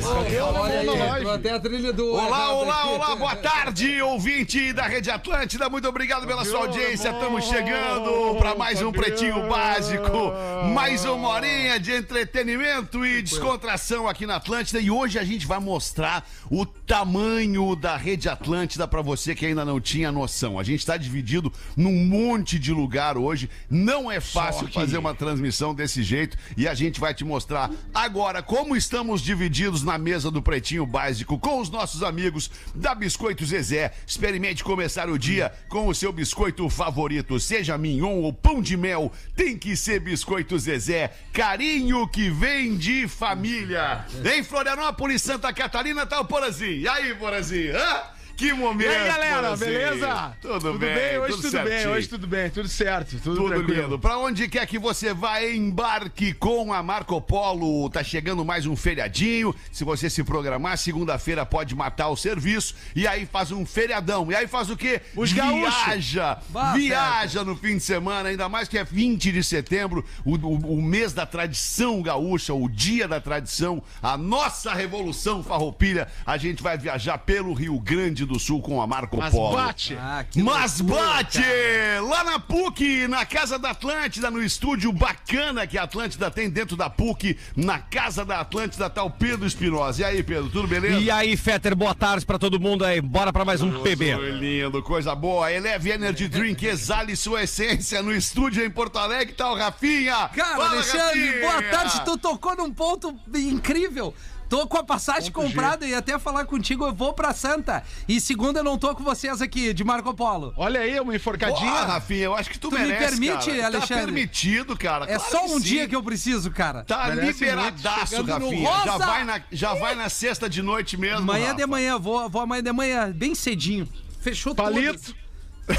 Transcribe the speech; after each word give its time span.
Gomes. 0.00 0.04
Cadê 0.06 0.40
o 0.40 0.44
Olha 0.44 0.80
aí, 0.80 0.88
alemão 0.88 0.96
na 0.96 1.04
entrou 1.04 1.22
loja? 1.22 1.34
até 1.34 1.50
a 1.52 1.60
trilha 1.60 1.92
do. 1.92 2.12
Olá, 2.12 2.52
olá, 2.52 2.86
olá, 2.86 3.16
boa 3.16 3.36
tarde, 3.36 4.00
ouvinte 4.00 4.72
da 4.72 4.86
Rede 4.86 5.10
Atlântida. 5.10 5.68
Muito 5.68 5.88
obrigado 5.88 6.26
pela 6.26 6.44
sua 6.44 6.60
audiência. 6.60 7.10
Estamos 7.10 7.44
chegando 7.44 8.36
para 8.38 8.54
mais 8.54 8.80
um 8.80 8.90
Pretinho 8.90 9.48
Básico, 9.48 10.32
mais 10.72 11.04
uma 11.04 11.28
horinha 11.28 11.78
de 11.78 11.92
entretenimento 11.92 13.04
e 13.04 13.22
descontração 13.22 14.08
aqui 14.08 14.26
na 14.26 14.36
Atlântida. 14.36 14.80
E 14.80 14.90
hoje 14.90 15.18
a 15.18 15.24
gente 15.24 15.46
vai 15.46 15.58
mostrar 15.58 16.26
o 16.50 16.64
tamanho 16.64 17.74
da 17.76 17.96
Rede 17.96 18.28
Atlântida 18.28 18.86
para 18.88 19.02
você 19.02 19.34
que 19.34 19.46
ainda 19.46 19.64
não 19.64 19.80
tinha 19.80 20.10
noção. 20.10 20.58
A 20.58 20.62
gente 20.62 20.80
está 20.80 20.96
dividido 20.96 21.52
num 21.76 22.04
monte 22.06 22.58
de 22.58 22.72
lugar 22.72 23.18
hoje. 23.18 23.50
Não 23.68 24.10
é 24.10 24.20
fácil 24.20 24.68
fazer 24.68 24.98
uma 24.98 25.14
transmissão 25.14 25.74
desse 25.74 26.02
jeito 26.02 26.36
e 26.56 26.66
a 26.68 26.74
gente 26.74 27.00
vai 27.00 27.12
te 27.12 27.24
mostrar 27.24 27.70
agora 27.94 28.42
como 28.42 28.76
estamos 28.76 29.20
divididos 29.20 29.81
na 29.82 29.98
mesa 29.98 30.30
do 30.30 30.42
Pretinho 30.42 30.86
Básico 30.86 31.38
com 31.38 31.60
os 31.60 31.70
nossos 31.70 32.02
amigos 32.02 32.50
da 32.74 32.94
Biscoito 32.94 33.44
Zezé. 33.44 33.92
Experimente 34.06 34.64
começar 34.64 35.08
o 35.08 35.18
dia 35.18 35.52
com 35.68 35.88
o 35.88 35.94
seu 35.94 36.12
biscoito 36.12 36.68
favorito, 36.68 37.38
seja 37.40 37.78
mignon 37.78 38.20
ou 38.20 38.32
pão 38.32 38.62
de 38.62 38.76
mel, 38.76 39.12
tem 39.34 39.56
que 39.58 39.76
ser 39.76 40.00
Biscoito 40.00 40.58
Zezé. 40.58 41.12
Carinho 41.32 42.06
que 42.08 42.30
vem 42.30 42.76
de 42.76 43.08
família. 43.08 44.06
Em 44.34 44.42
Florianópolis, 44.42 45.22
Santa 45.22 45.52
Catarina, 45.52 46.06
tá 46.06 46.20
o 46.20 46.24
Porazinho. 46.24 46.80
E 46.80 46.88
aí, 46.88 47.14
Porazinho? 47.14 47.76
Hã? 47.76 48.11
Que 48.36 48.52
momento, 48.52 48.90
E 48.90 48.94
aí, 48.96 49.06
galera, 49.08 49.56
beleza? 49.56 50.36
Tudo, 50.40 50.74
bem, 50.78 51.18
Hoje 51.18 51.32
tudo 51.36 51.42
tudo, 51.50 51.62
bem, 51.64 51.86
hoje 51.86 52.08
tudo 52.08 52.26
bem, 52.26 52.50
tudo 52.50 52.68
certo, 52.68 53.10
tudo, 53.20 53.36
Tudo 53.36 53.48
tranquilo. 53.50 53.82
lindo. 53.82 53.98
Pra 53.98 54.18
onde 54.18 54.48
quer 54.48 54.66
que 54.66 54.78
você 54.78 55.14
vá, 55.14 55.40
embarque 55.44 56.32
com 56.34 56.72
a 56.72 56.82
Marco 56.82 57.20
Polo. 57.20 57.88
Tá 57.90 58.02
chegando 58.02 58.44
mais 58.44 58.66
um 58.66 58.74
feriadinho. 58.74 59.54
Se 59.70 59.84
você 59.84 60.10
se 60.10 60.24
programar, 60.24 60.76
segunda-feira 60.76 61.46
pode 61.46 61.74
matar 61.76 62.08
o 62.08 62.16
serviço. 62.16 62.74
E 62.96 63.06
aí 63.06 63.26
faz 63.26 63.52
um 63.52 63.64
feriadão. 63.64 64.30
E 64.32 64.34
aí 64.34 64.48
faz 64.48 64.70
o 64.70 64.76
quê? 64.76 65.00
Os 65.14 65.32
gaúchos. 65.32 65.84
Viaja. 65.84 66.38
Bah, 66.48 66.72
Viaja 66.74 67.44
no 67.44 67.54
fim 67.56 67.76
de 67.76 67.82
semana, 67.82 68.28
ainda 68.30 68.48
mais 68.48 68.66
que 68.68 68.76
é 68.78 68.82
20 68.84 69.30
de 69.30 69.44
setembro, 69.44 70.04
o, 70.24 70.34
o- 70.34 70.78
o 70.78 70.82
mês 70.82 71.12
da 71.12 71.24
tradição 71.26 72.02
gaúcha, 72.02 72.52
o 72.54 72.68
dia 72.68 73.06
da 73.06 73.20
tradição, 73.20 73.82
a 74.02 74.16
nossa 74.16 74.72
revolução 74.74 75.44
farroupilha. 75.44 76.08
A 76.26 76.36
gente 76.36 76.62
vai 76.62 76.76
viajar 76.76 77.18
pelo 77.18 77.52
Rio 77.52 77.78
Grande 77.78 78.21
do 78.26 78.38
Sul 78.38 78.60
com 78.60 78.80
a 78.80 78.86
Marco 78.86 79.16
Mas 79.16 79.32
Polo. 79.32 79.56
bate. 79.56 79.96
Ah, 79.98 80.24
Mas 80.36 80.80
loucura, 80.80 81.06
bate! 81.06 81.38
cara. 81.42 82.00
Lá 82.02 82.24
na 82.24 82.38
PUC, 82.38 83.06
na 83.08 83.24
Casa 83.26 83.58
da 83.58 83.70
Atlântida, 83.70 84.30
no 84.30 84.42
estúdio 84.42 84.92
bacana 84.92 85.66
que 85.66 85.76
a 85.78 85.82
Atlântida 85.84 86.30
tem 86.30 86.48
dentro 86.50 86.76
da 86.76 86.88
PUC, 86.90 87.38
na 87.56 87.78
Casa 87.78 88.24
da 88.24 88.40
Atlântida 88.40 88.88
tá 88.90 89.02
o 89.02 89.10
Pedro 89.10 89.46
Espinosa. 89.46 90.02
E 90.02 90.04
aí, 90.04 90.22
Pedro, 90.22 90.48
tudo 90.48 90.66
beleza? 90.68 90.98
E 90.98 91.10
aí, 91.10 91.36
Fetter, 91.36 91.74
boa 91.76 91.94
tarde 91.94 92.24
pra 92.26 92.38
todo 92.38 92.58
mundo 92.60 92.84
aí. 92.84 93.00
Bora 93.00 93.32
pra 93.32 93.44
mais 93.44 93.60
um 93.62 93.82
PB. 93.82 94.14
Foi 94.16 94.30
lindo, 94.32 94.82
coisa 94.82 95.14
boa. 95.14 95.50
Eleve 95.52 95.90
Energy 95.90 96.28
Drink, 96.28 96.64
exale 96.66 97.14
sua 97.16 97.42
essência. 97.42 98.02
No 98.02 98.12
estúdio 98.14 98.64
em 98.64 98.70
Porto 98.70 98.98
Alegre 98.98 99.34
tá 99.34 99.50
o 99.50 99.56
Rafinha. 99.56 100.28
Cara, 100.28 100.56
Fala, 100.56 100.68
Alexandre, 100.70 101.26
Rafinha! 101.26 101.40
boa 101.40 101.62
tarde. 101.70 102.04
Tu 102.04 102.18
tocou 102.18 102.56
num 102.56 102.72
ponto 102.72 103.14
incrível. 103.34 104.14
Tô 104.52 104.66
com 104.66 104.76
a 104.76 104.84
passagem 104.84 105.32
comprada 105.32 105.86
e 105.86 105.94
até 105.94 106.18
falar 106.18 106.44
contigo, 106.44 106.84
eu 106.84 106.92
vou 106.92 107.14
pra 107.14 107.32
Santa. 107.32 107.82
E 108.06 108.20
segunda 108.20 108.60
eu 108.60 108.64
não 108.64 108.76
tô 108.76 108.94
com 108.94 109.02
vocês 109.02 109.40
aqui, 109.40 109.72
de 109.72 109.82
Marco 109.82 110.12
Polo. 110.12 110.52
Olha 110.58 110.80
aí, 110.80 111.00
uma 111.00 111.16
enforcadinha. 111.16 111.72
Porra, 111.72 111.86
Rafinha, 111.86 112.24
eu 112.24 112.34
acho 112.34 112.50
que 112.50 112.58
tu, 112.58 112.68
Tu 112.68 112.74
me 112.74 112.82
merece, 112.82 113.12
permite, 113.18 113.46
cara. 113.50 113.64
Alexandre? 113.64 113.96
Tá 113.96 114.04
permitido, 114.04 114.76
cara. 114.76 115.04
É 115.06 115.16
claro 115.16 115.30
só 115.30 115.46
um 115.46 115.58
sim. 115.58 115.60
dia 115.60 115.88
que 115.88 115.96
eu 115.96 116.02
preciso, 116.02 116.50
cara. 116.50 116.84
Tá 116.84 117.06
Merece 117.06 117.46
liberadaço, 117.46 118.22
Rafinha. 118.22 118.84
Já 118.84 118.98
vai, 118.98 119.24
na, 119.24 119.40
já 119.50 119.72
vai 119.72 119.94
na 119.94 120.10
sexta 120.10 120.50
de 120.50 120.60
noite 120.60 120.98
mesmo. 120.98 121.20
Amanhã 121.20 121.46
Rafa. 121.46 121.56
de 121.56 121.66
manhã, 121.66 121.98
vou, 121.98 122.28
vou 122.28 122.42
amanhã 122.42 122.62
de 122.62 122.72
manhã, 122.72 123.10
bem 123.10 123.34
cedinho. 123.34 123.88
Fechou 124.20 124.54
Palito, 124.54 125.14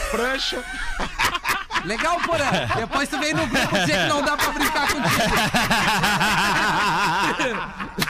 prancha. 0.09 0.65
tudo. 0.97 1.13
Legal, 1.85 2.19
Porã. 2.21 2.49
Depois 2.75 3.07
tu 3.09 3.19
vem 3.19 3.33
no 3.35 3.45
grupo 3.45 3.77
dizer 3.77 4.03
que 4.03 4.07
não 4.07 4.23
dá 4.23 4.35
pra 4.37 4.49
brincar 4.51 4.87
contigo. 4.87 5.11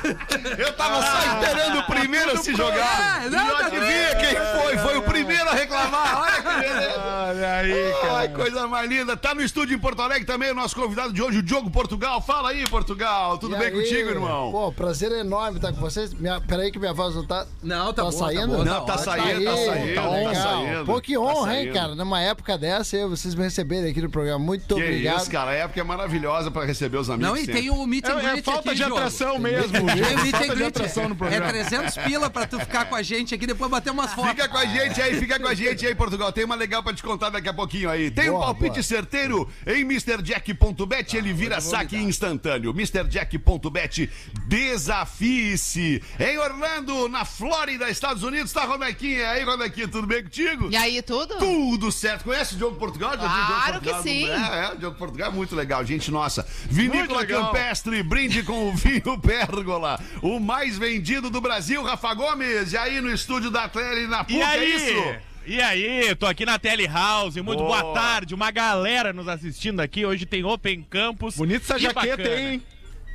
Eu 0.57 0.73
tava 0.73 1.01
só 1.01 1.19
esperando 1.41 1.79
o 1.79 1.83
primeiro 1.83 2.31
a 2.31 2.37
se 2.37 2.53
jogar. 2.55 3.25
É, 3.25 3.29
não, 3.29 3.47
e 3.47 3.51
tá 3.51 3.65
adivinha 3.67 4.15
quem 4.15 4.61
foi? 4.61 4.77
Foi 4.77 4.97
o 4.97 5.01
primeiro 5.03 5.49
a 5.49 5.53
reclamar. 5.53 6.21
Olha 6.21 6.41
que 6.41 6.59
beleza. 6.61 7.01
Olha 7.01 7.53
aí, 7.53 7.93
cara. 8.01 8.13
Ai, 8.17 8.27
coisa 8.29 8.67
mais 8.67 8.89
linda. 8.89 9.15
Tá 9.17 9.33
no 9.33 9.41
estúdio 9.41 9.75
em 9.75 9.79
Porto 9.79 10.01
Alegre 10.01 10.25
também 10.25 10.51
o 10.51 10.55
nosso 10.55 10.75
convidado 10.75 11.13
de 11.13 11.21
hoje, 11.21 11.39
o 11.39 11.43
Diogo 11.43 11.69
Portugal. 11.69 12.21
Fala 12.21 12.49
aí, 12.49 12.67
Portugal. 12.67 13.37
Tudo 13.37 13.55
E 13.55 13.59
bem 13.59 13.67
aí? 13.67 13.73
contigo, 13.73 14.09
irmão? 14.09 14.51
Pô, 14.51 14.71
prazer 14.71 15.11
enorme 15.11 15.57
estar 15.57 15.71
com 15.71 15.79
vocês. 15.79 16.13
Minha, 16.13 16.41
peraí 16.41 16.71
que 16.71 16.79
minha 16.79 16.93
voz 16.93 17.15
não 17.15 17.25
tá. 17.25 17.45
Não, 17.61 17.93
tá 17.93 18.03
Tá 18.03 18.09
bom, 18.11 18.11
tá 18.11 18.25
saindo? 18.25 18.57
bom, 18.57 18.63
Não, 18.65 18.85
tá 18.85 18.97
saindo, 18.97 19.45
tá 19.45 19.55
saindo, 19.55 19.95
tá 19.95 20.01
tá 20.01 20.09
legal. 20.09 20.35
saindo, 20.35 20.85
Pô, 20.85 21.01
que 21.01 21.13
tá 21.13 21.19
honra, 21.19 21.55
hein, 21.57 21.63
saindo. 21.63 21.73
cara? 21.73 21.95
Numa 21.95 22.21
época 22.21 22.57
dessa, 22.57 22.97
eu- 22.97 23.09
vocês 23.09 23.33
me 23.35 23.43
receberem 23.43 23.89
aqui 23.89 24.01
no 24.01 24.09
programa. 24.09 24.39
Muito 24.43 24.75
Que 24.75 24.81
obrigado. 24.81 25.21
isso, 25.21 25.31
cara. 25.31 25.51
A 25.51 25.53
época 25.53 25.79
é 25.79 25.83
maravilhosa 25.83 26.51
pra 26.51 26.65
receber 26.65 26.97
os 26.97 27.09
amigos. 27.09 27.27
Não, 27.29 27.37
e 27.37 27.45
sempre. 27.45 27.61
tem 27.61 27.69
o 27.69 27.85
meet 27.85 28.05
and 28.07 28.19
É, 28.19 28.39
é 28.39 28.41
falta 28.41 28.69
aqui, 28.69 28.75
de 28.77 28.83
atração 28.83 29.39
mesmo. 29.39 29.89
Tem 30.01 30.15
o 30.15 30.21
meet 30.23 30.33
and 30.33 30.37
Falta 30.37 30.47
de 30.47 30.55
greet. 30.55 30.67
atração 30.67 31.03
no 31.09 31.13
É 31.13 31.17
programa. 31.17 31.47
300 31.49 31.97
pila 31.97 32.29
pra 32.29 32.45
tu 32.47 32.59
ficar 32.59 32.85
com 32.85 32.95
a 32.95 33.01
gente 33.01 33.33
aqui, 33.35 33.45
depois 33.47 33.69
bater 33.69 33.91
umas 33.91 34.13
fotos. 34.13 34.31
Fica 34.31 34.47
com 34.49 34.57
a 34.57 34.65
gente 34.65 35.01
aí, 35.01 35.19
fica 35.19 35.39
com 35.39 35.47
a 35.47 35.53
gente 35.53 35.85
aí, 35.85 35.93
Portugal. 35.95 36.31
Tem 36.31 36.43
uma 36.45 36.55
legal 36.55 36.81
pra 36.83 36.93
te 36.93 37.03
contar 37.03 37.29
daqui 37.29 37.49
a 37.49 37.53
pouquinho 37.53 37.89
aí. 37.89 38.09
Tem 38.11 38.29
um 38.29 38.33
Boa, 38.33 38.45
palpite 38.45 38.71
boa. 38.71 38.83
certeiro 38.83 39.49
em 39.67 39.81
MrJack.bet, 39.81 41.15
ele 41.17 41.33
vira 41.33 41.59
saque 41.61 41.95
instantâneo. 41.97 42.71
MrJack.bet, 42.71 44.09
desafie-se. 44.47 46.01
Em 46.19 46.37
Orlando, 46.37 47.07
na 47.09 47.25
Flórida, 47.25 47.89
Estados 47.89 48.23
Unidos, 48.23 48.51
tá 48.51 48.63
Romequinha. 48.65 49.17
E 49.19 49.25
aí, 49.25 49.43
Romequinha, 49.43 49.87
tudo 49.87 50.07
bem 50.07 50.23
contigo? 50.23 50.69
E 50.71 50.75
aí, 50.75 51.01
tudo? 51.01 51.37
Tudo 51.37 51.91
certo. 51.91 52.23
Conhece 52.23 52.55
o 52.55 52.57
Diogo 52.57 52.75
Portugal? 52.77 53.11
Já 53.11 53.17
viu 53.17 53.27
o 53.27 53.31
Diogo 53.33 53.47
Claro 53.53 53.81
que 53.81 53.89
Portugal? 53.89 54.03
sim. 54.03 54.29
É, 54.29 54.65
é, 54.65 54.71
o 54.73 54.77
Diogo 54.77 54.97
Portugal 54.97 55.29
é 55.29 55.31
muito 55.33 55.55
legal, 55.55 55.85
gente 55.85 56.09
nossa. 56.11 56.45
Vinícola. 56.69 57.23
Campestre, 57.25 58.03
brinde 58.03 58.43
com 58.43 58.69
o 58.69 58.73
vinho 58.75 59.17
Pérgola. 59.21 59.82
O 60.21 60.39
mais 60.39 60.77
vendido 60.77 61.29
do 61.29 61.39
Brasil, 61.41 61.83
Rafa 61.83 62.13
Gomes. 62.13 62.73
E 62.73 62.77
aí 62.77 63.01
no 63.01 63.11
estúdio 63.13 63.49
da 63.51 63.67
Tele 63.67 64.07
na 64.07 64.23
PUC, 64.23 64.33
E 64.37 64.41
é 64.41 64.45
aí? 64.45 64.75
isso? 64.75 65.15
E 65.45 65.61
aí, 65.61 66.15
tô 66.15 66.25
aqui 66.25 66.45
na 66.45 66.57
Telehouse, 66.57 67.41
muito 67.41 67.63
Boa. 67.63 67.81
boa. 67.81 67.93
tarde, 67.93 68.33
uma 68.33 68.49
galera 68.49 69.11
nos 69.11 69.27
assistindo 69.27 69.81
aqui, 69.81 70.05
hoje 70.05 70.25
tem 70.25 70.43
Open 70.45 70.81
Campus. 70.89 71.35
Bonita 71.35 71.63
essa 71.65 71.75
Que 71.75 71.81
jaqueta, 71.81 72.15
bacana. 72.17 72.39
hein? 72.39 72.63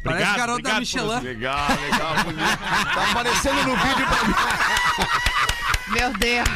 Parece 0.05 0.23
Obrigado, 0.25 0.37
garoto 0.37 0.63
da 0.63 0.79
Michelin. 0.79 1.21
Legal, 1.21 1.67
legal, 1.91 2.15
bonito. 2.25 2.59
Tá 2.95 3.11
aparecendo 3.11 3.63
no 3.65 3.77
vídeo 3.77 4.07
pra 4.07 4.25
mim. 4.25 4.35
Meu 5.89 6.13
Deus. 6.19 6.49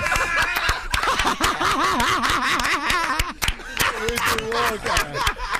Muito 3.98 4.52
bom, 4.52 5.51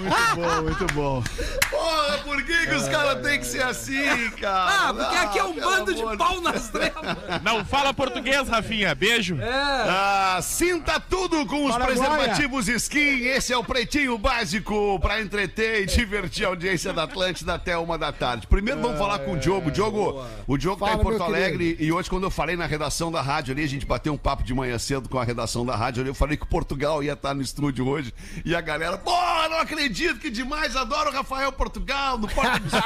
muito 0.00 0.86
bom. 0.94 1.22
Porra, 1.70 2.18
por 2.18 2.42
que, 2.42 2.66
que 2.66 2.74
os 2.74 2.88
caras 2.88 3.22
têm 3.22 3.38
que 3.38 3.46
ser 3.46 3.62
assim, 3.62 4.30
cara? 4.40 4.88
Ah, 4.88 4.94
porque 4.94 5.16
aqui 5.16 5.38
é 5.38 5.44
um 5.44 5.54
pelo 5.54 5.70
bando 5.70 5.94
de 5.94 6.16
pau 6.16 6.40
nas 6.40 6.68
trevas. 6.68 7.16
Não 7.42 7.64
fala 7.64 7.92
português, 7.94 8.48
Rafinha, 8.48 8.94
beijo. 8.94 9.38
Ah, 9.42 10.38
sinta 10.42 10.98
tudo 11.00 11.46
com 11.46 11.66
os 11.66 11.72
Paraguaia. 11.72 12.10
preservativos 12.10 12.68
Skin. 12.68 13.24
Esse 13.24 13.52
é 13.52 13.56
o 13.56 13.64
Pretinho 13.64 14.16
Básico 14.18 14.98
pra 15.00 15.20
entreter 15.20 15.82
e 15.82 15.86
divertir 15.86 16.44
a 16.44 16.48
audiência 16.48 16.92
da 16.92 17.04
Atlântida 17.04 17.54
até 17.54 17.76
uma 17.76 17.96
da 17.98 18.12
tarde. 18.12 18.46
Primeiro 18.46 18.80
vamos 18.80 18.98
falar 18.98 19.18
com 19.20 19.32
o 19.32 19.36
Diogo. 19.38 19.70
Diogo, 19.70 20.24
o 20.46 20.56
Diogo 20.56 20.80
tá 20.80 20.92
Fala, 20.92 21.00
em 21.00 21.04
Porto 21.04 21.22
Alegre 21.22 21.76
e 21.78 21.92
hoje 21.92 22.08
quando 22.08 22.24
eu 22.24 22.30
falei 22.30 22.56
na 22.56 22.66
redação 22.66 23.10
da 23.10 23.20
rádio 23.20 23.52
ali, 23.52 23.64
a 23.64 23.68
gente 23.68 23.86
bateu 23.86 24.12
um 24.12 24.16
papo 24.16 24.42
de 24.42 24.54
manhã 24.54 24.78
cedo 24.78 25.08
com 25.08 25.18
a 25.18 25.24
redação 25.24 25.64
da 25.64 25.74
rádio 25.76 26.00
ali, 26.00 26.10
eu 26.10 26.14
falei 26.14 26.36
que 26.36 26.44
o 26.44 26.46
Portugal 26.46 27.02
ia 27.02 27.12
estar 27.12 27.34
no 27.34 27.42
estúdio 27.42 27.86
hoje 27.86 28.12
e 28.44 28.54
a 28.54 28.60
galera, 28.60 28.96
pô, 28.98 29.10
não 29.48 29.58
acredito 29.58 29.83
que 29.90 30.30
demais, 30.30 30.76
adoro 30.76 31.10
o 31.10 31.12
Rafael 31.12 31.50
Portugal, 31.52 32.16
no 32.18 32.28
Porta 32.28 32.60
Fundos. 32.60 32.74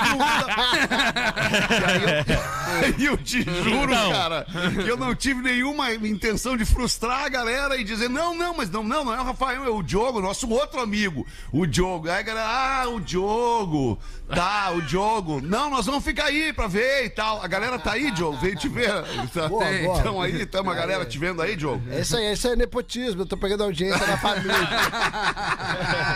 E 2.68 2.84
aí 2.84 3.04
eu, 3.06 3.12
eu 3.12 3.16
te 3.16 3.42
juro, 3.42 3.92
Então. 3.92 4.12
cara, 4.12 4.46
que 4.84 4.88
eu 4.90 4.96
não 4.96 5.14
tive 5.14 5.40
nenhuma 5.42 5.92
intenção 5.94 6.56
de 6.56 6.64
frustrar 6.64 7.24
a 7.24 7.28
galera 7.28 7.76
e 7.76 7.84
dizer, 7.84 8.08
não, 8.10 8.34
não, 8.36 8.54
mas 8.54 8.70
não, 8.70 8.82
não, 8.84 9.04
não 9.04 9.14
é 9.14 9.20
o 9.20 9.24
Rafael, 9.24 9.64
é 9.64 9.70
o 9.70 9.82
Diogo, 9.82 10.20
nosso 10.20 10.48
outro 10.50 10.80
amigo, 10.80 11.26
o 11.50 11.66
Diogo. 11.66 12.08
Aí 12.10 12.18
a 12.18 12.22
galera, 12.22 12.46
ah, 12.48 12.88
o 12.88 13.00
Diogo, 13.00 13.98
tá, 14.28 14.70
o 14.70 14.82
Diogo. 14.82 15.40
Não, 15.40 15.70
nós 15.70 15.86
vamos 15.86 16.04
ficar 16.04 16.26
aí 16.26 16.52
pra 16.52 16.66
ver 16.66 17.06
e 17.06 17.10
tal. 17.10 17.42
A 17.42 17.46
galera 17.48 17.78
tá 17.78 17.92
aí, 17.92 18.10
Diogo, 18.10 18.36
veio 18.38 18.56
te 18.56 18.68
ver. 18.68 18.90
Tá- 19.32 19.48
Boa, 19.48 19.64
boa. 19.64 19.98
Então 20.00 20.20
aí, 20.20 20.44
tamo 20.46 20.70
a 20.70 20.74
galera 20.74 21.04
te 21.06 21.18
vendo 21.18 21.40
aí, 21.40 21.56
Diogo. 21.56 21.82
É 21.90 22.00
isso 22.00 22.16
aí, 22.16 22.32
isso 22.32 22.46
aí 22.46 22.52
é 22.52 22.56
nepotismo. 22.56 23.22
Eu 23.22 23.26
tô 23.26 23.36
pegando 23.36 23.64
audiência 23.64 24.06
da 24.06 24.18
família. 24.18 24.52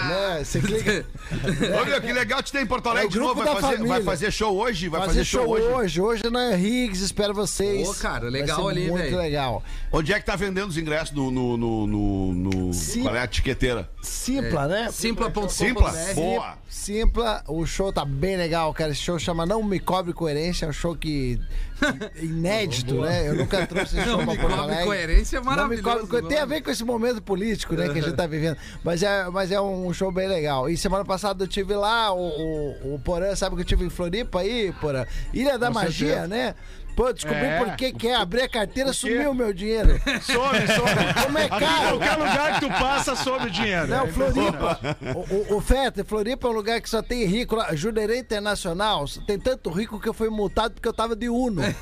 né? 0.08 0.44
Ô, 1.80 1.84
meu, 1.84 2.00
que 2.00 2.12
legal 2.12 2.42
te 2.42 2.52
ter 2.52 2.60
em 2.62 2.66
Porto 2.66 2.88
Alegre 2.88 3.06
É 3.06 3.08
o 3.08 3.10
de 3.12 3.18
novo. 3.18 3.42
Vai 3.42 3.60
fazer, 3.60 3.82
vai 3.86 4.02
fazer 4.02 4.30
show 4.30 4.56
hoje? 4.56 4.88
Vai 4.88 5.00
Fazer 5.06 5.24
show 5.24 5.48
hoje. 5.48 5.66
hoje. 5.66 6.00
Hoje 6.00 6.22
na 6.30 6.42
Amanhã, 6.42 6.56
Riggs, 6.56 7.02
espero 7.04 7.32
vocês. 7.32 7.88
Ô, 7.88 7.94
cara, 7.94 8.22
Vai 8.22 8.30
legal 8.40 8.62
ser 8.64 8.68
ali, 8.70 8.90
Muito 8.90 9.02
velho. 9.04 9.16
legal. 9.18 9.62
Onde 9.92 10.12
é 10.12 10.18
que 10.20 10.26
tá 10.26 10.34
vendendo 10.36 10.68
os 10.68 10.76
ingressos 10.76 11.14
no. 11.14 11.30
no, 11.30 11.56
no, 11.56 11.86
no, 11.86 12.34
no- 12.34 12.72
Sim. 12.74 13.02
Qual 13.02 13.14
é 13.14 13.20
a 13.20 13.24
etiqueteira? 13.24 13.88
Simpla, 14.02 14.66
né? 14.66 14.90
Simpla.com.br. 14.90 15.48
Simpla? 15.48 15.92
Boa. 16.14 16.54
Simpla, 16.68 17.44
o 17.46 17.64
show 17.66 17.92
tá 17.92 18.04
bem 18.04 18.36
legal, 18.36 18.72
cara. 18.74 18.92
Esse 18.92 19.00
show 19.02 19.18
chama 19.18 19.44
Não 19.46 19.62
Me 19.62 19.78
Cobre 19.78 20.12
Coerência, 20.12 20.66
é 20.66 20.68
um 20.68 20.72
show 20.72 20.96
que. 20.96 21.38
inédito, 22.22 23.00
né? 23.00 23.28
Eu 23.28 23.34
nunca 23.34 23.66
trouxe 23.66 23.96
esse 23.98 24.04
show 24.08 24.18
Não 24.18 24.24
pra 24.24 24.32
me 24.34 24.38
Porto 24.40 24.50
cobre 24.56 24.64
Alegre. 24.66 24.84
coerência 24.86 25.36
é 25.36 25.40
Não 25.40 25.50
me 25.50 25.56
maravilhoso. 25.56 25.82
cobre 25.88 26.06
coerência. 26.06 26.28
Tem 26.28 26.38
a 26.38 26.46
ver 26.46 26.60
com 26.62 26.70
esse 26.70 26.84
momento 26.84 27.20
político, 27.22 27.74
né, 27.74 27.88
que 27.88 27.98
a 27.98 28.02
gente 28.02 28.14
tá 28.14 28.26
vivendo. 28.26 28.56
Mas 28.84 29.02
é, 29.02 29.28
mas 29.30 29.50
é 29.50 29.60
um 29.60 29.92
show 29.92 30.10
bem 30.12 30.28
legal. 30.28 30.61
E 30.68 30.76
semana 30.76 31.04
passada 31.04 31.44
eu 31.44 31.48
tive 31.48 31.74
lá, 31.74 32.12
o, 32.12 32.20
o, 32.20 32.94
o 32.94 32.98
Porã, 32.98 33.34
sabe 33.34 33.56
que 33.56 33.62
eu 33.62 33.66
tive 33.66 33.84
em 33.84 33.90
Floripa 33.90 34.40
aí, 34.40 34.72
Porã? 34.80 35.06
Ilha 35.32 35.58
da 35.58 35.70
Magia, 35.70 36.26
né? 36.26 36.54
Pô, 36.96 37.12
descobri 37.12 37.38
É. 37.44 37.58
por 37.58 37.74
que 37.76 37.92
que 37.92 38.08
é. 38.08 38.14
Abri 38.14 38.42
a 38.42 38.48
carteira, 38.48 38.92
sumiu 38.92 39.30
o 39.30 39.34
meu 39.34 39.52
dinheiro. 39.52 40.00
Some, 40.22 40.66
some. 40.66 41.22
Como 41.24 41.38
é 41.38 41.44
Aqui, 41.46 41.58
caro? 41.60 41.98
qualquer 41.98 42.16
lugar 42.16 42.54
que 42.54 42.60
tu 42.60 42.68
passa, 42.70 43.16
some 43.16 43.46
o 43.46 43.50
dinheiro. 43.50 43.86
Não, 43.88 44.04
É 44.04 44.08
Floripa. 44.08 44.78
O, 45.14 45.54
o, 45.54 45.56
o 45.56 45.60
Feta, 45.60 46.04
Floripa 46.04 46.46
é 46.46 46.50
um 46.50 46.54
lugar 46.54 46.80
que 46.80 46.88
só 46.90 47.02
tem 47.02 47.24
rico 47.24 47.56
lá. 47.56 47.74
Jurerê 47.74 48.18
Internacional, 48.18 49.04
tem 49.26 49.38
tanto 49.38 49.70
rico 49.70 49.98
que 50.00 50.08
eu 50.08 50.12
fui 50.14 50.28
multado 50.28 50.74
porque 50.74 50.86
eu 50.88 50.92
tava 50.92 51.16
de 51.16 51.28
Uno. 51.28 51.62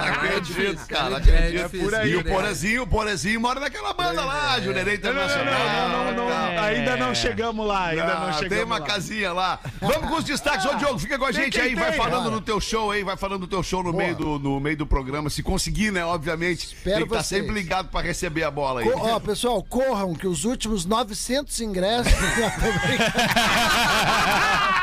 Acredito, 0.00 0.86
cara. 0.86 1.14
é 1.14 1.16
Acredito. 1.18 1.62
difícil, 1.64 1.84
por 1.88 1.94
aí. 1.94 2.10
E 2.10 2.16
o 2.16 2.24
né? 2.24 2.30
Porazinho, 2.32 2.82
o 2.82 2.86
Porazinho 2.86 3.40
mora 3.40 3.60
naquela 3.60 3.92
banda 3.92 4.24
lá, 4.24 4.60
Jurerê 4.60 4.98
Não, 4.98 5.12
não, 5.12 5.14
não, 5.14 5.24
Internacional. 5.24 5.88
não, 5.88 6.04
não, 6.12 6.12
não, 6.28 6.28
não. 6.54 6.62
Ainda 6.64 6.96
não 6.96 7.14
chegamos 7.14 7.66
lá, 7.66 7.86
ainda 7.86 8.04
não, 8.06 8.28
Ah, 8.28 8.32
chegamos 8.32 8.48
tem 8.56 8.64
uma 8.64 8.78
lá. 8.78 8.86
casinha 8.86 9.32
lá. 9.32 9.58
Vamos 9.80 10.08
com 10.08 10.16
os 10.16 10.24
destaques. 10.24 10.64
Ô, 10.66 10.74
Diogo, 10.74 10.98
fica 10.98 11.18
com 11.18 11.24
a 11.24 11.32
gente 11.32 11.60
aí. 11.60 11.74
Vai 11.74 11.92
falando 11.92 12.24
cara. 12.24 12.30
no 12.30 12.40
teu 12.40 12.60
show 12.60 12.83
aí. 12.90 13.04
Vai 13.04 13.16
falando 13.16 13.42
no 13.42 13.46
teu 13.46 13.62
show 13.62 13.82
no 13.82 13.92
meio, 13.92 14.14
do, 14.16 14.38
no 14.38 14.60
meio 14.60 14.76
do 14.76 14.86
programa. 14.86 15.30
Se 15.30 15.42
conseguir, 15.42 15.90
né? 15.90 16.04
Obviamente. 16.04 16.66
Espero 16.66 16.96
tem 16.98 17.06
que 17.06 17.12
estar 17.14 17.22
vocês. 17.22 17.40
sempre 17.42 17.54
ligado 17.54 17.88
pra 17.88 18.00
receber 18.00 18.44
a 18.44 18.50
bola 18.50 18.80
aí. 18.80 18.90
Co- 18.90 18.98
Ó, 18.98 19.20
pessoal, 19.20 19.62
corram 19.62 20.14
que 20.14 20.26
os 20.26 20.44
últimos 20.44 20.84
900 20.84 21.60
ingressos. 21.60 22.12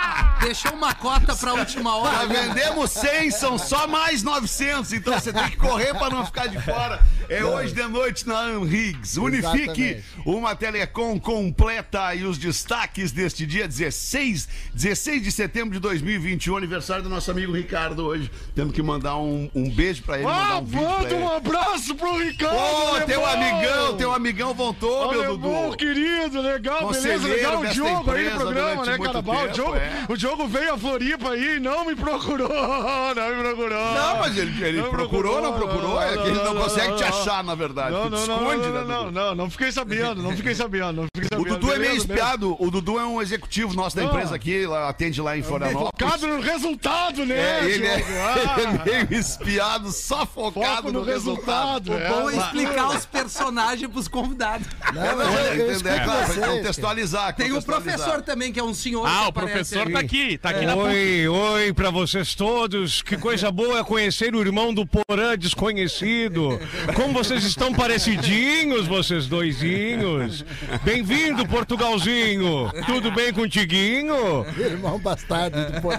Deixou 0.41 0.73
uma 0.73 0.93
cota 0.93 1.35
pra 1.35 1.53
última 1.53 1.91
Já 1.91 1.95
hora. 1.97 2.27
vendemos 2.27 2.91
100, 2.91 3.31
são 3.31 3.57
só 3.57 3.87
mais 3.87 4.23
900, 4.23 4.91
então 4.93 5.13
você 5.13 5.31
tem 5.31 5.49
que 5.49 5.57
correr 5.57 5.93
pra 5.93 6.09
não 6.09 6.25
ficar 6.25 6.47
de 6.47 6.59
fora. 6.61 6.99
É 7.29 7.43
hoje 7.45 7.73
de 7.73 7.83
noite 7.83 8.27
na 8.27 8.39
Anrigs. 8.39 9.15
Unifique 9.17 9.81
Exatamente. 9.81 10.03
uma 10.25 10.55
telecom 10.55 11.17
completa 11.19 12.13
e 12.15 12.25
os 12.25 12.37
destaques 12.37 13.11
deste 13.11 13.45
dia 13.45 13.67
16, 13.67 14.49
16 14.73 15.21
de 15.23 15.31
setembro 15.31 15.71
de 15.73 15.79
2021, 15.79 16.57
aniversário 16.57 17.03
do 17.03 17.09
nosso 17.09 17.29
amigo 17.31 17.53
Ricardo 17.53 18.05
hoje. 18.05 18.29
Temos 18.53 18.73
que 18.73 18.81
mandar 18.81 19.17
um, 19.17 19.49
um 19.55 19.69
beijo 19.69 20.01
pra 20.03 20.15
ele, 20.17 20.25
mandar 20.25 20.51
Ah, 20.53 20.57
um 20.59 20.61
manda 20.65 21.05
ele. 21.13 21.23
um 21.23 21.33
abraço 21.33 21.95
pro 21.95 22.17
Ricardo! 22.17 22.55
Ô, 22.57 23.01
teu 23.01 23.25
alemão! 23.25 23.51
amigão, 23.61 23.97
teu 23.97 24.13
amigão 24.13 24.53
voltou, 24.53 25.11
meu 25.11 25.23
Alemão, 25.23 25.65
Dudu. 25.69 25.77
querido, 25.77 26.41
legal, 26.41 26.89
beleza, 26.91 27.27
legal. 27.27 27.59
O 27.61 27.67
Diogo 27.67 28.11
aí 28.11 28.29
no 28.29 28.39
programa, 28.39 28.85
né, 28.85 28.97
Carabal? 28.97 29.45
O 29.45 29.47
Diogo, 29.49 29.75
é. 29.75 30.05
o 30.09 30.17
Diogo 30.17 30.30
veio 30.47 30.73
a 30.73 30.77
Floripa 30.77 31.31
aí 31.31 31.57
e 31.57 31.59
não 31.59 31.85
me 31.85 31.95
procurou, 31.95 32.49
não 33.15 33.35
me 33.35 33.43
procurou. 33.43 33.93
Não, 33.93 34.17
mas 34.19 34.37
ele, 34.37 34.63
ele 34.65 34.81
Não 34.81 34.89
procurou, 34.89 35.41
não 35.41 35.53
procurou, 35.53 36.01
é 36.01 36.13
que 36.17 36.27
ele 36.27 36.31
não, 36.43 36.53
não, 36.53 36.63
consegue 36.63 36.89
não, 36.89 36.95
te 36.97 37.03
não. 37.03 37.09
achar, 37.09 37.43
na 37.43 37.55
verdade. 37.55 37.91
Não, 37.91 38.09
não, 38.09 38.21
te 38.21 38.27
não, 38.27 38.37
esconde, 38.37 38.67
não, 38.67 38.73
né, 38.73 38.83
não, 38.87 39.03
Dudu? 39.05 39.11
não, 39.11 39.35
não 39.35 39.49
fiquei 39.49 39.71
sabendo, 39.71 40.21
não 40.21 40.35
fiquei 40.35 40.55
sabendo, 40.55 40.93
não 41.01 41.05
fiquei 41.15 41.37
O 41.37 41.41
sabendo. 41.41 41.59
Dudu 41.59 41.73
é 41.73 41.79
meio 41.79 41.95
espiado. 41.95 42.55
O 42.59 42.71
Dudu 42.71 42.99
é 42.99 43.05
um 43.05 43.21
executivo 43.21 43.73
nosso 43.73 43.95
da 43.95 44.01
Ah. 44.01 44.05
empresa 44.05 44.35
aqui, 44.35 44.65
lá, 44.65 44.89
atende 44.89 45.21
lá 45.21 45.37
em 45.37 45.43
Florianópolis. 45.43 45.91
Focado 45.99 46.27
no 46.27 46.41
resultado, 46.41 47.25
né, 47.25 47.35
É, 47.61 47.65
ele 47.65 47.85
é? 47.85 47.95
Ah, 48.21 48.55
ele 48.59 48.91
é 48.91 49.03
meio 49.09 49.19
espiado, 49.19 49.91
só 49.91 50.25
focado 50.25 50.75
foco 50.77 50.91
no, 50.91 50.99
no 50.99 51.05
resultado. 51.05 51.91
resultado. 51.91 52.21
Bom 52.21 52.29
é. 52.29 52.35
explicar 52.37 52.87
os 52.89 53.05
personagens 53.05 53.89
pros 53.91 54.07
convidados. 54.07 54.67
Não, 54.93 55.21
É, 55.37 55.71
explico 55.71 56.03
claro, 56.03 56.19
vocês, 56.25 56.37
pra 56.37 56.41
cara. 56.47 56.57
contextualizar. 56.57 57.35
Tem 57.35 57.51
o 57.51 57.61
professor 57.61 58.21
também, 58.21 58.51
que 58.51 58.59
é 58.59 58.63
um 58.63 58.73
senhor. 58.73 59.05
Ah, 59.07 59.27
o 59.27 59.33
professor 59.33 59.89
tá 59.91 59.99
aqui, 59.99 60.20
tá 60.39 60.49
aqui 60.51 60.65
na 60.65 60.73
PUC. 60.73 60.87
Oi, 60.87 61.27
oi 61.27 61.73
pra 61.73 61.89
vocês 61.89 62.35
todos. 62.35 63.01
Que 63.01 63.17
coisa 63.17 63.49
boa 63.51 63.79
é 63.79 63.83
conhecer 63.83 64.35
o 64.35 64.41
irmão 64.41 64.73
do 64.73 64.85
Porã 64.85 65.37
desconhecido. 65.37 66.59
Como 66.95 67.13
vocês 67.13 67.43
estão 67.43 67.73
parecidinhos, 67.73 68.87
vocês 68.87 69.27
doisinhos. 69.27 70.45
Bem-vindo, 70.83 71.47
Portugalzinho. 71.47 72.71
Tudo 72.85 73.11
bem 73.11 73.33
contiguinho? 73.33 74.45
Irmão 74.57 74.99
bastardo 74.99 75.65
de 75.65 75.81
Porã. 75.81 75.97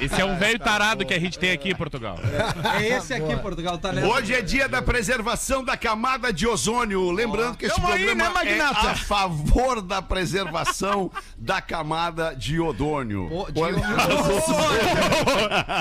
Esse 0.00 0.20
é 0.20 0.24
um 0.24 0.36
velho 0.36 0.58
tarado 0.58 1.04
que 1.04 1.14
a 1.14 1.18
gente 1.18 1.38
tem 1.38 1.52
aqui 1.52 1.70
em 1.70 1.74
Portugal. 1.74 2.18
É 2.78 2.88
esse 2.96 3.14
aqui, 3.14 3.36
Portugal 3.36 3.78
tá 3.78 3.90
lendo. 3.90 4.08
Hoje 4.08 4.34
é 4.34 4.42
dia 4.42 4.68
da 4.68 4.82
preservação 4.82 5.64
da 5.64 5.76
camada 5.76 6.32
de 6.32 6.46
ozônio. 6.46 7.10
Lembrando 7.10 7.56
que 7.56 7.66
esse 7.66 7.74
Tamo 7.74 7.88
aí, 7.88 8.04
programa 8.04 8.44
né, 8.44 8.58
é 8.58 8.60
a 8.60 8.94
favor 8.94 9.80
da 9.80 10.02
preservação 10.02 11.10
da 11.38 11.60
camada 11.60 12.34
de 12.36 12.60
odônio. 12.66 13.28
Olha- 13.56 13.76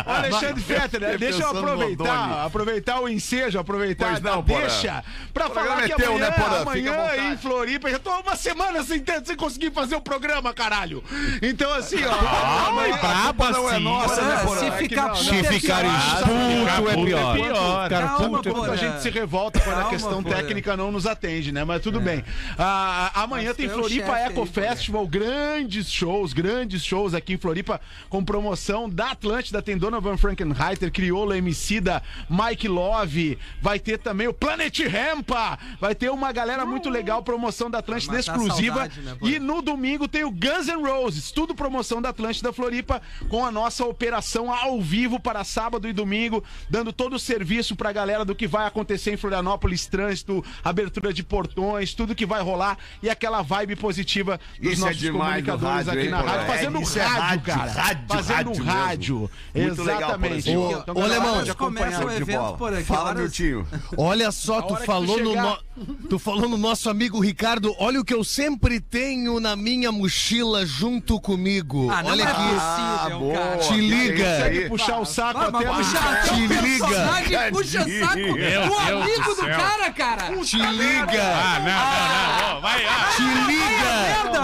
Ô, 0.05 0.11
Alexandre 0.11 0.61
Fetter, 0.61 1.01
né? 1.01 1.17
Deixa 1.17 1.43
eu 1.43 1.49
aproveitar, 1.49 2.45
aproveitar 2.45 2.99
o 3.01 3.09
ensejo, 3.09 3.59
aproveitar 3.59 4.09
Pois 4.09 4.21
não, 4.21 4.41
deixa 4.41 5.03
pra 5.33 5.47
O 5.47 5.49
programa 5.49 5.75
falar 5.75 5.85
é 5.85 5.89
que 5.89 5.95
teu, 5.95 6.11
amanhã, 6.13 6.29
né, 6.29 6.61
amanhã 6.61 7.33
em 7.33 7.37
Floripa, 7.37 7.89
já 7.89 7.99
tô 7.99 8.11
uma 8.11 8.35
semana 8.35 8.83
sem, 8.83 8.99
ter- 8.99 9.25
sem 9.25 9.35
conseguir 9.35 9.71
fazer 9.71 9.95
o 9.95 10.01
programa, 10.01 10.53
caralho. 10.53 11.03
Então 11.41 11.73
assim, 11.73 12.03
ó, 12.03 12.11
Ai, 12.11 12.67
amanhã- 12.69 12.97
braba 12.97 13.51
não 13.51 13.69
é 13.69 13.79
nossa, 13.79 14.21
né, 14.21 14.43
Porã? 14.43 14.59
se 14.59 14.65
É 14.65 14.71
que 14.71 14.77
ficar 14.77 15.15
Se 15.15 15.29
é 15.35 15.43
ficar 15.43 15.81
pior. 15.81 15.95
expulso 15.95 16.89
é 16.89 17.05
pior. 17.05 17.35
pior. 17.35 17.89
Calma, 17.89 18.41
puto 18.43 18.65
é 18.65 18.69
a 18.71 18.75
gente 18.75 19.01
se 19.01 19.09
revolta 19.09 19.59
quando 19.59 19.75
a 19.75 19.81
Calma, 19.81 19.89
questão 19.91 20.23
técnica 20.23 20.75
não 20.77 20.91
nos 20.91 21.05
atende, 21.05 21.51
né? 21.51 21.63
Mas 21.63 21.81
tudo 21.81 21.99
bem. 21.99 22.23
Ah, 22.57 23.11
amanhã 23.15 23.53
tem 23.53 23.67
é 23.67 23.69
o 23.69 23.73
Floripa 23.73 24.17
Eco. 24.17 24.45
Festival, 24.45 25.07
grandes 25.07 25.91
shows, 25.91 26.33
grandes 26.33 26.74
shows 26.83 27.13
aqui 27.13 27.33
em 27.33 27.37
Floripa, 27.37 27.79
com 28.09 28.23
promoção 28.23 28.89
da 28.89 29.11
Atlântida, 29.11 29.61
tem 29.61 29.77
Donovan 29.77 30.17
Frankenheiter, 30.17 30.91
Criolo, 30.91 31.33
Emicida, 31.33 32.01
Mike 32.29 32.67
Love, 32.67 33.37
vai 33.61 33.79
ter 33.79 33.97
também 33.97 34.27
o 34.27 34.33
Planet 34.33 34.79
Rampa, 34.87 35.57
vai 35.79 35.95
ter 35.95 36.09
uma 36.09 36.31
galera 36.31 36.65
muito 36.65 36.89
legal, 36.89 37.23
promoção 37.23 37.69
da 37.69 37.79
Atlântida 37.79 38.17
a 38.17 38.19
exclusiva. 38.19 38.75
saudade, 38.75 39.01
né, 39.01 39.17
e 39.21 39.39
no 39.39 39.61
domingo 39.61 40.07
tem 40.07 40.23
o 40.23 40.31
Guns 40.31 40.67
N' 40.67 40.81
Roses, 40.87 41.31
tudo 41.31 41.55
promoção 41.55 42.01
da 42.01 42.09
Atlântida 42.09 42.51
Floripa, 42.53 43.01
com 43.29 43.45
a 43.45 43.51
nossa 43.51 43.85
operação 43.85 44.53
ao 44.53 44.81
vivo 44.81 45.19
para 45.19 45.43
sábado 45.43 45.87
e 45.87 45.93
domingo, 45.93 46.43
dando 46.69 46.91
todo 46.91 47.15
o 47.15 47.19
serviço 47.19 47.75
pra 47.75 47.91
galera 47.91 48.25
do 48.25 48.35
que 48.35 48.47
vai 48.47 48.65
acontecer 48.65 49.13
em 49.13 49.17
Florianópolis, 49.17 49.85
trânsito, 49.85 50.43
abertura 50.63 51.13
de 51.13 51.23
portões, 51.23 51.93
tudo 51.93 52.15
que 52.15 52.25
vai 52.25 52.41
rolar 52.41 52.77
e 53.01 53.09
aquela 53.09 53.41
vibe 53.41 53.75
positiva 53.75 54.39
dos 54.59 54.73
Isso 54.73 54.83
é 54.83 54.85
nossos 54.87 55.01
demais 55.01 55.43
no 55.43 55.51
comunicadores 55.51 55.87
rádio, 55.87 55.91
aqui 55.91 56.01
hein, 56.03 56.09
na 56.09 56.21
rádio, 56.21 56.53
É, 56.64 56.64
fazendo 56.65 56.81
isso 56.81 56.99
é 56.99 57.03
rádio, 57.03 57.21
rádio, 57.23 57.43
cara. 57.43 57.71
rádio, 57.71 58.05
fazendo 58.07 58.33
rádio 58.53 58.63
rádio. 58.63 59.31
Muito 59.53 59.81
legal, 59.83 59.97
Exatamente. 59.99 60.29
Porãzinho. 60.53 60.79
Então, 60.81 60.95
Ô, 60.95 61.01
Alemão, 61.03 61.55
começa 61.55 62.05
o 62.05 62.11
evento 62.11 62.37
bola. 62.39 62.57
por 62.57 62.73
aqui. 62.73 62.83
Fala, 62.83 63.09
horas- 63.09 63.21
Miltinho. 63.21 63.67
Olha 63.97 64.31
só, 64.31 64.61
tu 64.61 64.75
falou, 64.77 65.19
no 65.19 65.29
chegar- 65.31 65.57
no... 65.77 65.95
tu 66.09 66.19
falou 66.19 66.49
no 66.49 66.57
nosso 66.57 66.89
amigo 66.89 67.19
Ricardo. 67.19 67.73
Olha 67.79 67.99
o 67.99 68.05
que 68.05 68.13
eu 68.13 68.23
sempre 68.23 68.79
tenho 68.79 69.39
na 69.39 69.55
minha 69.55 69.91
mochila 69.91 70.65
junto 70.65 71.19
comigo. 71.19 71.89
Ah, 71.91 72.03
não 72.03 72.11
Olha 72.11 72.23
é 72.23 72.25
aqui. 72.27 72.41
possível, 72.41 73.19
boa. 73.19 73.57
Te 73.57 73.73
liga. 73.75 74.25
Consegue 74.25 74.69
puxar 74.69 74.99
o 74.99 75.05
saco 75.05 75.39
Ah, 75.39 75.47
até 75.47 75.65
puxa, 75.67 75.99
no- 76.01 76.09
até 76.09 76.31
o 76.31 76.35
Te 76.35 76.47
liga. 76.47 77.49
puxa 77.51 77.79
saco 77.79 78.15
Meu 78.17 78.27
do 78.27 78.35
Deus 78.35 78.79
amigo 78.79 79.35
do 79.35 79.41
cara, 79.47 79.91
cara. 79.91 80.37
Te 80.43 80.57
liga. 80.57 81.23
Ah, 81.35 81.59
não, 81.59 82.45
não, 82.45 82.49
não. 82.51 82.57
Ô, 82.57 82.61
vai, 82.61 82.85
ah. 82.85 83.09
Te 83.15 83.23
liga. 83.23 84.35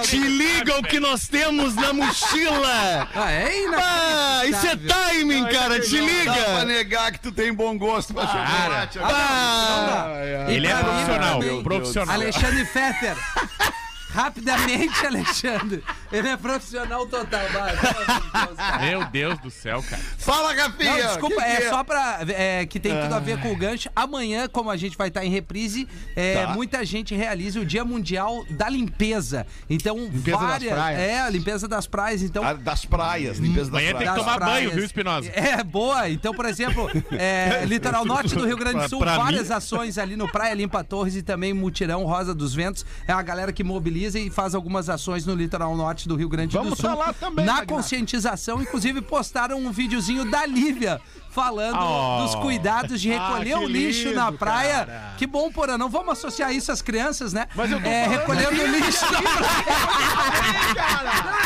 Te 0.02 0.18
liga 0.18 0.78
o 0.78 0.82
que 0.82 0.98
nós 1.00 1.26
temos 1.28 1.53
na 1.74 1.92
mochila. 1.92 3.08
Ah, 3.14 3.30
é 3.30 3.50
Ah, 3.76 4.42
isso 4.46 4.66
é 4.66 4.76
timing, 4.76 5.44
cara. 5.46 5.80
Te 5.80 5.96
Dá 6.00 6.32
pra 6.32 6.42
liga. 6.42 6.64
negar 6.64 7.12
que 7.12 7.20
tu 7.20 7.32
tem 7.32 7.52
bom 7.52 7.76
gosto 7.78 8.12
pra 8.14 8.26
chocolate. 8.26 8.98
Ah, 9.02 10.08
Ele 10.48 10.66
é 10.66 10.74
profissional, 10.76 11.62
profissional. 11.62 12.14
Alexandre 12.14 12.64
Fetter. 12.66 13.16
Rapidamente, 14.14 15.04
Alexandre. 15.06 15.82
Ele 16.14 16.28
é 16.28 16.36
profissional 16.36 17.06
total. 17.06 17.40
Vai, 17.52 17.76
cara. 17.76 18.78
Meu 18.80 19.04
Deus 19.06 19.38
do 19.40 19.50
céu, 19.50 19.82
cara. 19.88 20.02
Fala, 20.18 20.52
Rafinha. 20.54 20.90
Não, 20.90 21.06
desculpa, 21.08 21.36
que 21.42 21.56
que 21.56 21.62
é, 21.64 21.70
só 21.70 21.84
pra. 21.84 22.18
É, 22.28 22.66
que 22.66 22.78
tem 22.80 22.92
tudo 23.00 23.12
a 23.12 23.16
Ah. 23.16 23.20
ver 23.20 23.40
com 23.40 23.52
o 23.52 23.56
gancho. 23.56 23.88
Amanhã, 23.94 24.48
como 24.48 24.70
a 24.70 24.76
gente 24.76 24.96
vai 24.96 25.08
estar 25.08 25.24
em 25.24 25.30
reprise, 25.30 25.88
é, 26.16 26.46
Tá. 26.46 26.52
muita 26.54 26.84
gente 26.84 27.14
realiza 27.14 27.60
o 27.60 27.64
Dia 27.64 27.84
Mundial 27.84 28.44
da 28.50 28.68
Limpeza. 28.68 29.46
Então, 29.68 29.96
Limpeza 29.96 30.38
das 30.38 30.46
várias. 30.48 30.72
praias. 30.72 31.00
É, 31.00 31.20
a 31.20 31.30
limpeza 31.30 31.68
das 31.68 31.86
praias. 31.86 32.22
Então. 32.22 32.44
Ah, 32.44 32.54
Das 32.54 32.84
praias, 32.84 33.38
limpeza 33.38 33.70
das 33.70 33.80
Amanhã 33.80 33.88
tem 33.88 33.98
que 33.98 34.04
praias. 34.04 34.14
das 34.14 34.24
tomar 34.24 34.38
banho, 34.38 34.52
praias. 34.56 34.74
viu, 34.74 34.84
Espinosa? 34.84 35.30
É, 35.34 35.62
boa. 35.64 36.08
Então, 36.08 36.32
por 36.34 36.46
exemplo, 36.46 36.88
é, 37.12 37.64
Litoral 37.66 38.04
Norte 38.04 38.34
do 38.34 38.46
Rio 38.46 38.56
Grande 38.56 38.80
do 38.80 38.88
Sul, 38.88 38.98
Pra 39.00 39.12
mim- 39.12 39.18
várias 39.24 39.50
ações 39.50 39.98
ali 39.98 40.16
no 40.16 40.30
Praia 40.30 40.54
Limpa 40.54 40.82
Torres 40.84 41.16
e 41.16 41.22
também 41.22 41.52
Mutirão 41.52 42.04
Rosa 42.04 42.34
dos 42.34 42.54
Ventos. 42.54 42.84
É 43.06 43.12
a 43.12 43.22
galera 43.22 43.52
que 43.52 43.62
mobiliza 43.64 44.18
e 44.18 44.30
faz 44.30 44.54
algumas 44.54 44.88
ações 44.88 45.26
no 45.26 45.34
Litoral 45.34 45.74
Norte 45.76 46.03
norte 46.04 46.08
do 46.08 46.16
Rio 46.16 46.28
Grande 46.28 46.56
Vamos 46.56 46.74
do 46.74 46.76
Sul. 46.80 46.88
tá 46.90 46.94
lá 46.94 47.12
também, 47.12 47.44
na 47.44 47.64
conscientização, 47.66 48.60
inclusive 48.62 49.00
postaram 49.00 49.58
um 49.58 49.70
videozinho 49.72 50.30
da 50.30 50.44
Lívia 50.46 51.00
falando 51.30 51.76
Oh. 51.80 52.22
dos 52.22 52.34
cuidados 52.36 53.00
de 53.00 53.08
recolher 53.08 53.54
Ah, 53.54 53.58
o 53.60 53.66
lixo 53.66 54.04
lindo, 54.08 54.14
na 54.14 54.30
praia. 54.30 54.86
cara. 54.86 55.14
Que 55.18 55.26
bom, 55.26 55.50
Porã. 55.50 55.76
Não 55.76 55.88
vamos 55.90 56.10
associar 56.12 56.52
isso 56.52 56.70
às 56.70 56.80
crianças, 56.80 57.32
né? 57.32 57.48
Mas 57.56 57.72
eu 57.72 57.80
tô 57.82 57.88
é, 57.88 58.06
recolhendo 58.06 58.62
o 58.62 58.66
lixo 58.66 59.04
na 59.12 59.20
praia. 59.20 59.64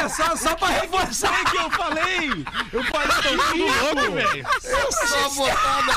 é 0.05 0.09
só, 0.11 0.37
só 0.37 0.55
pra 0.57 0.69
reforçar. 0.69 1.29
Sabe 1.29 1.41
o 1.43 1.45
que 1.51 1.57
eu 1.57 1.71
falei? 1.71 2.45
Eu 2.73 2.85
falei 2.85 3.17
Tô 3.23 3.57
louco, 3.57 4.13
velho. 4.13 4.47
Só 4.61 5.31
botada. 5.31 5.95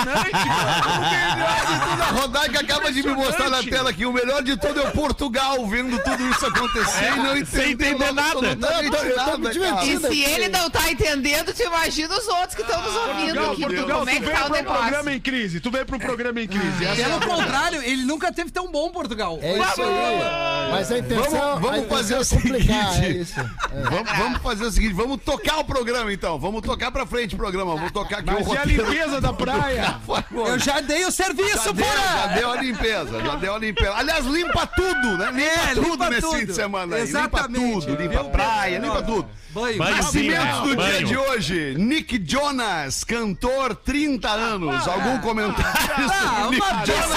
Impressionante, 0.00 0.30
cara. 0.30 0.96
O 0.96 1.36
melhor 1.36 1.66
de 1.66 1.90
tudo 1.90 2.02
A 2.02 2.06
Rodaica 2.20 2.60
acaba 2.60 2.92
de 2.92 3.02
me 3.02 3.14
mostrar 3.14 3.50
na 3.50 3.62
tela 3.62 3.90
aqui. 3.90 4.06
O 4.06 4.12
melhor 4.12 4.42
de 4.42 4.56
tudo 4.56 4.80
é 4.80 4.88
o 4.88 4.92
Portugal 4.92 5.66
vendo 5.66 5.98
tudo 6.02 6.28
isso 6.30 6.46
acontecer 6.46 7.12
e 7.12 7.16
não 7.16 7.36
entender 7.36 7.94
nada. 8.12 8.54
Não, 8.56 8.82
eu 8.82 8.90
tô- 8.90 8.96
eu 8.98 9.14
tô 9.14 9.16
nada, 9.16 9.38
me 9.38 9.50
divertindo. 9.50 10.12
E 10.12 10.16
se 10.16 10.22
ele 10.24 10.48
não 10.48 10.70
tá 10.70 10.90
entendendo, 10.90 11.52
tu 11.52 11.62
imagina 11.62 12.14
os 12.16 12.26
outros 12.28 12.54
que 12.54 12.62
estão 12.62 12.80
nos 12.82 12.94
ouvindo. 12.94 13.34
Portugal, 13.36 13.54
que- 13.56 13.62
Portugal, 13.66 13.98
como 14.00 14.10
é 14.10 14.14
que 14.14 14.20
tá 14.30 14.30
o 14.30 14.48
pro 14.50 14.64
programa 14.64 14.86
negócio? 14.90 15.10
em 15.12 15.20
crise. 15.20 15.60
Tu 15.60 15.70
veio 15.70 15.86
pro 15.86 15.98
programa 15.98 16.40
em 16.40 16.46
crise. 16.48 16.84
Essa 16.84 17.00
é 17.02 17.04
a 17.04 17.18
Pelo 17.18 17.20
contrário, 17.36 17.82
ele 17.82 18.02
nunca 18.04 18.32
teve 18.32 18.50
tão 18.50 18.70
bom 18.70 18.90
Portugal. 18.90 19.38
É 19.42 19.58
isso 19.58 19.82
aí. 19.82 20.70
Mas 20.70 20.92
a 20.92 20.98
intenção, 20.98 21.30
Vamos- 21.30 21.60
vamos 21.60 21.86
a 21.86 21.88
fazer 21.96 22.14
é 22.14 22.18
o 22.18 22.24
seguinte. 22.24 22.70
é 23.02 23.08
isso. 23.10 23.34
Vamos, 23.90 24.10
vamos 24.16 24.42
fazer 24.42 24.64
o 24.64 24.70
seguinte, 24.70 24.94
vamos 24.94 25.20
tocar 25.22 25.58
o 25.58 25.64
programa 25.64 26.12
então. 26.12 26.38
Vamos 26.38 26.62
tocar 26.62 26.90
pra 26.90 27.04
frente 27.06 27.34
o 27.34 27.38
programa. 27.38 27.74
Vamos 27.74 27.92
tocar 27.92 28.18
aqui 28.18 28.30
Mas 28.32 28.46
o 28.46 28.54
e 28.54 28.56
a 28.56 28.60
roteiro. 28.60 28.84
limpeza 28.90 29.20
da 29.20 29.32
praia? 29.32 29.85
Eu 30.30 30.58
já 30.58 30.80
dei 30.80 31.04
o 31.04 31.10
serviço, 31.12 31.64
Já 31.64 31.72
deu, 31.72 31.84
já 31.86 32.26
deu 32.34 32.50
a 32.52 32.56
limpeza, 32.62 33.20
já 33.20 33.36
deu 33.36 33.54
a 33.54 33.58
limpeza. 33.58 33.94
Aliás, 33.94 34.24
limpa 34.26 34.66
tudo, 34.66 35.18
né? 35.18 35.30
Limpa 35.32 35.42
É, 35.70 35.74
tudo 35.74 35.90
limpa 35.90 36.10
nesse 36.10 36.20
tudo. 36.22 36.38
fim 36.38 36.46
de 36.46 36.54
semana 36.54 36.96
aí. 36.96 37.02
Exatamente. 37.02 37.60
Limpa 37.64 37.80
tudo, 37.86 38.02
limpa 38.02 38.20
a 38.20 38.24
praia, 38.24 38.78
limpa 38.78 39.02
tudo. 39.02 39.28
Banho. 39.56 39.78
Banho. 39.78 39.96
Nascimentos 39.96 40.60
do 40.68 40.76
dia 40.76 41.02
de 41.04 41.16
hoje. 41.16 41.74
Nick 41.78 42.22
Jonas, 42.30 43.02
cantor, 43.04 43.74
30 43.74 44.28
anos. 44.28 44.86
Algum 44.86 45.18
comentário 45.20 45.64
Ah, 45.96 46.42
sobre 46.42 46.56
Nick 46.56 46.66
Jonas? 46.86 47.16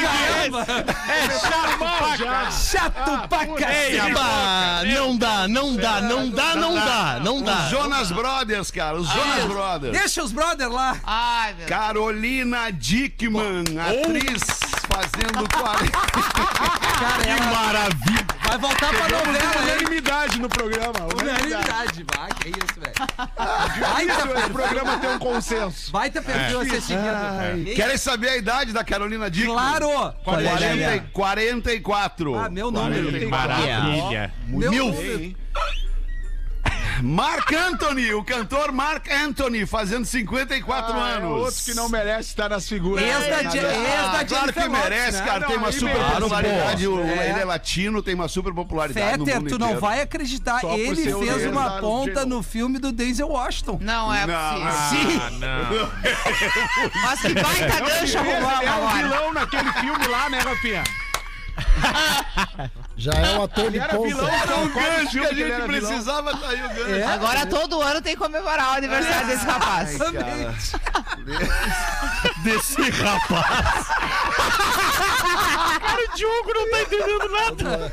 caramba! 0.00 0.66
É 1.08 1.28
chato. 1.40 2.70
Chato 2.70 3.28
pra! 3.28 3.40
Ah, 4.16 4.82
não 4.84 5.16
dá, 5.16 5.48
não 5.48 5.74
dá, 5.74 6.00
não 6.00 6.30
dá, 6.30 6.54
não 6.54 6.74
dá, 6.74 7.20
não 7.20 7.42
dá. 7.42 7.64
Os 7.64 7.70
Jonas 7.70 8.12
Brothers, 8.12 8.70
cara. 8.70 8.96
Os 8.96 9.08
Jonas 9.08 9.44
Brothers. 9.46 9.98
Deixa 9.98 10.22
os 10.22 10.30
brother 10.30 10.68
lá. 10.70 10.96
Carolina 11.66 12.70
Dickman, 12.70 13.64
atriz 13.80 14.42
fazendo 14.88 15.48
40. 15.58 15.90
Cara, 17.00 17.22
ela 17.26 17.50
Maravilha. 17.50 18.19
Vai 18.50 18.58
voltar 18.58 18.90
pra 18.90 19.08
novela, 19.08 19.32
hein? 19.38 19.62
Unanimidade 19.62 20.40
no 20.40 20.48
programa. 20.48 20.92
Unanimidade. 21.20 22.04
Vai, 22.16 22.28
que 22.32 22.48
isso, 22.48 22.80
velho. 22.80 22.94
Baita 23.80 24.12
Esse 24.12 24.28
perfil. 24.28 24.50
programa 24.50 24.98
tem 24.98 25.10
um 25.10 25.18
consenso. 25.18 25.92
Baita 25.92 26.22
perfil 26.22 26.60
a 26.60 26.64
ser 26.64 26.80
seguido. 26.82 27.74
Querem 27.76 27.96
saber 27.96 28.28
a 28.30 28.36
idade 28.36 28.72
da 28.72 28.82
Carolina 28.84 29.30
Dickman? 29.30 29.54
Claro! 29.54 30.14
40, 30.24 30.96
e- 30.96 31.00
44. 31.12 32.34
Ah, 32.36 32.48
meu 32.48 32.70
número. 32.70 33.28
Maravilha. 33.28 34.32
Meu 34.46 34.70
Mil. 34.70 34.86
número. 34.88 35.36
Mark 37.02 37.50
Anthony, 37.52 38.12
o 38.12 38.22
cantor 38.22 38.72
Mark 38.72 39.06
Anthony, 39.10 39.64
fazendo 39.66 40.04
54 40.04 40.94
Ah, 40.94 41.08
é 41.10 41.12
anos. 41.16 41.30
outro 41.30 41.62
que 41.64 41.74
não 41.74 41.88
merece 41.88 42.28
estar 42.30 42.48
nas 42.50 42.68
figuras. 42.68 43.02
Ex 43.04 43.18
da, 43.20 43.26
É, 43.26 43.42
nada. 43.42 43.56
ex 43.56 43.64
da 44.12 44.20
Ah, 44.20 44.24
claro 44.24 44.52
que 44.52 44.68
merece, 44.68 45.18
né? 45.18 45.24
cara. 45.24 45.40
Não, 45.40 45.48
tem 45.48 45.56
uma 45.56 45.72
super 45.72 45.96
popularidade. 46.20 46.86
o- 46.88 47.00
É. 47.00 47.30
Ele 47.30 47.40
é 47.40 47.44
latino, 47.44 48.02
tem 48.02 48.14
uma 48.14 48.28
super 48.28 48.52
popularidade. 48.52 49.18
no 49.18 49.24
Fetter, 49.26 49.42
tu 49.48 49.58
não 49.58 49.66
inteiro. 49.68 49.80
vai 49.80 50.00
acreditar. 50.02 50.60
Só 50.60 50.76
Ele 50.76 50.96
fez 50.96 51.46
uma 51.46 51.80
ponta 51.80 52.26
no 52.26 52.42
filme 52.42 52.78
do 52.78 52.92
Denzel 52.92 53.28
Washington. 53.28 53.78
Não 53.80 54.12
é 54.12 54.20
possível. 54.20 55.22
Ah, 55.22 55.30
não. 55.30 55.90
Mas 57.02 57.20
que 57.20 57.34
baita 57.34 57.80
gancho 57.80 58.18
Ele 58.18 58.30
arrumamos 58.32 58.66
é 58.66 58.72
o 58.74 58.88
vilão 58.88 59.32
naquele 59.32 59.72
filme 59.74 60.06
lá, 60.06 60.28
né, 60.28 60.38
Rafinha? 60.40 60.84
Já 63.00 63.12
é 63.12 63.38
um 63.38 63.44
ator 63.44 63.70
de 63.70 63.78
era 63.78 63.98
vilão, 63.98 64.26
ponta. 64.26 64.44
então, 64.44 64.64
O 64.64 64.70
qual 64.72 64.84
gancho 64.84 65.10
que 65.10 65.18
a 65.20 65.32
gente 65.32 65.42
era 65.52 65.66
vilão? 65.66 65.88
precisava 65.88 66.36
tá 66.36 66.48
aí 66.50 66.62
o 66.62 66.68
gancho. 66.68 67.08
Agora 67.08 67.46
todo 67.46 67.80
ano 67.80 68.02
tem 68.02 68.12
que 68.12 68.18
comemorar 68.20 68.74
o 68.74 68.76
aniversário 68.76 69.26
desse 69.26 69.46
rapaz. 69.46 69.98
Desse 72.44 72.90
rapaz. 72.90 73.86
O 75.90 76.16
Diogo 76.16 76.52
não 76.54 76.70
tá 76.70 76.82
entendendo 76.82 77.28
nada. 77.30 77.92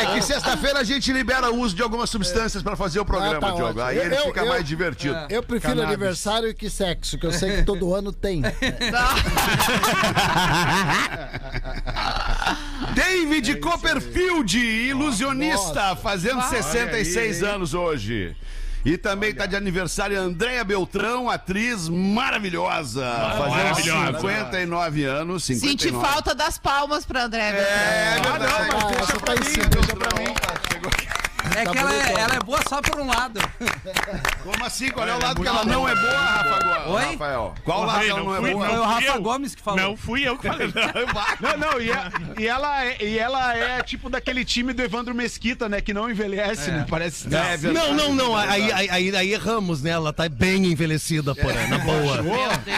É 0.00 0.06
que 0.14 0.22
sexta-feira 0.22 0.80
a 0.80 0.84
gente 0.84 1.12
libera 1.12 1.50
o 1.50 1.58
uso 1.60 1.74
de 1.74 1.82
algumas 1.82 2.08
substâncias 2.10 2.62
pra 2.62 2.76
fazer 2.76 3.00
o 3.00 3.04
programa, 3.04 3.36
Ah, 3.36 3.40
tá 3.40 3.46
Diogo. 3.50 3.64
ótimo. 3.64 3.82
Aí 3.82 3.96
Eu- 3.98 4.04
ele 4.04 4.16
eu- 4.16 4.22
fica 4.24 4.40
eu- 4.40 4.48
mais 4.48 4.64
divertido. 4.64 5.16
Eu 5.28 5.42
prefiro 5.42 5.82
aniversário 5.82 6.54
que 6.54 6.68
sexo, 6.70 7.18
que 7.18 7.26
eu 7.26 7.32
sei 7.32 7.56
que 7.56 7.62
todo 7.62 7.94
ano 7.94 8.12
tem. 8.12 8.42
David 12.94 13.56
Copperfield, 13.60 14.58
ilusionista, 14.58 15.94
fazendo 15.96 16.42
66 16.42 17.42
anos 17.42 17.74
hoje. 17.74 18.36
E 18.84 18.96
também 18.96 19.34
tá 19.34 19.44
de 19.46 19.54
aniversário 19.56 20.18
Andréia 20.18 20.64
Beltrão, 20.64 21.28
atriz 21.28 21.88
maravilhosa. 21.88 23.04
fazendo 23.36 23.50
maravilhosa. 23.50 24.18
59 24.20 25.04
anos. 25.04 25.44
59. 25.44 25.68
Senti 25.70 25.92
falta 26.00 26.34
das 26.34 26.56
palmas 26.58 27.04
pra 27.04 27.24
André. 27.24 27.50
É, 27.50 28.14
Beltrão. 28.14 28.32
verdade. 28.38 28.54
Ah, 28.72 29.02
essa 29.02 29.20
tá 29.20 29.34
em 29.34 29.42
cima. 29.42 31.09
É 31.56 31.64
Tá 31.64 31.72
que 31.72 31.78
ela 31.78 31.94
é, 31.94 32.12
ela 32.12 32.34
é 32.36 32.40
boa 32.40 32.58
só 32.68 32.80
por 32.80 33.00
um 33.00 33.06
lado. 33.06 33.40
Como 34.42 34.64
assim? 34.64 34.90
Qual 34.90 35.06
é 35.06 35.14
o 35.14 35.20
lado 35.20 35.42
que 35.42 35.48
ela 35.48 35.64
não 35.64 35.88
é 35.88 35.94
boa, 35.94 36.10
Rafa 36.18 36.84
Go- 36.84 36.92
Oi? 36.94 37.04
Rafael? 37.12 37.54
Qual 37.64 37.84
lado 37.84 38.00
que 38.00 38.10
ela 38.10 38.20
não 38.22 38.34
é 38.36 38.40
fui, 38.40 38.52
boa? 38.52 38.66
Foi 38.68 38.78
o 38.78 38.82
Rafa. 38.82 39.18
Gomes 39.18 39.54
que 39.54 39.62
falou. 39.62 39.80
Não 39.80 39.96
fui 39.96 40.26
eu 40.26 40.38
que 40.38 40.48
falei. 40.48 40.72
Não, 41.40 41.56
não, 41.56 41.80
e, 41.80 41.90
a- 41.92 42.10
e 42.38 42.46
ela 42.46 42.84
é, 42.84 42.96
e 43.04 43.18
ela 43.18 43.56
é 43.56 43.82
tipo 43.82 44.08
daquele 44.08 44.44
time 44.44 44.72
do 44.72 44.82
Evandro 44.82 45.14
Mesquita, 45.14 45.68
né? 45.68 45.80
Que 45.80 45.92
não 45.92 46.10
envelhece, 46.10 46.70
né? 46.70 46.86
Parece. 46.88 47.28
É. 47.34 47.56
Não, 47.72 47.94
não, 47.94 48.14
não. 48.14 48.36
Aí, 48.36 48.70
aí, 48.72 48.90
aí, 48.90 49.16
aí 49.16 49.32
erramos, 49.32 49.82
né? 49.82 49.90
Ela 49.90 50.12
tá 50.12 50.28
bem 50.28 50.66
envelhecida, 50.66 51.34
porém, 51.34 51.68
na 51.68 51.78
boa. 51.78 52.16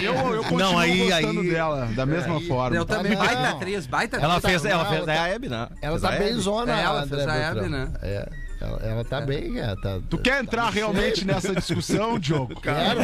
Eu, 0.03 0.15
eu 0.35 0.43
continuo 0.43 0.59
Não, 0.59 0.79
aí- 0.79 1.09
gostando 1.11 1.41
aí- 1.41 1.51
dela, 1.51 1.87
da 1.95 2.07
mesma 2.07 2.41
forma. 2.43 2.77
Eu 2.77 2.85
também, 2.85 3.13
Não. 3.13 3.19
baita 3.25 3.49
atriz, 3.51 3.87
baita 3.87 4.17
Ela 4.17 4.37
atriz. 4.37 4.63
fez, 4.63 4.65
ela 4.73 4.85
fez 4.87 5.03
ela 5.03 5.13
a 5.13 5.17
tá- 5.17 5.29
Hebe, 5.29 5.49
né? 5.49 5.69
Ela 5.81 5.99
Fez 5.99 6.03
tá 6.03 6.17
a 6.17 6.19
bem 6.19 6.35
zona, 6.35 6.81
É, 6.81 6.83
ela 6.85 7.03
André 7.03 7.17
fez 7.25 7.29
a. 7.29 7.35
Hebe, 7.37 7.69
né? 7.69 7.89
É, 8.03 8.29
ela, 8.63 8.79
ela 8.83 9.05
tá 9.05 9.21
bem, 9.21 9.59
é, 9.59 9.75
tá... 9.77 9.99
Tu 10.09 10.19
quer 10.19 10.41
entrar 10.43 10.71
realmente 10.71 11.25
nessa 11.25 11.55
discussão, 11.55 12.19
Diogo? 12.21 12.61
Quero. 12.61 13.01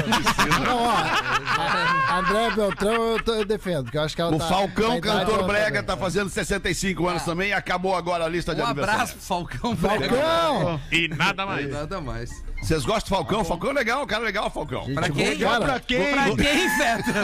Não, 0.64 0.82
ó, 0.84 0.90
a- 0.90 2.18
André 2.18 2.50
Beltrão 2.54 2.92
eu, 3.12 3.22
tô- 3.22 3.34
eu 3.34 3.44
defendo, 3.44 3.84
porque 3.84 3.98
eu 3.98 4.02
acho 4.02 4.14
que 4.14 4.20
ela 4.22 4.34
O 4.34 4.38
tá... 4.38 4.46
Falcão, 4.46 5.00
cantor 5.00 5.38
tá 5.40 5.46
brega, 5.46 5.82
tá 5.82 5.96
fazendo 5.96 6.28
65 6.30 7.06
anos 7.08 7.22
também 7.24 7.50
e 7.50 7.52
acabou 7.52 7.94
agora 7.96 8.24
a 8.24 8.28
lista 8.28 8.54
de 8.54 8.60
Um 8.60 8.64
aniversário. 8.66 9.02
abraço 9.02 9.14
pro 9.16 9.22
Falcão. 9.26 9.76
Falcão! 9.76 10.80
E 10.92 11.08
nada 11.08 11.44
mais. 11.46 11.70
Nada 11.70 12.00
mais. 12.00 12.30
Vocês 12.60 12.84
gostam 12.84 13.08
do 13.08 13.16
Falcão? 13.16 13.44
Falcão 13.44 13.70
é 13.70 13.74
legal, 13.74 14.06
cara 14.06 14.24
legal, 14.24 14.50
Falcão. 14.50 14.92
Pra 14.92 15.08
quem? 15.08 15.28
Legal 15.28 15.60
pra 15.60 15.80
quem? 15.80 16.10
Pra 16.10 16.24
quem, 16.24 16.70
Fetter? 16.76 17.14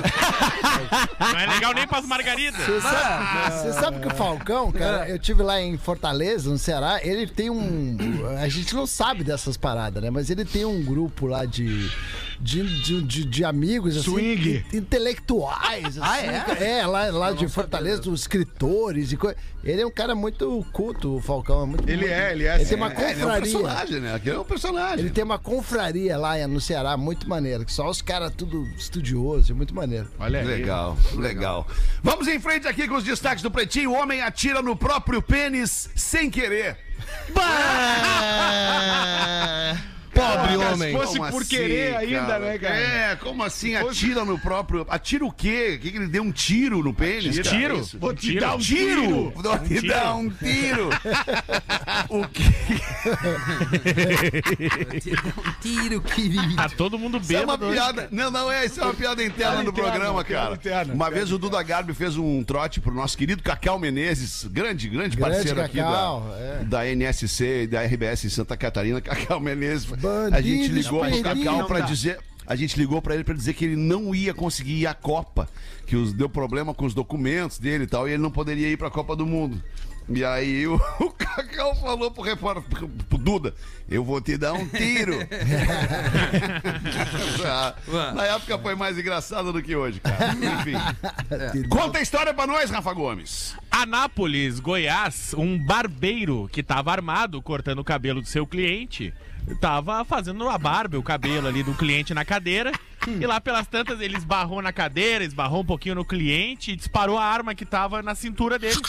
Não 1.32 1.38
é 1.40 1.46
legal 1.46 1.74
nem 1.74 1.86
pras 1.86 2.06
margaridas. 2.06 2.60
Você 2.60 2.80
sabe, 2.80 3.52
você 3.52 3.72
sabe 3.72 4.00
que 4.00 4.06
o 4.06 4.14
Falcão, 4.14 4.72
cara, 4.72 5.08
eu 5.08 5.18
tive 5.18 5.42
lá 5.42 5.60
em 5.60 5.76
Fortaleza, 5.76 6.48
no 6.48 6.58
Ceará, 6.58 7.00
ele 7.02 7.26
tem 7.26 7.50
um. 7.50 7.96
A 8.40 8.48
gente 8.48 8.74
não 8.74 8.86
sabe 8.86 9.24
dessas 9.24 9.56
paradas, 9.56 10.02
né? 10.02 10.10
Mas 10.10 10.30
ele 10.30 10.44
tem 10.44 10.64
um 10.64 10.82
grupo 10.82 11.26
lá 11.26 11.44
de. 11.44 11.90
De, 12.44 12.82
de, 12.82 13.00
de, 13.02 13.24
de 13.24 13.42
amigos, 13.42 13.96
assim, 13.96 14.10
Swing. 14.10 14.62
in- 14.70 14.76
intelectuais. 14.76 15.96
Ah, 15.98 16.16
assim, 16.16 16.26
é? 16.26 16.40
cara. 16.40 16.62
É, 16.62 16.86
lá, 16.86 17.04
lá 17.10 17.32
de 17.32 17.48
Fortaleza, 17.48 18.02
dos 18.02 18.20
escritores 18.20 19.12
e 19.12 19.16
coisa. 19.16 19.34
Ele 19.64 19.80
é 19.80 19.86
um 19.86 19.90
cara 19.90 20.14
muito 20.14 20.62
culto, 20.70 21.16
o 21.16 21.20
Falcão. 21.22 21.62
É 21.62 21.66
muito, 21.66 21.88
Ele 21.88 21.96
muito- 22.02 22.12
é, 22.12 22.32
ele 22.32 22.44
é, 22.44 22.56
Ele 22.56 22.66
tem 22.66 22.76
uma 22.76 22.92
É, 22.92 22.92
ele 22.92 23.00
é 23.00 23.06
um 23.06 23.14
confraria. 23.14 23.40
personagem, 23.40 24.00
né? 24.00 24.14
Aquele 24.14 24.36
é 24.36 24.38
um 24.40 24.44
personagem. 24.44 24.98
Ele 24.98 25.08
tem 25.10 25.24
uma 25.24 25.38
confraria 25.38 26.18
lá 26.18 26.46
no 26.46 26.60
Ceará, 26.60 26.98
muito 26.98 27.26
maneiro. 27.26 27.64
Que 27.64 27.72
só 27.72 27.88
os 27.88 28.02
caras 28.02 28.30
tudo 28.36 28.62
estudiosos, 28.76 29.48
é 29.48 29.54
muito 29.54 29.74
maneiro. 29.74 30.10
Olha 30.18 30.40
aí. 30.40 30.46
Legal, 30.46 30.98
legal. 31.14 31.66
Vamos 32.02 32.28
em 32.28 32.38
frente 32.38 32.68
aqui 32.68 32.86
com 32.86 32.96
os 32.96 33.04
destaques 33.04 33.42
do 33.42 33.50
Pretinho. 33.50 33.92
O 33.92 33.94
homem 33.94 34.20
atira 34.20 34.60
no 34.60 34.76
próprio 34.76 35.22
pênis 35.22 35.88
sem 35.96 36.30
querer. 36.30 36.76
Bah! 37.34 38.64
Pobre 40.14 40.56
Cara, 40.58 40.74
homem. 40.74 40.92
se 40.92 40.98
fosse 40.98 41.18
Como 41.18 41.30
por 41.30 41.42
assim, 41.42 41.56
querer 41.56 41.96
ainda, 41.96 42.38
né, 42.38 42.58
cara? 42.58 42.76
É, 42.76 43.16
como 43.16 43.42
assim? 43.42 43.74
Atira 43.74 44.24
no 44.24 44.38
próprio. 44.38 44.86
Atira 44.88 45.24
o 45.24 45.32
quê? 45.32 45.74
O 45.76 45.80
que 45.80 45.90
que 45.90 45.96
ele 45.96 46.06
deu 46.06 46.22
um 46.22 46.32
tiro 46.32 46.82
no 46.82 46.94
pênis? 46.94 47.36
cara? 47.38 47.56
Tiro? 47.56 47.80
Isso. 47.80 47.98
Vou 47.98 48.14
te 48.14 48.20
Tiro. 48.28 48.40
dar 48.40 48.54
um 48.54 48.58
Tiro! 48.58 49.02
tiro. 49.02 49.32
Vou 49.34 49.58
te 49.58 49.68
tiro. 49.68 49.88
dar 49.88 50.14
um 50.14 50.30
tiro! 50.30 50.90
o 52.08 52.28
que? 52.28 52.44
Um 55.36 55.52
tiro, 55.60 56.00
querido. 56.00 56.56
Tá 56.56 56.68
todo 56.68 56.98
mundo 56.98 57.18
Isso 57.18 57.34
é 57.36 57.40
uma 57.40 57.58
piada. 57.58 58.08
Não, 58.10 58.30
não 58.30 58.50
é. 58.50 58.66
Isso 58.66 58.80
é 58.80 58.84
uma 58.84 58.94
piada 58.94 59.22
interna 59.24 59.64
do 59.64 59.72
programa, 59.72 60.24
piada 60.24 60.44
cara. 60.44 60.54
interna. 60.54 60.94
Uma 60.94 61.10
vez 61.10 61.32
o 61.32 61.38
Duda 61.38 61.62
Garbi 61.62 61.94
fez 61.94 62.16
um 62.16 62.42
trote 62.44 62.80
pro 62.80 62.94
nosso 62.94 63.16
querido 63.16 63.42
Cacau 63.42 63.78
Menezes, 63.78 64.44
grande, 64.44 64.88
grande 64.88 65.16
Grande 65.16 65.34
parceiro 65.34 65.60
aqui 65.60 65.76
da, 65.76 66.20
é. 66.38 66.64
da 66.64 66.86
NSC 66.86 67.62
e 67.62 67.66
da 67.66 67.82
RBS 67.82 68.24
em 68.24 68.28
Santa 68.28 68.56
Catarina, 68.56 69.00
Cacau 69.02 69.40
Menezes. 69.40 69.86
A 70.06 70.30
Bandido 70.30 70.48
gente 70.48 70.68
ligou 70.72 71.04
espelhinho. 71.06 71.22
Cacau 71.44 71.66
pra 71.66 71.78
Não 71.80 71.86
dá. 71.86 71.92
dizer. 71.92 72.18
A 72.46 72.54
gente 72.56 72.78
ligou 72.78 73.00
pra 73.00 73.14
ele 73.14 73.24
pra 73.24 73.34
dizer 73.34 73.54
que 73.54 73.64
ele 73.64 73.76
não 73.76 74.14
ia 74.14 74.34
conseguir 74.34 74.74
ir 74.80 74.86
à 74.86 74.92
Copa, 74.92 75.48
que 75.86 75.96
os, 75.96 76.12
deu 76.12 76.28
problema 76.28 76.74
com 76.74 76.84
os 76.84 76.92
documentos 76.92 77.58
dele 77.58 77.84
e 77.84 77.86
tal, 77.86 78.06
e 78.06 78.12
ele 78.12 78.22
não 78.22 78.30
poderia 78.30 78.68
ir 78.68 78.76
pra 78.76 78.90
Copa 78.90 79.16
do 79.16 79.24
Mundo. 79.24 79.62
E 80.08 80.24
aí 80.24 80.66
o, 80.66 80.74
o 81.00 81.10
Cacau 81.10 81.74
falou 81.76 82.10
pro 82.10 82.22
repórter, 82.22 82.62
pro, 82.62 82.88
pro 82.88 83.18
Duda, 83.18 83.54
eu 83.88 84.04
vou 84.04 84.20
te 84.20 84.36
dar 84.36 84.52
um 84.52 84.66
tiro. 84.68 85.18
Na 88.14 88.26
época 88.26 88.58
foi 88.58 88.74
mais 88.74 88.98
engraçado 88.98 89.52
do 89.52 89.62
que 89.62 89.74
hoje, 89.74 90.00
cara. 90.00 90.34
Enfim. 90.36 90.74
Conta 91.68 91.98
a 91.98 92.02
história 92.02 92.34
pra 92.34 92.46
nós, 92.46 92.70
Rafa 92.70 92.92
Gomes. 92.92 93.56
Anápolis, 93.70 94.60
Goiás, 94.60 95.34
um 95.36 95.58
barbeiro 95.58 96.48
que 96.52 96.62
tava 96.62 96.92
armado 96.92 97.40
cortando 97.40 97.78
o 97.78 97.84
cabelo 97.84 98.20
do 98.20 98.28
seu 98.28 98.46
cliente. 98.46 99.14
Tava 99.60 100.04
fazendo 100.06 100.48
a 100.48 100.56
barba, 100.56 100.96
o 100.98 101.02
cabelo 101.02 101.46
ali 101.48 101.62
do 101.62 101.74
cliente 101.74 102.14
na 102.14 102.24
cadeira. 102.24 102.72
E 103.06 103.26
lá 103.26 103.38
pelas 103.40 103.66
tantas 103.66 104.00
ele 104.00 104.16
esbarrou 104.16 104.62
na 104.62 104.72
cadeira, 104.72 105.22
esbarrou 105.22 105.60
um 105.60 105.66
pouquinho 105.66 105.96
no 105.96 106.04
cliente 106.04 106.72
e 106.72 106.76
disparou 106.76 107.18
a 107.18 107.24
arma 107.24 107.54
que 107.54 107.66
tava 107.66 108.02
na 108.02 108.14
cintura 108.14 108.58
dele. 108.58 108.80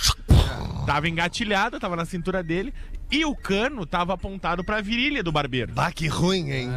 Tava 0.85 1.09
engatilhada, 1.09 1.79
tava 1.79 1.95
na 1.95 2.05
cintura 2.05 2.43
dele. 2.43 2.73
E 3.11 3.23
o 3.23 3.35
cano 3.35 3.85
tava 3.85 4.13
apontado 4.13 4.63
pra 4.63 4.81
virilha 4.81 5.21
do 5.21 5.31
barbeiro. 5.31 5.73
Bah, 5.73 5.91
que 5.91 6.07
ruim, 6.07 6.49
hein? 6.51 6.69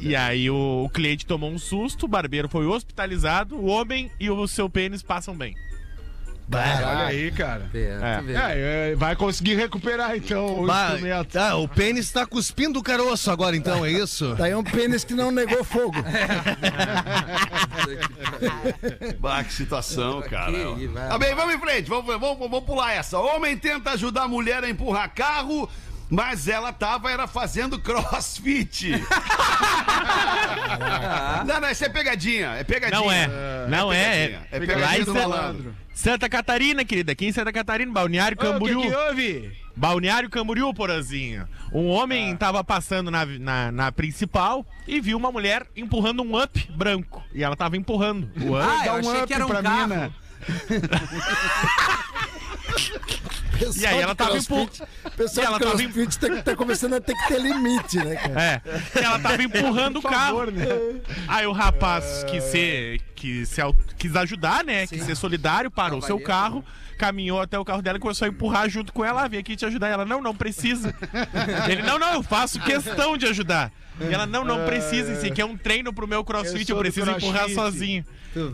E 0.00 0.16
aí 0.16 0.50
o, 0.50 0.84
o 0.84 0.90
cliente 0.90 1.24
tomou 1.24 1.50
um 1.50 1.58
susto, 1.58 2.06
o 2.06 2.08
barbeiro 2.08 2.48
foi 2.48 2.66
hospitalizado, 2.66 3.56
o 3.56 3.66
homem 3.66 4.10
e 4.18 4.28
o 4.28 4.46
seu 4.48 4.68
pênis 4.68 5.02
passam 5.02 5.34
bem. 5.36 5.54
Olha 6.52 7.06
aí, 7.06 7.32
cara. 7.32 7.68
É. 7.74 8.32
É, 8.32 8.92
é, 8.92 8.94
vai 8.94 9.16
conseguir 9.16 9.56
recuperar 9.56 10.16
então 10.16 10.62
o 10.62 10.66
Bah, 10.66 10.90
instrumento. 10.92 11.36
ah, 11.36 11.56
o 11.56 11.66
pênis 11.66 12.10
tá 12.12 12.24
cuspindo 12.24 12.78
o 12.78 12.82
caroço 12.82 13.28
agora, 13.30 13.56
então, 13.56 13.84
é 13.84 13.90
isso? 13.90 14.34
Daí 14.38 14.54
um 14.54 14.62
pênis 14.62 15.02
que 15.02 15.14
não 15.14 15.32
negou 15.32 15.64
fogo. 15.64 15.96
Bah, 19.18 19.44
que 19.44 19.52
situação, 19.52 20.22
cara. 20.22 20.52
Tá 21.08 21.18
bem, 21.18 21.34
vamos 21.34 21.54
em 21.54 21.58
frente, 21.58 21.88
vamos, 21.88 22.06
vamos, 22.18 22.38
vamos 22.38 22.64
pular 22.64 22.92
essa. 22.94 23.18
Homem 23.18 23.56
tenta 23.56 23.92
ajudar 23.92 24.24
a 24.24 24.28
mulher 24.28 24.64
a 24.64 24.70
empurrar 24.70 25.12
carro, 25.14 25.68
mas 26.10 26.48
ela 26.48 26.72
tava 26.72 27.10
era 27.10 27.26
fazendo 27.26 27.78
crossfit. 27.78 28.90
não, 31.46 31.60
não, 31.60 31.70
isso 31.70 31.84
é 31.84 31.88
pegadinha, 31.88 32.48
é 32.54 32.64
pegadinha. 32.64 33.00
Não 33.00 33.10
é, 33.12 33.28
não 33.68 33.92
é. 33.92 34.28
pegadinha. 34.28 34.46
É, 34.50 34.56
É 34.56 34.60
Lá 34.60 34.66
pegadinha 34.66 35.04
do 35.04 35.12
Santa- 35.12 35.28
malandro. 35.28 35.74
Santa 35.94 36.28
Catarina, 36.28 36.84
querida. 36.84 37.12
Aqui 37.12 37.26
em 37.26 37.32
Santa 37.32 37.50
Catarina, 37.52 37.90
Balneário 37.90 38.36
Ô, 38.36 38.40
O 38.40 38.44
que, 38.44 38.52
Camboriú. 38.52 38.82
que 38.82 38.94
houve? 38.94 39.52
Balneário 39.74 40.28
Camboriú, 40.30 40.72
porazinho. 40.74 41.48
Um 41.72 41.88
homem 41.88 42.32
Ah. 42.32 42.36
tava 42.36 42.62
passando 42.62 43.10
na, 43.10 43.24
na, 43.24 43.72
na 43.72 43.90
principal 43.92 44.64
e 44.86 45.00
viu 45.00 45.16
uma 45.16 45.32
mulher 45.32 45.66
empurrando 45.74 46.22
um 46.22 46.40
up 46.40 46.70
branco. 46.76 47.24
E 47.34 47.42
ela 47.42 47.56
tava 47.56 47.76
empurrando 47.78 48.30
o 48.42 48.56
up. 48.58 48.66
Ah, 48.82 48.86
eu 48.86 48.92
um 48.94 48.98
achei 48.98 49.16
up 49.18 49.26
que 49.26 49.34
era 49.34 49.46
um 49.46 49.48
pra 49.48 49.62
carro. 49.62 50.12
mina. 53.56 53.72
E 53.76 53.86
aí 53.86 54.00
ela 54.00 54.14
tava 54.14 54.30
crossfit, 54.30 54.82
pessoal 55.16 55.44
e 55.44 55.46
ela 55.46 55.58
tava 55.58 55.76
crossfit 55.76 56.18
tá, 56.18 56.42
tá 56.42 56.56
começando 56.56 56.94
a 56.94 57.00
ter 57.00 57.14
que 57.14 57.28
ter 57.28 57.40
limite, 57.40 57.96
né, 57.98 58.16
cara? 58.16 58.42
É. 58.42 58.62
E 59.00 59.04
ela 59.04 59.18
tava 59.18 59.42
empurrando 59.42 59.98
o 59.98 60.02
carro. 60.02 60.38
favor, 60.38 60.52
né? 60.52 60.66
Aí 61.28 61.46
o 61.46 61.52
rapaz 61.52 62.24
quis 62.24 62.44
ser. 62.44 63.00
Quis, 63.16 63.48
se 63.48 63.62
quis 63.98 64.14
ajudar, 64.14 64.62
né? 64.62 64.86
Quis 64.86 65.02
ser 65.02 65.16
solidário, 65.16 65.70
parou 65.70 65.98
o 65.98 66.02
seu 66.02 66.20
carro, 66.20 66.62
caminhou 66.98 67.40
até 67.40 67.58
o 67.58 67.64
carro 67.64 67.80
dela 67.82 67.96
e 67.96 68.00
começou 68.00 68.26
a 68.26 68.28
empurrar 68.28 68.68
junto 68.68 68.92
com 68.92 69.04
ela. 69.04 69.24
Ah, 69.24 69.28
vim 69.28 69.38
aqui 69.38 69.56
te 69.56 69.64
ajudar. 69.64 69.88
E 69.88 69.92
ela, 69.92 70.04
não, 70.04 70.20
não 70.20 70.34
precisa. 70.36 70.94
Ele, 71.68 71.82
não, 71.82 71.98
não, 71.98 72.12
eu 72.12 72.22
faço 72.22 72.60
questão 72.60 73.16
de 73.16 73.26
ajudar. 73.26 73.72
E 73.98 74.12
ela, 74.12 74.26
não, 74.26 74.44
não 74.44 74.66
precisa, 74.66 75.12
isso 75.12 75.24
aqui 75.26 75.40
é 75.40 75.44
um 75.44 75.56
treino 75.56 75.90
pro 75.92 76.06
meu 76.06 76.18
Eu 76.18 76.24
crossfit, 76.24 76.68
eu 76.68 76.76
do 76.76 76.82
preciso 76.82 77.10
empurrar 77.10 77.44
crossfit." 77.46 77.54
sozinho. 77.54 78.04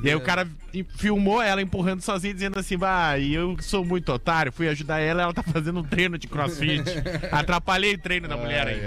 E 0.04 0.08
aí 0.08 0.14
o 0.14 0.20
cara 0.20 0.48
filmou 0.96 1.42
ela 1.42 1.60
empurrando 1.60 2.00
sozinha, 2.02 2.32
dizendo 2.32 2.56
assim, 2.56 2.76
vai, 2.76 3.20
e 3.22 3.34
eu 3.34 3.56
sou 3.60 3.84
muito 3.84 4.12
otário, 4.12 4.52
fui 4.52 4.68
ajudar 4.68 5.00
ela, 5.00 5.22
ela 5.22 5.34
tá 5.34 5.42
fazendo 5.42 5.80
um 5.80 5.82
treino 5.82 6.16
de 6.16 6.28
crossfit. 6.28 6.84
Atrapalhei 7.32 7.94
o 7.94 7.98
treino 7.98 8.28
da 8.28 8.36
mulher 8.36 8.68
aí. 8.68 8.80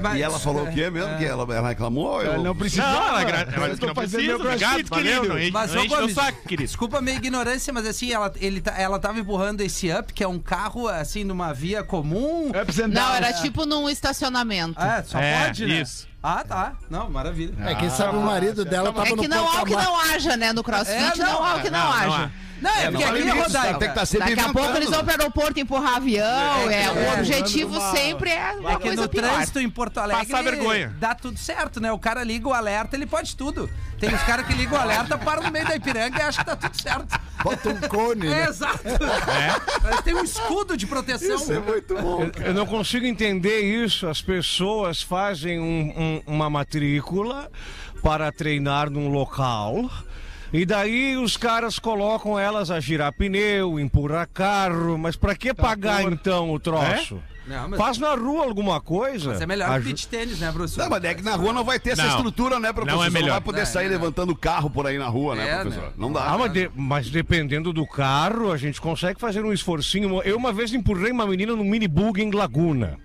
Mas- 0.00 0.18
E 0.18 0.22
ela 0.22 0.38
falou 0.38 0.68
o 0.68 0.72
quê 0.72 0.88
mesmo? 0.88 1.18
Que 1.18 1.24
ela, 1.24 1.42
ela 1.52 1.68
reclamou? 1.70 2.22
Ela 2.22 2.36
Eu... 2.36 2.44
não 2.44 2.54
precisa. 2.54 2.82
Não, 2.82 3.18
ela, 3.18 3.20
ela 3.20 3.42
eu 3.42 3.68
disse 3.70 3.80
que 3.80 3.86
não 3.86 3.94
fazendo 3.94 4.20
precisa, 4.20 4.22
meu 4.22 4.36
obrigado, 4.36 4.84
crossfit, 4.84 4.90
valeu, 4.90 5.15
não 5.24 5.38
enche, 5.38 5.50
Mas, 5.50 5.70
não 5.72 5.80
ô, 5.80 5.84
enche 5.84 5.88
meu 5.94 6.00
Gomes, 6.00 6.14
saco, 6.14 6.42
querido. 6.42 6.62
Desculpa 6.66 6.98
a 6.98 7.00
minha 7.02 7.16
ignorância, 7.16 7.72
mas 7.72 7.86
assim, 7.86 8.12
ela, 8.12 8.32
ele, 8.36 8.60
tá- 8.60 8.74
ela 8.78 8.98
tava 8.98 9.18
empurrando 9.20 9.60
esse 9.60 9.90
up, 9.92 10.12
que 10.12 10.22
é 10.22 10.28
um 10.28 10.38
carro, 10.38 10.88
assim, 10.88 11.24
numa 11.24 11.52
via 11.52 11.82
comum. 11.82 12.50
Ups 12.50 12.78
and 12.78 12.88
Não, 12.88 13.14
era 13.14 13.32
tipo 13.32 13.64
num 13.66 13.88
estacionamento. 13.88 14.80
É, 14.80 15.02
só 15.02 15.18
É, 15.18 15.46
pode, 15.46 15.66
né? 15.66 15.80
isso. 15.82 16.06
Ah, 16.22 16.42
tá. 16.42 16.72
Não, 16.90 17.08
maravilha. 17.08 17.54
É, 17.64 17.74
quem 17.76 17.88
sabe 17.88 18.16
o 18.16 18.20
marido 18.20 18.64
dela 18.64 18.92
tava 18.92 19.06
É 19.06 19.10
no 19.10 19.16
que 19.22 19.28
não 19.28 19.48
há 19.48 19.62
o 19.62 19.64
que 19.66 19.76
não 19.76 20.00
haja, 20.00 20.36
né? 20.36 20.52
No 20.52 20.64
crossfit, 20.64 20.96
É, 20.96 21.16
não, 21.16 21.32
não, 21.34 21.44
há 21.44 21.54
o 21.56 21.60
que 21.60 21.70
não, 21.70 21.78
não, 21.78 21.86
não 21.86 21.92
haja. 21.92 22.24
há. 22.24 22.45
Não, 22.60 22.70
é, 22.70 22.90
porque 22.90 23.04
não 23.04 23.10
aqui, 23.12 23.28
isso, 23.28 23.36
Rodaica... 23.36 23.78
tem 23.78 23.88
que 23.88 23.94
tá 23.94 24.06
sempre 24.06 24.34
Daqui 24.34 24.48
a 24.48 24.52
pouco 24.52 24.76
eles 24.76 24.88
vão 24.90 25.04
para 25.04 25.16
o 25.16 25.20
aeroporto 25.20 25.60
empurrar 25.60 25.96
avião. 25.96 26.70
É, 26.70 26.90
o 26.90 26.98
É, 26.98 27.12
objetivo 27.18 27.76
uma- 27.76 27.90
sempre 27.92 28.30
é 28.30 28.52
uma 28.52 28.72
É 28.72 28.76
que 28.76 28.82
coisa 28.82 29.02
no 29.02 29.08
pior. 29.08 29.22
trânsito 29.30 29.60
em 29.60 29.68
Porto 29.70 29.98
Alegre 29.98 30.26
Passar 30.26 30.42
vergonha. 30.42 30.94
dá 30.98 31.14
tudo 31.14 31.38
certo, 31.38 31.80
né? 31.80 31.92
O 31.92 31.98
cara 31.98 32.24
liga 32.24 32.48
o 32.48 32.54
alerta, 32.54 32.96
ele 32.96 33.06
pode 33.06 33.36
tudo. 33.36 33.68
Tem 34.00 34.14
os 34.14 34.22
caras 34.22 34.46
que 34.46 34.52
ligam 34.54 34.78
o 34.78 34.80
alerta, 34.80 35.16
param 35.18 35.42
no 35.42 35.50
meio 35.50 35.66
da 35.66 35.74
Ipiranga 35.76 36.18
e 36.18 36.22
acham 36.22 36.44
que 36.44 36.50
tá 36.50 36.56
tudo 36.56 36.80
certo. 36.82 37.20
Bota 37.42 37.68
um 37.68 37.80
cone, 37.88 38.26
É, 38.26 38.30
né? 38.30 38.46
exato. 38.48 38.80
Mas 39.82 40.00
tem 40.02 40.14
um 40.14 40.24
escudo 40.24 40.76
de 40.76 40.86
proteção. 40.86 41.36
Isso 41.36 41.52
é 41.52 41.60
muito 41.60 41.94
bom. 41.94 42.30
Eu 42.44 42.52
não 42.54 42.66
consigo 42.66 43.06
entender 43.06 43.60
isso. 43.60 44.06
As 44.06 44.20
pessoas 44.20 45.02
fazem 45.02 45.58
um- 45.60 46.22
um- 46.26 46.34
uma 46.34 46.50
matrícula 46.50 47.50
para 48.02 48.30
treinar 48.32 48.90
num 48.90 49.08
local. 49.08 49.90
E 50.52 50.64
daí 50.64 51.16
os 51.16 51.36
caras 51.36 51.78
colocam 51.78 52.38
elas 52.38 52.70
a 52.70 52.78
girar 52.80 53.12
pneu, 53.12 53.78
empurrar 53.80 54.28
carro. 54.32 54.96
Mas 54.96 55.16
pra 55.16 55.34
que 55.34 55.52
pagar 55.52 56.02
então 56.04 56.50
o 56.52 56.58
troço? 56.60 57.20
Não, 57.46 57.68
mas- 57.68 57.78
Faz 57.78 57.98
na 57.98 58.12
rua 58.14 58.42
alguma 58.44 58.80
coisa. 58.80 59.30
Mas 59.30 59.40
é 59.40 59.46
melhor 59.46 59.68
que 59.68 59.74
Aju- 59.76 59.84
beach 59.84 60.08
tênis, 60.08 60.40
né, 60.40 60.50
professor? 60.50 60.82
Não, 60.82 60.90
mas 60.90 61.04
é 61.04 61.14
que 61.14 61.22
na 61.22 61.36
rua 61.36 61.52
não 61.52 61.62
vai 61.62 61.78
ter 61.78 61.90
essa 61.90 62.02
Não. 62.02 62.10
estrutura, 62.10 62.58
né, 62.58 62.72
professor? 62.72 62.96
Não 62.98 63.04
é 63.04 63.08
Você 63.08 63.12
melhor. 63.14 63.30
vai 63.34 63.40
poder 63.40 63.58
Não, 63.60 63.66
sair 63.66 63.86
é. 63.86 63.88
levantando 63.90 64.34
carro 64.34 64.68
por 64.68 64.84
aí 64.84 64.98
na 64.98 65.06
rua, 65.06 65.36
né, 65.36 65.48
É, 65.48 65.60
professor? 65.60 65.84
né? 65.84 65.90
Não 65.96 66.12
dá. 66.12 66.24
Ah, 66.24 66.36
mas, 66.38 66.52
de- 66.52 66.70
mas 66.74 67.08
dependendo 67.08 67.72
do 67.72 67.86
carro, 67.86 68.50
a 68.50 68.56
gente 68.56 68.80
consegue 68.80 69.20
fazer 69.20 69.44
um 69.44 69.52
esforcinho. 69.52 70.20
Eu 70.22 70.36
uma 70.36 70.52
vez 70.52 70.72
empurrei 70.74 71.12
uma 71.12 71.24
menina 71.24 71.54
num 71.54 71.62
mini 71.62 71.86
bug 71.86 72.20
em 72.20 72.32
Laguna. 72.32 72.98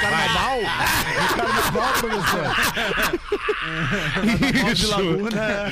Carnaval? 0.00 0.60
No 0.60 1.28
carnaval, 1.36 1.92
professor. 2.00 2.46
De 4.74 4.86
Laguna. 4.86 5.70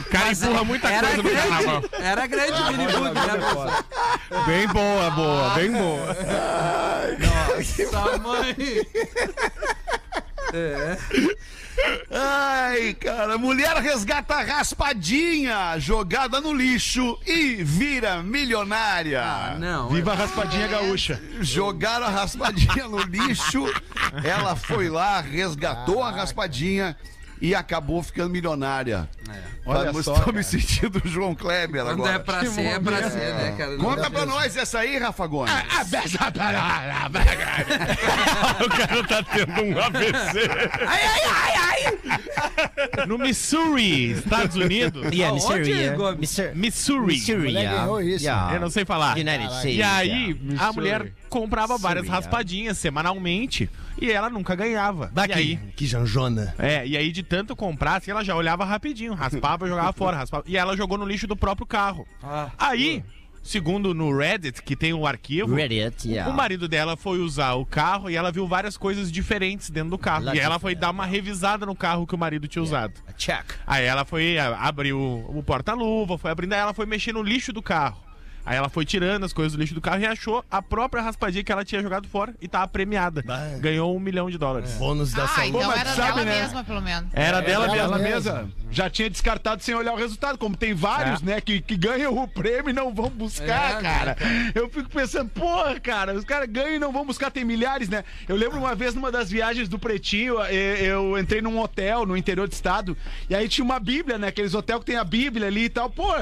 O 0.00 0.04
cara 0.10 0.30
empurra 0.32 0.64
muita 0.64 0.88
coisa 0.88 1.16
no 1.16 1.24
carnaval. 1.30 1.80
grande, 1.80 2.04
era 2.04 2.26
grande 2.26 2.62
o 2.62 2.66
minibug, 2.66 3.14
né, 3.14 3.36
professor? 3.36 3.84
Bem 4.46 4.68
boa, 4.68 5.10
boa, 5.10 5.50
bem 5.50 5.72
boa. 5.72 6.16
Nossa, 7.90 8.18
mãe. 8.18 8.56
É. 10.56 10.96
Ai, 12.10 12.94
cara, 12.94 13.36
mulher 13.36 13.76
resgata 13.78 14.36
raspadinha 14.42 15.76
jogada 15.78 16.40
no 16.40 16.52
lixo 16.52 17.18
e 17.26 17.56
vira 17.64 18.22
milionária. 18.22 19.20
Ah, 19.20 19.56
Não, 19.58 19.88
Viva 19.88 20.12
a 20.12 20.14
raspadinha 20.14 20.68
gaúcha. 20.68 21.20
Jogaram 21.40 22.06
a 22.06 22.10
raspadinha 22.10 22.86
no 22.86 23.00
lixo, 23.02 23.64
ela 24.22 24.54
foi 24.54 24.88
lá, 24.88 25.20
resgatou 25.20 26.02
a 26.02 26.10
raspadinha 26.12 26.96
e 27.44 27.54
acabou 27.54 28.02
ficando 28.02 28.30
milionária. 28.30 29.06
Olha 29.66 29.92
Mas 29.92 30.06
só, 30.06 30.14
cara. 30.14 30.32
me 30.32 30.42
sentindo 30.42 31.02
o 31.04 31.06
João 31.06 31.34
Kleber 31.34 31.82
Quando 31.84 32.00
agora. 32.00 32.14
é 32.14 32.18
pra 32.18 32.42
ser, 32.46 32.62
é 32.62 32.80
pra 32.80 33.10
ser, 33.10 33.34
né, 33.34 33.54
cara? 33.58 33.72
Não 33.72 33.84
Conta 33.84 34.10
pra 34.10 34.24
nós 34.24 34.56
essa 34.56 34.78
aí, 34.78 34.96
Rafa 34.96 35.26
Gomes. 35.26 35.52
o 38.64 38.68
cara 38.70 39.04
tá 39.06 39.22
tendo 39.22 39.62
um 39.62 39.78
AVC. 39.78 40.48
Ai, 40.86 41.02
ai, 41.04 41.20
ai, 41.26 41.54
ai! 42.96 43.06
No 43.06 43.18
Missouri, 43.18 44.12
Estados 44.12 44.56
Unidos. 44.56 45.04
Yeah, 45.14 45.34
Missouri. 45.34 45.70
yeah. 45.70 46.16
Missouri. 46.16 46.54
Missouri. 46.54 47.06
Missouri, 47.06 47.52
yeah. 47.52 48.54
Eu 48.54 48.60
não 48.60 48.70
sei 48.70 48.86
falar. 48.86 49.18
United 49.18 49.52
States. 49.58 49.78
E 49.78 49.82
aí, 49.82 50.38
yeah. 50.42 50.66
a 50.66 50.72
mulher 50.72 51.12
comprava 51.28 51.76
várias 51.76 52.08
raspadinhas 52.08 52.78
semanalmente 52.78 53.68
e 54.04 54.12
ela 54.12 54.28
nunca 54.30 54.54
ganhava. 54.54 55.10
E 55.28 55.32
aí, 55.32 55.56
que, 55.76 55.86
janjona. 55.86 56.54
é, 56.58 56.86
e 56.86 56.96
aí 56.96 57.10
de 57.12 57.22
tanto 57.22 57.54
comprar, 57.56 57.96
assim, 57.96 58.10
ela 58.10 58.24
já 58.24 58.34
olhava 58.36 58.64
rapidinho, 58.64 59.14
raspava 59.14 59.66
e 59.66 59.68
jogava 59.68 59.92
fora, 59.94 60.16
raspava. 60.16 60.44
E 60.46 60.56
ela 60.56 60.76
jogou 60.76 60.98
no 60.98 61.04
lixo 61.06 61.26
do 61.26 61.36
próprio 61.36 61.66
carro. 61.66 62.06
Ah, 62.22 62.50
Aí, 62.58 63.02
segundo 63.42 63.92
no 63.94 64.16
Reddit, 64.16 64.62
que 64.62 64.74
tem 64.74 64.92
um 64.94 65.06
arquivo, 65.06 65.54
Reddit, 65.54 66.08
yeah. 66.08 66.30
o 66.30 66.34
marido 66.34 66.66
dela 66.66 66.96
foi 66.96 67.18
usar 67.18 67.52
o 67.54 67.66
carro 67.66 68.08
e 68.10 68.16
ela 68.16 68.32
viu 68.32 68.46
várias 68.46 68.76
coisas 68.76 69.10
diferentes 69.12 69.68
dentro 69.70 69.90
do 69.90 69.98
carro. 69.98 70.24
Lá 70.24 70.34
E 70.34 70.38
ela 70.38 70.58
foi 70.58 70.74
dar 70.74 70.90
uma 70.90 71.04
revisada 71.06 71.66
no 71.66 71.74
carro 71.74 72.06
que 72.06 72.14
o 72.14 72.18
marido 72.18 72.48
tinha 72.48 72.62
usado. 72.62 72.94
Check. 73.16 73.44
Aí 73.66 73.84
ela 73.84 74.04
foi 74.04 74.38
a- 74.38 74.56
abriu 74.58 74.98
o 74.98 75.42
porta-luva, 75.42 76.16
foi 76.18 76.30
abrindo, 76.30 76.52
aí 76.54 76.60
ela 76.60 76.74
foi 76.74 76.86
mexer 76.86 77.12
no 77.12 77.22
lixo 77.22 77.52
do 77.52 77.62
carro. 77.62 78.02
Aí 78.46 78.56
ela 78.58 78.68
foi 78.68 78.84
tirando 78.84 79.24
as 79.24 79.32
coisas 79.32 79.52
do 79.54 79.58
lixo 79.58 79.74
do 79.74 79.80
carro 79.80 80.00
e 80.02 80.06
achou 80.06 80.44
a 80.50 80.60
própria 80.60 81.02
raspadinha 81.02 81.42
que 81.42 81.50
ela 81.50 81.64
tinha 81.64 81.80
jogado 81.80 82.06
fora 82.08 82.34
e 82.42 82.46
tava 82.46 82.68
premiada. 82.68 83.22
Bah. 83.26 83.40
Ganhou 83.58 83.96
um 83.96 83.98
milhão 83.98 84.28
de 84.30 84.36
dólares. 84.36 84.72
Bônus 84.74 85.12
da 85.12 85.24
Ah, 85.24 85.28
saúde. 85.28 85.48
então 85.56 85.66
mas 85.68 85.80
era 85.80 85.90
sabe, 85.94 86.12
dela 86.18 86.24
né? 86.24 86.40
mesma, 86.42 86.64
pelo 86.64 86.82
menos. 86.82 87.08
Era 87.14 87.40
dela 87.40 87.66
dela 87.68 87.72
mesma. 87.74 87.88
na 87.88 87.98
mesmo. 87.98 88.32
mesa. 88.32 88.48
Já 88.70 88.90
tinha 88.90 89.08
descartado 89.08 89.62
sem 89.62 89.74
olhar 89.74 89.92
o 89.92 89.96
resultado, 89.96 90.36
como 90.36 90.56
tem 90.56 90.74
vários, 90.74 91.22
né, 91.22 91.40
que, 91.40 91.60
que 91.60 91.76
ganham 91.76 92.18
o 92.18 92.26
prêmio 92.28 92.70
e 92.70 92.72
não 92.72 92.92
vão 92.92 93.08
buscar, 93.08 93.78
É, 93.78 93.80
cara. 93.82 94.16
Eu 94.54 94.68
fico 94.68 94.90
pensando, 94.90 95.30
porra, 95.30 95.78
cara, 95.80 96.12
os 96.14 96.24
caras 96.24 96.48
ganham 96.50 96.74
e 96.74 96.78
não 96.78 96.92
vão 96.92 97.06
buscar, 97.06 97.30
tem 97.30 97.44
milhares, 97.44 97.88
né? 97.88 98.04
Eu 98.28 98.36
lembro 98.36 98.58
uma 98.58 98.74
vez 98.74 98.94
numa 98.94 99.10
das 99.12 99.30
viagens 99.30 99.68
do 99.68 99.78
Pretinho, 99.78 100.40
eh, 100.42 100.82
eu 100.82 101.16
entrei 101.18 101.40
num 101.40 101.58
hotel 101.60 102.04
no 102.04 102.16
interior 102.16 102.46
do 102.48 102.52
estado, 102.52 102.96
e 103.30 103.34
aí 103.34 103.48
tinha 103.48 103.64
uma 103.64 103.78
Bíblia, 103.80 104.18
né? 104.18 104.26
Aqueles 104.28 104.52
hotéis 104.54 104.80
que 104.80 104.86
tem 104.86 104.96
a 104.96 105.04
Bíblia 105.04 105.46
ali 105.46 105.64
e 105.64 105.68
tal, 105.70 105.88
pô. 105.88 106.12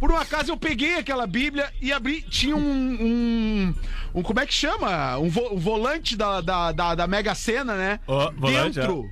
Por 0.00 0.12
um 0.12 0.16
acaso 0.16 0.52
eu 0.52 0.56
peguei 0.56 0.96
aquela 0.96 1.26
Bíblia 1.26 1.72
e 1.82 1.92
abri. 1.92 2.22
Tinha 2.22 2.54
um. 2.56 2.60
um, 2.60 3.74
um- 4.14 4.22
como 4.22 4.38
é 4.40 4.46
que 4.46 4.54
chama? 4.54 5.18
Um, 5.18 5.28
vo- 5.28 5.54
um 5.54 5.58
volante 5.58 6.16
da, 6.16 6.40
da, 6.40 6.72
da, 6.72 6.94
da 6.94 7.06
Mega 7.06 7.34
Sena, 7.34 7.74
né? 7.76 8.00
Ó, 8.06 8.30
volante, 8.36 8.78
Dentro. 8.78 9.10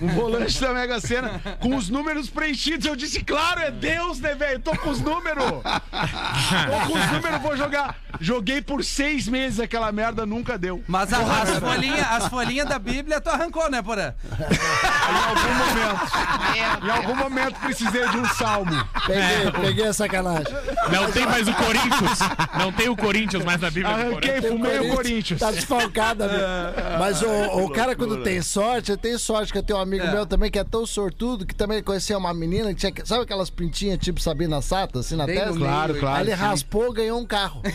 Um 0.00 0.08
volante 0.08 0.60
da 0.60 0.72
Mega 0.72 1.00
Sena 1.00 1.40
com 1.60 1.76
os 1.76 1.88
números 1.88 2.28
preenchidos. 2.28 2.86
Eu 2.86 2.96
disse, 2.96 3.22
claro, 3.22 3.60
é 3.60 3.70
Deus, 3.70 4.18
né, 4.20 4.34
velho? 4.34 4.58
Tô 4.60 4.76
com 4.76 4.90
os 4.90 5.00
números. 5.00 5.44
Tô 5.62 6.92
com 6.92 6.98
os 6.98 7.12
números, 7.12 7.42
vou 7.42 7.56
jogar. 7.56 7.96
Joguei 8.20 8.62
por 8.62 8.82
seis 8.84 9.28
meses 9.28 9.60
aquela 9.60 9.92
merda, 9.92 10.24
nunca 10.24 10.56
deu. 10.58 10.82
Mas 10.86 11.12
a- 11.12 11.42
as 11.42 11.58
folhinhas 11.58 12.06
as 12.10 12.28
folhinhas 12.28 12.68
da 12.68 12.78
Bíblia 12.78 13.20
tu 13.20 13.28
arrancou, 13.28 13.70
né, 13.70 13.82
Porã? 13.82 14.14
Em 14.38 15.28
algum 15.28 15.54
momento. 15.54 16.86
Em 16.86 16.90
algum 16.90 17.14
momento 17.14 17.60
precisei 17.60 18.08
de 18.08 18.16
um 18.18 18.24
salmo. 18.26 18.72
Peguei, 19.06 19.50
peguei 19.60 19.86
a 19.86 19.92
sacanagem. 19.92 20.52
Não 20.90 21.10
tem 21.12 21.26
mais 21.26 21.46
o 21.48 21.52
Corinthians. 21.54 22.18
Não 22.58 22.72
tem 22.72 22.88
o 22.88 22.96
Corinthians 22.96 23.44
mais 23.44 23.60
na 23.60 23.70
Bíblia 23.70 23.94
Arranquei, 23.94 24.40
fumei 24.42 24.78
o 24.90 24.94
Corinthians. 24.94 25.40
Tá 25.40 25.50
desfalcada, 25.50 26.26
meu. 26.28 26.98
Mas 26.98 27.22
o, 27.22 27.28
o 27.64 27.70
cara, 27.70 27.94
quando 27.94 28.22
tem 28.22 28.40
sorte, 28.42 28.90
eu 28.90 28.96
tenho 28.96 29.18
sorte, 29.18 29.52
que 29.52 29.58
eu 29.58 29.62
tenho 29.62 29.75
um 29.76 29.80
amigo 29.80 30.06
meu 30.08 30.26
também 30.26 30.50
que 30.50 30.58
é 30.58 30.64
tão 30.64 30.86
sortudo 30.86 31.46
que 31.46 31.54
também 31.54 31.82
conhecia 31.82 32.16
uma 32.18 32.32
menina 32.34 32.68
que 32.74 32.80
tinha. 32.80 32.92
Sabe 33.04 33.22
aquelas 33.22 33.50
pintinhas 33.50 33.98
tipo 33.98 34.20
Sabina 34.20 34.60
Sato, 34.62 34.98
assim 34.98 35.16
na 35.16 35.26
Bem 35.26 35.34
no 35.36 35.40
testa? 35.40 35.54
meio, 35.58 35.66
Claro, 35.70 35.94
claro. 35.98 36.16
Aí 36.16 36.22
ele 36.24 36.30
sim. 36.36 36.42
raspou, 36.42 36.92
ganhou 36.92 37.18
um 37.20 37.26
carro. 37.26 37.62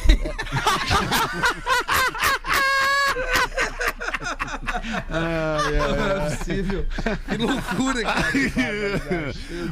Não 5.09 6.05
é 6.05 6.29
possível. 6.35 6.85
Que 7.29 7.37
loucura, 7.37 8.03
cara. 8.03 8.31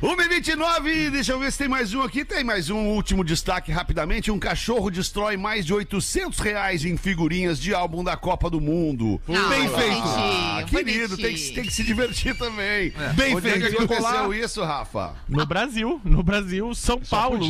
1h29, 0.01 1.09
deixa 1.11 1.31
eu 1.33 1.39
ver 1.39 1.51
se 1.51 1.57
tem 1.57 1.67
mais 1.67 1.93
um 1.93 2.01
aqui. 2.01 2.25
Tem 2.25 2.43
mais 2.43 2.69
um 2.69 2.87
último 2.87 3.23
destaque 3.23 3.71
rapidamente. 3.71 4.31
Um 4.31 4.39
cachorro 4.39 4.89
destrói 4.89 5.37
mais 5.37 5.65
de 5.65 5.73
800 5.73 6.39
reais 6.39 6.85
em 6.85 6.97
figurinhas 6.97 7.59
de 7.59 7.73
álbum 7.73 8.03
da 8.03 8.15
Copa 8.17 8.49
do 8.49 8.59
Mundo. 8.61 9.21
Não, 9.27 9.49
Bem 9.49 9.67
foi 9.67 9.79
feito. 9.81 10.01
Ah, 10.05 10.63
querido, 10.67 11.17
tem 11.17 11.35
que, 11.35 11.51
tem 11.53 11.63
que 11.63 11.73
se 11.73 11.83
divertir 11.83 12.37
também. 12.37 12.93
Bem 13.15 13.35
Onde 13.35 13.49
é 13.49 13.53
que 13.53 13.59
feito. 13.61 13.83
aconteceu 13.83 14.33
isso, 14.33 14.63
Rafa? 14.63 15.13
No 15.27 15.45
Brasil, 15.45 16.01
no 16.03 16.23
Brasil, 16.23 16.73
São 16.75 16.99
Paulo, 16.99 17.45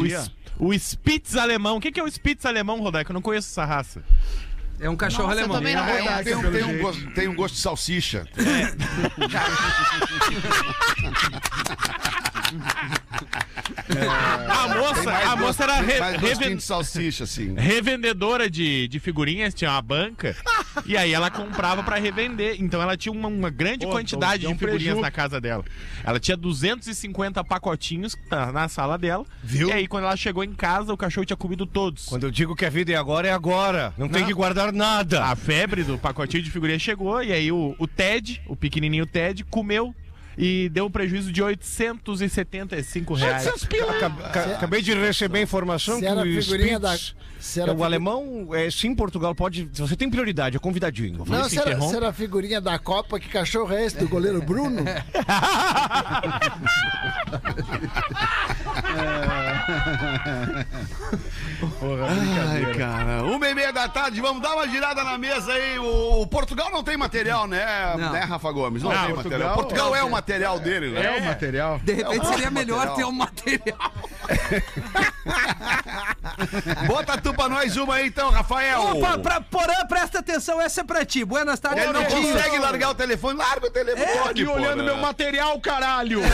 o, 0.60 0.68
o 0.70 0.74
Spitz 0.74 1.36
alemão. 1.36 1.78
O 1.78 1.82
que, 1.82 1.92
que 1.92 2.00
é 2.00 2.04
o 2.04 2.08
Spitz 2.08 2.46
alemão, 2.46 2.80
Rodeco? 2.82 3.12
Eu 3.12 3.14
não 3.14 3.22
conheço 3.22 3.50
essa 3.50 3.66
raça. 3.66 4.04
É 4.82 4.90
um 4.90 4.96
cachorro 4.96 5.28
Nossa, 5.28 5.42
eu 5.42 5.46
alemão. 5.46 5.58
também 5.58 5.76
não 5.76 5.84
É, 5.84 6.24
tem, 6.24 6.36
um, 6.36 6.52
tem 6.52 6.64
um 6.64 6.78
gosto, 6.82 7.12
tem 7.12 7.28
um 7.28 7.36
gosto 7.36 7.56
de 7.56 7.60
salsicha. 7.62 8.26
A 14.50 14.68
moça, 14.78 15.12
a 15.12 15.36
gosto- 15.36 15.38
moça 15.40 15.64
era 15.64 15.84
tem 15.84 16.18
re- 16.48 16.56
de 16.56 16.62
salsicha, 16.64 17.24
assim. 17.24 17.54
revendedora 17.56 18.50
de, 18.50 18.88
de 18.88 19.00
figurinhas, 19.00 19.54
tinha 19.54 19.72
uma 19.72 19.82
banca, 19.82 20.36
e 20.86 20.96
aí 20.98 21.14
ela 21.14 21.30
comprava 21.30 21.84
pra 21.84 21.98
revender. 21.98 22.56
Então 22.60 22.82
ela 22.82 22.96
tinha 22.98 23.12
uma, 23.12 23.28
uma 23.28 23.50
grande 23.50 23.86
Pô, 23.86 23.92
quantidade 23.92 24.42
deu 24.44 24.52
um 24.52 24.54
de 24.54 24.60
figurinhas 24.60 25.00
na 25.00 25.12
casa 25.12 25.40
dela. 25.42 25.64
Ela 26.04 26.20
tinha 26.20 26.36
250 26.38 27.44
pacotinhos 27.44 28.16
na, 28.30 28.52
na 28.52 28.68
sala 28.68 28.98
dela. 28.98 29.26
Viu? 29.44 29.70
E 29.70 29.72
aí, 29.74 29.88
quando 29.88 30.06
ela 30.06 30.16
chegou 30.18 30.44
em 30.44 30.54
casa, 30.54 30.94
o 30.94 30.98
cachorro 30.98 31.26
tinha 31.26 31.38
comido 31.38 31.66
todos. 31.66 32.06
Quando 32.06 32.24
eu 32.24 32.32
digo 32.32 32.56
que 32.56 32.66
a 32.66 32.70
vida 32.70 32.92
é 32.92 32.96
agora, 32.96 33.28
é 33.28 33.32
agora. 33.32 33.94
Não, 33.98 34.08
tem 34.08 34.22
Não. 34.22 34.28
que 34.28 34.34
guardar 34.34 34.72
nada. 34.72 35.26
A 35.26 35.36
febre 35.36 35.84
do 35.84 35.98
pacotinho 35.98 36.44
de 36.44 36.52
figurinha 36.52 36.80
chegou, 36.80 37.22
e 37.24 37.32
aí 37.32 37.52
o, 37.52 37.76
o 37.78 37.88
Ted, 37.88 38.42
o 38.48 38.56
pequenininho 38.56 39.06
Ted, 39.06 39.44
comeu 39.46 39.94
e 40.42 40.70
deu 40.70 40.86
um 40.86 40.90
prejuízo 40.90 41.34
de 41.34 41.44
875 41.44 43.14
reais. 43.14 43.46
Acab- 43.46 44.32
ca- 44.32 44.44
Acabei 44.56 44.82
de 44.82 44.94
receber 44.94 45.40
a 45.40 45.42
informação 45.42 46.00
que 46.00 46.06
o 46.08 46.16
da. 46.80 46.96
Spitz, 46.96 47.16
que 47.54 47.60
é 47.60 47.64
era 47.64 47.74
o 47.74 47.84
alemão, 47.84 48.50
é, 48.54 48.72
sim, 48.72 48.96
Portugal 48.96 49.36
pode. 49.36 49.70
Você 49.74 49.98
tem 49.98 50.10
prioridade, 50.10 50.56
é 50.56 50.60
convidadinho. 50.60 51.26
Não, 51.28 51.44
se 51.44 51.50
se 51.52 51.60
era, 51.60 51.70
interrompe. 51.72 51.92
se 51.92 51.98
era 51.98 52.10
a 52.10 52.14
figurinha 52.14 52.62
da 52.62 52.80
Copa, 52.80 53.20
que 53.20 53.28
cachorro 53.28 53.74
é 53.74 53.86
esse 53.86 53.98
do 53.98 54.08
goleiro 54.08 54.42
Bruno? 54.42 54.84
Ai, 62.50 62.74
cara. 62.78 63.24
Uma 63.24 63.48
e 63.50 63.54
meia 63.56 63.72
da 63.74 63.88
tarde, 63.88 64.20
vamos 64.22 64.42
dar 64.42 64.54
uma 64.56 64.68
girada 64.68 65.04
na 65.04 65.18
mesa 65.18 65.52
aí. 65.54 65.78
O, 65.80 66.22
o 66.22 66.28
Portugal 66.28 66.70
não 66.72 66.84
tem 66.84 66.98
material, 66.98 67.48
né, 67.48 67.66
Não. 67.98 68.12
né 68.12 68.20
Rafa 68.22 68.52
Gomes? 68.52 68.82
Não, 68.84 68.92
Não, 68.92 68.98
tem 69.06 69.14
Portugal- 69.14 69.40
material. 69.40 69.56
Portugal 69.56 69.96
é 69.96 70.04
o 70.04 70.10
material 70.12 70.60
dele, 70.60 70.90
né? 70.92 71.06
É 71.06 71.20
o 71.20 71.26
material. 71.26 71.80
De 71.84 71.94
repente 71.94 72.26
É 72.26 72.30
seria 72.30 72.52
melhor 72.52 72.86
material. 72.88 72.96
ter 72.98 73.06
um 73.06 73.12
material. 73.12 73.92
Bota 76.88 77.18
tu 77.18 77.34
pra 77.34 77.50
nós 77.50 77.76
uma 77.78 77.96
aí 77.96 78.08
então, 78.08 78.30
Rafael. 78.32 78.98
Opa, 78.98 79.18
pra, 79.18 79.42
Porã, 79.42 79.86
presta 79.88 80.20
atenção, 80.20 80.60
essa 80.62 80.82
é 80.82 80.84
pra 80.84 81.06
ti. 81.06 81.24
Buenas 81.24 81.60
tardes, 81.60 81.84
Ele 81.84 81.94
não 81.94 82.04
Pretinho. 82.04 82.34
consegue 82.34 82.60
largar 82.60 82.90
o 82.90 82.96
telefone. 82.96 83.38
Larga 83.38 83.68
o 83.68 83.72
telefone. 83.72 84.12
Tô 84.12 84.30
aqui 84.30 84.46
pô, 84.46 84.54
olhando 84.54 84.84
meu 84.84 84.98
material, 84.98 85.60
caralho. 85.60 86.22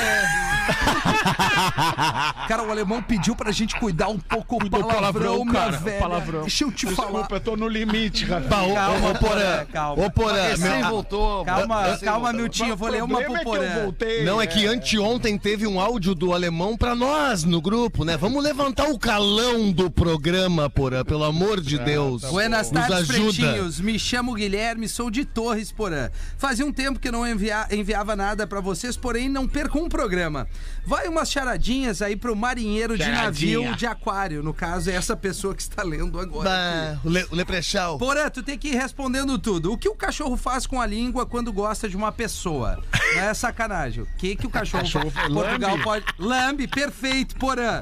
Cara, 2.47 2.63
o 2.63 2.71
alemão 2.71 3.01
pediu 3.01 3.35
pra 3.35 3.51
gente 3.51 3.75
cuidar 3.79 4.07
um 4.07 4.19
pouco 4.19 4.57
do 4.59 4.69
palavrão, 4.69 4.95
palavrão, 4.95 5.45
minha 5.45 5.53
cara, 5.53 5.75
o 5.75 5.79
velha. 5.79 5.99
palavrão. 5.99 6.41
Deixa 6.41 6.63
eu 6.63 6.71
te 6.71 6.87
falar. 6.87 7.09
Desculpa, 7.11 7.35
eu 7.35 7.39
tô 7.39 7.55
no 7.57 7.67
limite, 7.67 8.25
ô, 8.25 8.27
Calma, 8.27 9.09
ô, 9.09 9.15
Porã. 9.15 9.35
Porã, 9.35 9.65
calma. 9.71 10.05
Ô, 10.05 10.11
Porã. 10.11 10.43
Recém 10.49 10.83
voltou. 10.83 11.45
Calma, 11.45 11.97
calma. 12.03 12.33
Miltinho, 12.33 12.69
eu 12.69 12.77
vou 12.77 12.89
ler 12.89 13.03
uma 13.03 13.21
pro 13.21 13.35
é 13.35 13.43
Porã. 13.43 13.81
voltei. 13.83 14.23
Não, 14.23 14.41
é 14.41 14.47
que 14.47 14.65
anteontem 14.65 15.37
teve 15.37 15.65
um 15.67 15.79
áudio 15.79 16.13
do 16.15 16.33
alemão 16.33 16.75
pra 16.75 16.95
nós 16.95 17.43
no 17.43 17.61
grupo, 17.61 18.03
né? 18.03 18.17
Vamos 18.17 18.43
levantar 18.43 18.89
o 18.89 18.97
calão 18.99 19.71
do 19.71 19.89
programa, 20.09 20.69
Porã, 20.69 21.03
pelo 21.03 21.23
amor 21.23 21.59
de 21.59 21.79
Deus. 21.79 22.21
Buenas 22.21 22.69
Nos 22.69 22.79
tardes, 22.87 23.09
ajuda. 23.09 23.23
pretinhos. 23.33 23.79
Me 23.79 23.97
chamo 23.97 24.35
Guilherme, 24.35 24.87
sou 24.87 25.09
de 25.09 25.25
Torres, 25.25 25.71
Porã. 25.71 26.11
Fazia 26.37 26.63
um 26.63 26.71
tempo 26.71 26.99
que 26.99 27.09
não 27.09 27.27
envia- 27.27 27.67
enviava 27.71 28.15
nada 28.15 28.45
pra 28.45 28.61
vocês, 28.61 28.95
porém 28.95 29.27
não 29.27 29.47
percam 29.47 29.83
um 29.85 29.89
programa. 29.89 30.47
Vai 30.85 31.07
umas 31.07 31.31
charadinhas 31.31 32.03
aí 32.03 32.15
pro 32.15 32.35
marinheiro 32.35 32.95
de 32.95 33.03
Charadinha. 33.03 33.57
navio 33.59 33.75
de 33.75 33.87
aquário. 33.87 34.43
No 34.43 34.53
caso, 34.53 34.91
é 34.91 34.93
essa 34.93 35.15
pessoa 35.17 35.55
que 35.55 35.63
está 35.63 35.81
lendo 35.81 36.19
agora. 36.19 36.47
Bah, 36.47 36.99
o, 37.03 37.09
le, 37.09 37.25
o 37.31 37.35
Leprechal. 37.35 37.97
Porã, 37.97 38.29
tu 38.29 38.43
tem 38.43 38.59
que 38.59 38.67
ir 38.67 38.75
respondendo 38.75 39.39
tudo. 39.39 39.71
O 39.73 39.77
que 39.77 39.89
o 39.89 39.95
cachorro 39.95 40.37
faz 40.37 40.67
com 40.67 40.79
a 40.79 40.85
língua 40.85 41.25
quando 41.25 41.51
gosta 41.51 41.89
de 41.89 41.97
uma 41.97 42.11
pessoa? 42.11 42.79
Não 43.15 43.21
é 43.23 43.33
sacanagem. 43.33 44.03
O 44.03 44.07
que, 44.17 44.35
que 44.35 44.45
o 44.45 44.49
cachorro, 44.51 44.83
Cachorro 44.83 45.09
faz? 45.09 45.33
Portugal 45.33 45.71
lambe. 45.71 45.83
pode. 45.83 46.05
Lambe, 46.19 46.67
perfeito, 46.67 47.35
Porã. 47.37 47.81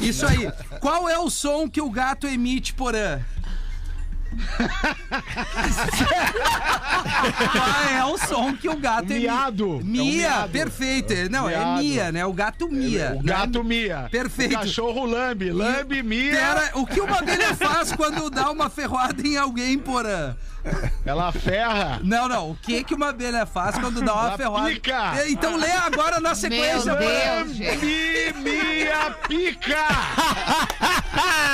Isso 0.00 0.26
aí. 0.26 0.50
Qual 0.80 1.08
é 1.08 1.16
o 1.18 1.30
som 1.30 1.59
que 1.68 1.80
o 1.80 1.90
gato 1.90 2.26
emite, 2.26 2.72
Porã? 2.74 3.20
Qual 7.52 7.84
é 7.92 8.04
o 8.04 8.16
som 8.18 8.54
que 8.56 8.68
o 8.68 8.76
gato 8.76 9.10
emite? 9.10 9.26
Miado. 9.26 9.64
É 9.64 9.82
um 9.82 9.84
Mia, 9.84 10.04
miado. 10.12 10.52
perfeito. 10.52 11.12
Não, 11.30 11.48
é 11.48 11.56
Miado. 11.58 11.82
Mia, 11.82 12.12
né? 12.12 12.24
O 12.26 12.32
gato 12.32 12.68
Mia. 12.68 13.10
O 13.18 13.22
né? 13.22 13.32
gato 13.32 13.64
mia. 13.64 14.08
Perfeito. 14.10 14.54
O 14.54 14.58
cachorro 14.60 15.04
lambe. 15.04 15.50
Lambe, 15.50 16.02
mia. 16.02 16.30
Pera, 16.32 16.70
o 16.74 16.86
que 16.86 17.00
uma 17.00 17.18
abelha 17.18 17.54
faz 17.54 17.92
quando 17.92 18.30
dá 18.30 18.50
uma 18.50 18.70
ferroada 18.70 19.20
em 19.26 19.36
alguém, 19.36 19.78
porã? 19.78 20.36
Ela 21.06 21.32
ferra. 21.32 22.00
Não, 22.04 22.28
não. 22.28 22.50
O 22.50 22.56
que 22.56 22.84
que 22.84 22.94
uma 22.94 23.08
abelha 23.08 23.46
faz 23.46 23.78
quando 23.78 24.00
dá 24.02 24.12
uma 24.14 24.28
Ela 24.28 24.36
ferroada? 24.36 24.70
pica. 24.70 25.12
É, 25.18 25.30
Então 25.30 25.56
lê 25.56 25.70
agora 25.72 26.20
na 26.20 26.34
sequência. 26.34 26.94
Meu 26.94 27.44
Deus, 27.44 27.56
gente. 27.56 27.84
Mi, 27.84 28.32
minha 28.50 29.10
pica! 29.26 29.76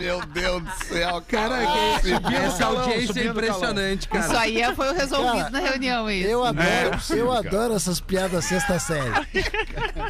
Meu 0.00 0.24
Deus 0.26 0.62
do 0.62 0.84
céu, 0.84 1.22
cara. 1.28 1.58
esse 1.96 2.12
Essa 2.12 2.66
audiência 2.66 3.20
é 3.20 3.26
impressionante, 3.26 4.00
Isso 4.00 4.08
cara. 4.08 4.40
aí 4.40 4.74
foi 4.74 4.90
o 4.90 4.94
resolvido 4.94 5.38
Cara, 5.38 5.50
na 5.50 5.58
reunião, 5.60 6.10
isso. 6.10 6.28
Eu 6.28 6.44
adoro, 6.44 6.68
eu 7.10 7.26
cara. 7.28 7.38
adoro 7.48 7.74
essas 7.74 8.00
piadas 8.00 8.44
sexta 8.44 8.78
série. 8.78 9.10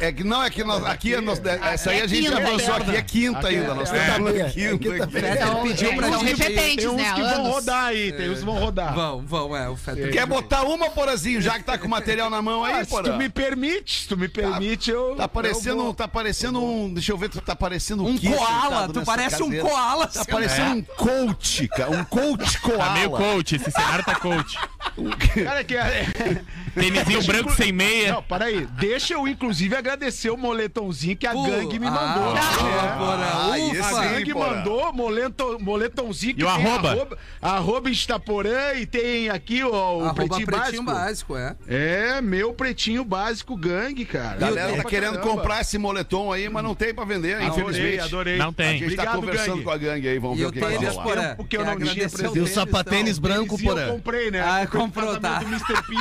É 0.01 0.11
que 0.11 0.23
não, 0.23 0.43
é 0.43 0.49
que 0.49 0.63
nós, 0.63 0.83
aqui 0.85 1.13
é 1.15 1.21
nós, 1.21 1.41
essa 1.43 1.91
aí 1.91 1.99
É 1.99 2.03
a 2.03 2.07
gente 2.07 2.29
quinta 2.29 2.37
avançou 2.37 2.73
aqui, 2.75 2.95
é 2.95 3.01
quinta 3.01 3.47
ainda. 3.47 3.73
Nós 3.73 3.91
estamos 3.91 4.35
É, 4.35 4.39
é 4.39 4.49
quinta. 4.49 4.87
Ele 4.87 5.61
pediu 5.63 5.95
pra 5.95 6.11
gente. 6.11 6.25
repetentes, 6.25 6.75
Tem 6.85 6.87
uns 6.87 6.95
né? 7.01 7.13
que 7.13 7.21
vão 7.21 7.51
rodar 7.51 7.85
aí, 7.85 8.11
tem 8.11 8.29
uns 8.29 8.39
que 8.39 8.45
vão 8.45 8.55
rodar. 8.59 8.93
Vão, 8.93 9.21
vão, 9.25 9.55
é. 9.55 9.69
O 9.69 9.75
Feta. 9.75 10.07
Quer 10.09 10.25
botar 10.25 10.63
uma, 10.63 10.89
Porazinho, 10.89 11.41
já 11.41 11.57
que 11.57 11.63
tá 11.63 11.77
com 11.77 11.87
o 11.87 11.89
material 11.89 12.29
na 12.29 12.41
mão 12.41 12.63
aí, 12.63 12.73
Ah, 12.81 12.85
se 12.85 13.03
tu 13.03 13.13
me 13.13 13.29
permite, 13.29 14.01
se 14.03 14.07
tu 14.07 14.17
me 14.17 14.27
permite, 14.27 14.91
eu. 14.91 15.15
Tá 15.15 15.27
parecendo, 15.27 15.79
eu 15.79 15.83
vou. 15.85 15.93
tá 15.93 16.07
parecendo 16.07 16.63
um. 16.63 16.93
Deixa 16.93 17.11
eu 17.11 17.17
ver, 17.17 17.29
tu 17.29 17.41
tá 17.41 17.55
parecendo 17.55 18.05
Um 18.05 18.17
quê 18.17 18.29
koala. 18.29 18.87
Tu 18.89 19.01
parece 19.03 19.41
um 19.41 19.45
cadeira? 19.47 19.67
Koala. 19.79 20.07
Tá 20.07 20.25
parecendo 20.25 20.75
um 20.75 20.81
coach, 20.83 21.67
cara. 21.69 21.91
Um 21.91 22.03
coach 22.03 22.59
koala. 22.61 22.85
Tá 22.85 22.89
meio 22.91 23.11
coach, 23.11 23.55
esse 23.55 23.71
cenário 23.71 24.03
tá 24.05 24.15
coach. 24.15 24.57
Cara, 25.43 25.63
que 25.63 25.75
é. 25.75 26.05
Tênisinho 26.73 27.23
branco 27.23 27.51
sem 27.55 27.71
meia. 27.71 28.13
Não, 28.13 28.23
peraí. 28.23 28.65
Deixa 28.79 29.13
eu, 29.15 29.27
inclusive, 29.27 29.75
agradecer 29.75 30.29
o 30.29 30.37
moletomzinho 30.37 31.17
que 31.17 31.27
a 31.27 31.31
Pô, 31.31 31.43
gangue 31.43 31.79
me 31.79 31.87
ah, 31.87 31.91
mandou. 31.91 32.37
É. 32.37 32.97
Porã. 32.97 33.29
Ah, 33.31 33.57
Ufa. 33.57 33.75
esse 33.77 33.93
A 33.95 33.99
aí, 34.01 34.09
gangue 34.19 34.33
Porã. 34.33 34.55
mandou 34.55 34.93
moleto, 34.93 35.57
moletomzinho 35.59 36.35
que 36.35 36.41
E 36.41 36.43
o 36.43 36.47
arroba? 36.49 36.91
arroba, 36.91 37.17
arroba 37.41 37.89
Instaporã 37.89 38.73
e 38.75 38.85
tem 38.85 39.29
aqui 39.29 39.63
ó, 39.63 39.97
o 39.97 40.03
Arroba 40.03 40.13
pretinho, 40.13 40.45
pretinho 40.45 40.83
básico. 40.83 41.33
básico, 41.33 41.37
é. 41.37 41.55
É, 41.67 42.21
meu 42.21 42.53
pretinho 42.53 43.03
básico 43.03 43.55
gangue, 43.57 44.05
cara. 44.05 44.37
Galera 44.37 44.67
Legal 44.67 44.83
tá 44.83 44.89
querendo 44.89 45.13
caramba. 45.15 45.31
comprar 45.31 45.61
esse 45.61 45.77
moletom 45.77 46.31
aí, 46.31 46.47
mas 46.49 46.63
não 46.63 46.75
tem 46.75 46.93
pra 46.93 47.03
vender, 47.03 47.41
infelizmente. 47.41 47.99
Adorei, 47.99 47.99
adorei. 47.99 48.37
Não 48.37 48.49
A 48.49 48.53
tem. 48.53 48.77
gente 48.79 48.95
tá 48.95 49.03
Obrigado, 49.03 49.15
conversando 49.19 49.51
gangue. 49.53 49.63
com 49.63 49.71
a 49.71 49.77
gangue 49.77 50.07
aí, 50.07 50.19
vamos 50.19 50.37
E 50.37 50.41
ver 50.41 50.47
o 50.47 50.51
que 50.51 50.59
vai 50.59 50.75
rolar. 50.75 51.03
Porã. 51.03 51.35
Porque 51.35 51.57
eu 51.57 51.65
não 51.65 51.77
tinha 51.79 52.09
presente. 52.09 52.21
o 52.21 52.25
E 52.25 52.29
o 52.29 52.33
tênis, 52.33 52.49
sapatênis 52.51 53.17
então. 53.17 53.29
branco, 53.31 53.55
Esse 53.55 53.65
eu 53.65 53.73
porã. 53.73 53.87
comprei, 53.89 54.31
né? 54.31 54.41
Ah, 54.69 54.79
comprou, 54.79 55.19
tá. 55.19 55.39
do 55.39 55.47
Mr. 55.47 55.81
P. 55.83 55.95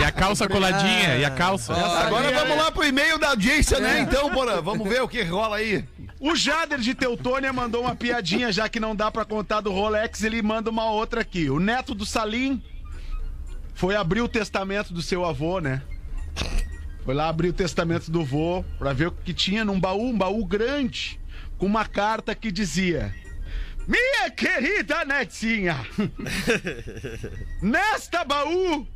E 0.00 0.04
a 0.04 0.10
calça 0.10 0.48
coladinha, 0.48 1.16
e 1.16 1.24
a 1.24 1.30
calça. 1.30 1.72
Agora 1.74 2.32
vamos 2.32 2.56
lá 2.56 2.70
pro 2.70 2.84
e-mail 2.84 3.18
da 3.18 3.30
audiência, 3.30 3.78
né? 3.78 4.00
Então, 4.00 4.30
Porã, 4.30 4.60
vamos 4.60 4.88
ver 4.88 5.02
o 5.02 5.08
que 5.08 5.22
rola 5.22 5.56
aí. 5.56 5.84
O 6.18 6.34
Jader 6.34 6.78
de 6.78 6.94
Teutônia 6.94 7.52
mandou 7.52 7.82
uma 7.82 7.94
piadinha, 7.94 8.50
já 8.50 8.68
que 8.68 8.80
não 8.80 8.96
dá 8.96 9.10
pra 9.10 9.24
contar 9.24 9.60
do 9.60 9.70
Rolex, 9.70 10.22
ele 10.22 10.40
manda 10.42 10.70
uma 10.70 10.86
outra 10.86 11.20
aqui. 11.20 11.50
O 11.50 11.60
neto 11.60 11.94
do 11.94 12.06
Salim 12.06 12.62
foi 13.74 13.94
abrir 13.94 14.22
o 14.22 14.28
testamento 14.28 14.92
do 14.92 15.02
seu 15.02 15.24
avô, 15.24 15.60
né? 15.60 15.82
Foi 17.04 17.14
lá 17.14 17.28
abrir 17.28 17.48
o 17.48 17.52
testamento 17.52 18.10
do 18.10 18.24
vô 18.24 18.64
pra 18.78 18.92
ver 18.92 19.08
o 19.08 19.12
que 19.12 19.34
tinha 19.34 19.64
num 19.64 19.78
baú, 19.78 20.08
um 20.08 20.16
baú 20.16 20.44
grande, 20.46 21.20
com 21.58 21.66
uma 21.66 21.84
carta 21.84 22.34
que 22.34 22.50
dizia: 22.50 23.14
Minha 23.86 24.30
querida 24.30 25.04
netinha, 25.04 25.86
nesta 27.60 28.24
baú 28.24 28.86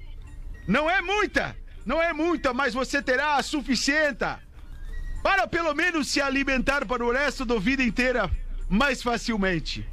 não 0.66 0.88
é 0.88 1.02
muita, 1.02 1.54
não 1.84 2.02
é 2.02 2.12
muita, 2.12 2.54
mas 2.54 2.72
você 2.72 3.02
terá 3.02 3.36
a 3.36 3.42
suficiente 3.42 4.24
para 5.22 5.46
pelo 5.46 5.74
menos 5.74 6.08
se 6.08 6.20
alimentar 6.20 6.86
para 6.86 7.04
o 7.04 7.12
resto 7.12 7.44
da 7.44 7.58
vida 7.58 7.82
inteira 7.82 8.30
mais 8.68 9.02
facilmente. 9.02 9.86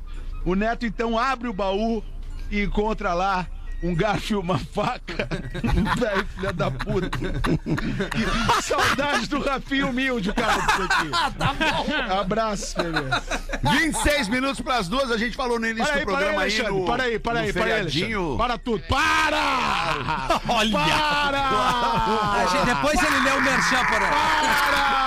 O 0.45 0.55
neto 0.55 0.85
então 0.85 1.17
abre 1.17 1.47
o 1.47 1.53
baú 1.53 2.03
e 2.49 2.61
encontra 2.61 3.13
lá 3.13 3.47
um 3.83 3.93
garfo 3.95 4.33
e 4.33 4.35
uma 4.35 4.57
faca. 4.57 5.27
Velho, 5.99 6.27
filha 6.35 6.53
da 6.53 6.71
puta. 6.71 7.09
Que 7.17 8.63
saudade 8.63 9.27
do 9.27 9.39
Rafinho 9.41 9.89
humilde, 9.89 10.33
cara, 10.33 10.53
disso 10.61 10.83
aqui. 10.83 11.09
tá 11.37 11.53
bom. 11.53 12.19
Abraço, 12.21 12.75
beleza. 12.77 13.23
26 13.63 14.27
minutos 14.29 14.61
pras 14.61 14.87
duas, 14.87 15.11
a 15.11 15.17
gente 15.17 15.35
falou 15.35 15.59
no 15.59 15.67
início 15.67 15.85
Para 15.85 15.95
aí, 15.99 16.05
do 16.05 16.11
para 16.11 16.17
aí, 16.17 16.23
programa 16.25 16.41
aí. 16.43 16.63
No- 16.63 16.85
Para 16.85 17.03
aí, 17.03 17.19
para 17.19 17.39
aí, 17.39 17.53
para 17.53 17.75
aí. 17.75 18.37
Para 18.37 18.57
tudo. 18.57 18.83
Para! 18.87 20.41
Olha! 20.47 20.71
Para! 20.71 21.39
Ah, 21.41 22.45
gente, 22.51 22.65
depois 22.65 23.01
ele 23.03 23.19
lê 23.19 23.31
o 23.31 23.41
merchan, 23.41 23.85
Porã. 23.85 24.07
Para! 24.09 25.04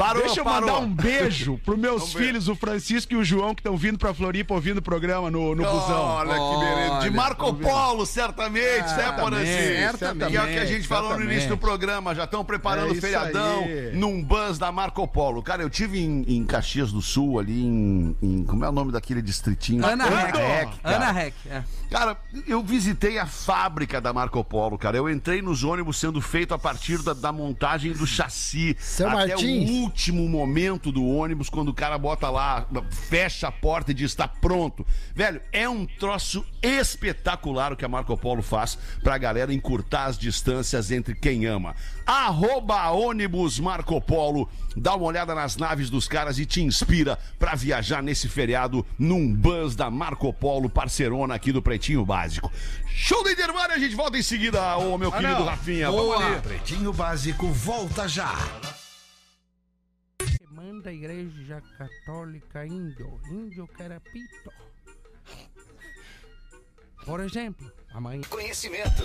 Parou, 0.00 0.22
Deixa 0.22 0.40
eu 0.40 0.44
parou. 0.44 0.60
mandar 0.68 0.78
um 0.80 0.92
beijo 0.92 1.58
pros 1.64 1.78
meus 1.78 2.12
ver. 2.12 2.24
filhos, 2.24 2.48
o 2.48 2.54
Francisco 2.54 3.12
e 3.12 3.16
o 3.16 3.24
João, 3.24 3.54
que 3.54 3.60
estão 3.60 3.76
vindo 3.76 3.98
pra 3.98 4.14
Floripa 4.14 4.54
ouvindo 4.54 4.78
o 4.78 4.82
programa 4.82 5.30
no, 5.30 5.54
no 5.54 5.62
busão. 5.62 6.00
Olha 6.04 6.32
que 6.34 6.64
beleza. 6.64 6.90
De 7.00 7.06
Olha, 7.08 7.10
Marco 7.12 7.54
Polo, 7.54 8.06
certamente, 8.06 8.88
né, 8.96 9.12
Porazinho? 9.12 9.98
certamente, 9.98 10.30
Que 10.30 10.36
é 10.36 10.42
o 10.42 10.46
que 10.48 10.58
a 10.58 10.64
gente 10.64 10.86
falou 10.88 11.04
no 11.04 11.08
certamente. 11.16 11.32
início 11.34 11.48
do 11.50 11.58
programa. 11.58 12.14
Já 12.14 12.24
estão 12.24 12.44
preparando 12.44 12.86
É 12.88 12.90
o 12.90 12.92
isso 12.92 13.00
feriadão 13.02 13.60
aí. 13.64 13.90
num 13.94 14.22
bus 14.22 14.58
da 14.58 14.72
Marco 14.72 15.06
Polo. 15.06 15.42
Cara, 15.42 15.62
eu 15.62 15.70
tive 15.70 15.98
em, 16.00 16.22
em 16.26 16.44
Caxias 16.44 16.90
do 16.92 17.02
Sul, 17.02 17.38
ali 17.38 17.62
em, 17.62 18.16
em- 18.22 18.44
Como 18.44 18.64
é 18.64 18.68
o 18.68 18.72
nome 18.72 18.92
daquele 18.92 19.20
distritinho? 19.20 19.84
Ana 19.84 20.04
Rec. 20.04 20.34
Ana 20.82 21.12
Rec. 21.12 21.34
É. 21.50 21.62
Cara, 21.90 22.16
eu 22.46 22.62
visitei 22.62 23.18
a 23.18 23.26
fábrica 23.26 24.00
da 24.00 24.12
Marco 24.12 24.42
Polo, 24.44 24.78
cara. 24.78 24.96
Eu 24.96 25.10
entrei 25.10 25.42
nos 25.42 25.64
ônibus 25.64 25.98
sendo 25.98 26.20
feito 26.20 26.54
a 26.54 26.58
partir 26.58 27.02
da, 27.02 27.12
da 27.12 27.32
montagem 27.32 27.92
do 27.92 28.06
chassi. 28.06 28.76
Seu 28.78 29.08
até 29.08 29.28
Martins. 29.28 29.89
Último 29.90 30.28
momento 30.28 30.92
do 30.92 31.04
ônibus, 31.04 31.50
quando 31.50 31.70
o 31.70 31.74
cara 31.74 31.98
bota 31.98 32.30
lá, 32.30 32.64
fecha 33.08 33.48
a 33.48 33.52
porta 33.52 33.90
e 33.90 33.94
diz, 33.94 34.14
tá 34.14 34.28
pronto. 34.28 34.86
Velho, 35.12 35.40
é 35.52 35.68
um 35.68 35.84
troço 35.84 36.46
espetacular 36.62 37.72
o 37.72 37.76
que 37.76 37.84
a 37.84 37.88
Marco 37.88 38.16
Polo 38.16 38.40
faz 38.40 38.78
pra 39.02 39.18
galera 39.18 39.52
encurtar 39.52 40.04
as 40.04 40.16
distâncias 40.16 40.92
entre 40.92 41.16
quem 41.16 41.44
ama. 41.44 41.74
Arroba 42.06 42.88
ônibus 42.90 43.58
Marco 43.58 44.00
Polo. 44.00 44.48
Dá 44.76 44.94
uma 44.94 45.06
olhada 45.06 45.34
nas 45.34 45.56
naves 45.56 45.90
dos 45.90 46.06
caras 46.06 46.38
e 46.38 46.46
te 46.46 46.62
inspira 46.62 47.18
pra 47.36 47.56
viajar 47.56 48.00
nesse 48.00 48.28
feriado 48.28 48.86
num 48.96 49.34
bus 49.34 49.74
da 49.74 49.90
Marco 49.90 50.32
Polo, 50.32 50.70
parceirona 50.70 51.34
aqui 51.34 51.50
do 51.50 51.60
Pretinho 51.60 52.06
Básico. 52.06 52.50
Show 52.86 53.24
do 53.24 53.30
intervalo, 53.30 53.72
a 53.72 53.78
gente 53.78 53.96
volta 53.96 54.16
em 54.16 54.22
seguida, 54.22 54.76
ô 54.76 54.96
meu 54.96 55.10
querido 55.10 55.40
não. 55.40 55.46
Rafinha. 55.46 55.90
Vamos 55.90 56.06
Boa. 56.06 56.26
ali. 56.26 56.40
Pretinho 56.42 56.92
Básico 56.92 57.48
volta 57.48 58.06
já. 58.06 58.32
Manda 60.80 60.88
a 60.88 60.94
Igreja 60.94 61.62
Católica 61.76 62.66
Índio, 62.66 63.20
Índio 63.30 63.66
Carapito. 63.66 64.50
Por 67.04 67.20
exemplo, 67.20 67.70
amanhã. 67.92 68.22
Conhecimento. 68.30 69.02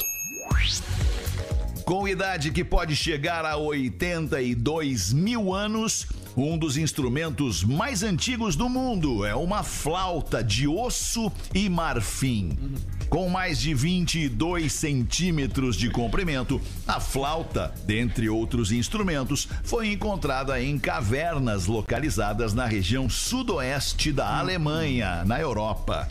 Com 1.83 2.07
idade 2.07 2.51
que 2.51 2.63
pode 2.63 2.95
chegar 2.95 3.43
a 3.43 3.57
82 3.57 5.11
mil 5.11 5.53
anos, 5.53 6.07
um 6.38 6.57
dos 6.57 6.77
instrumentos 6.77 7.61
mais 7.61 8.03
antigos 8.03 8.55
do 8.55 8.69
mundo 8.69 9.25
é 9.25 9.35
uma 9.35 9.61
flauta 9.61 10.41
de 10.41 10.69
osso 10.69 11.29
e 11.53 11.67
marfim. 11.67 12.57
Com 13.09 13.29
mais 13.29 13.59
de 13.59 13.73
22 13.73 14.71
centímetros 14.71 15.75
de 15.75 15.89
comprimento, 15.89 16.59
a 16.87 16.99
flauta, 16.99 17.73
dentre 17.85 18.29
outros 18.29 18.71
instrumentos, 18.71 19.47
foi 19.63 19.91
encontrada 19.91 20.61
em 20.61 20.77
cavernas 20.79 21.67
localizadas 21.67 22.53
na 22.53 22.65
região 22.65 23.09
sudoeste 23.09 24.11
da 24.11 24.37
Alemanha, 24.37 25.23
na 25.23 25.39
Europa. 25.39 26.09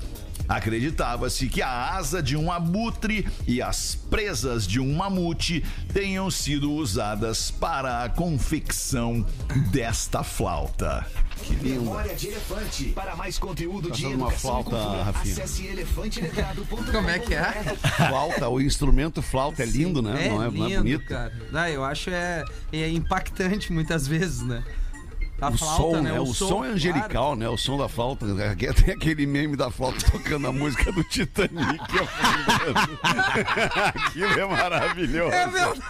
Acreditava-se 0.48 1.48
que 1.48 1.62
a 1.62 1.94
asa 1.94 2.22
de 2.22 2.36
um 2.36 2.52
abutre 2.52 3.26
e 3.46 3.62
as 3.62 3.94
presas 3.94 4.66
de 4.66 4.80
um 4.80 4.94
mamute 4.94 5.64
tenham 5.92 6.30
sido 6.30 6.72
usadas 6.72 7.50
para 7.50 8.04
a 8.04 8.08
confecção 8.08 9.24
desta 9.70 10.22
flauta. 10.22 11.06
Que 11.42 11.54
lindo. 11.54 11.82
Memória 11.82 12.14
de 12.14 12.28
Elefante. 12.28 12.84
Para 12.90 13.16
mais 13.16 13.38
conteúdo 13.38 13.90
de 13.90 14.02
Fazendo 14.02 14.20
uma 14.20 14.30
flauta, 14.30 14.76
acesse 15.10 15.66
elefanteletrado.com. 15.66 16.84
Como 16.84 17.10
é 17.10 17.18
que 17.18 17.34
é? 17.34 17.52
Flauta, 18.08 18.48
o 18.48 18.60
instrumento 18.60 19.20
flauta 19.20 19.62
é 19.62 19.66
lindo, 19.66 20.00
né? 20.00 20.26
É 20.26 20.28
não, 20.28 20.42
é, 20.42 20.46
lindo, 20.48 20.58
não 20.58 20.66
é 20.66 20.76
bonito? 20.76 21.06
cara. 21.06 21.32
Ah, 21.52 21.70
eu 21.70 21.84
acho 21.84 22.10
é, 22.10 22.44
é 22.72 22.88
impactante 22.88 23.72
muitas 23.72 24.06
vezes, 24.06 24.42
né? 24.42 24.62
A 25.40 25.48
O 25.48 25.58
flauta, 25.58 25.82
som, 25.82 26.00
né? 26.00 26.12
né? 26.12 26.20
O, 26.20 26.26
som, 26.32 26.64
é 26.64 26.68
angelical, 26.68 27.08
claro. 27.10 27.36
né? 27.36 27.48
O 27.48 27.56
som 27.56 27.76
da 27.76 27.88
flauta. 27.88 28.24
Tem 28.84 28.94
aquele 28.94 29.26
meme 29.26 29.56
da 29.56 29.70
flauta 29.70 29.98
tocando 30.10 30.46
a 30.46 30.52
música 30.52 30.92
do 30.92 31.02
Titanic. 31.04 31.80
Aquilo 33.84 34.40
é 34.40 34.46
maravilhoso. 34.46 35.32
É 35.34 35.46
verdade. 35.48 35.82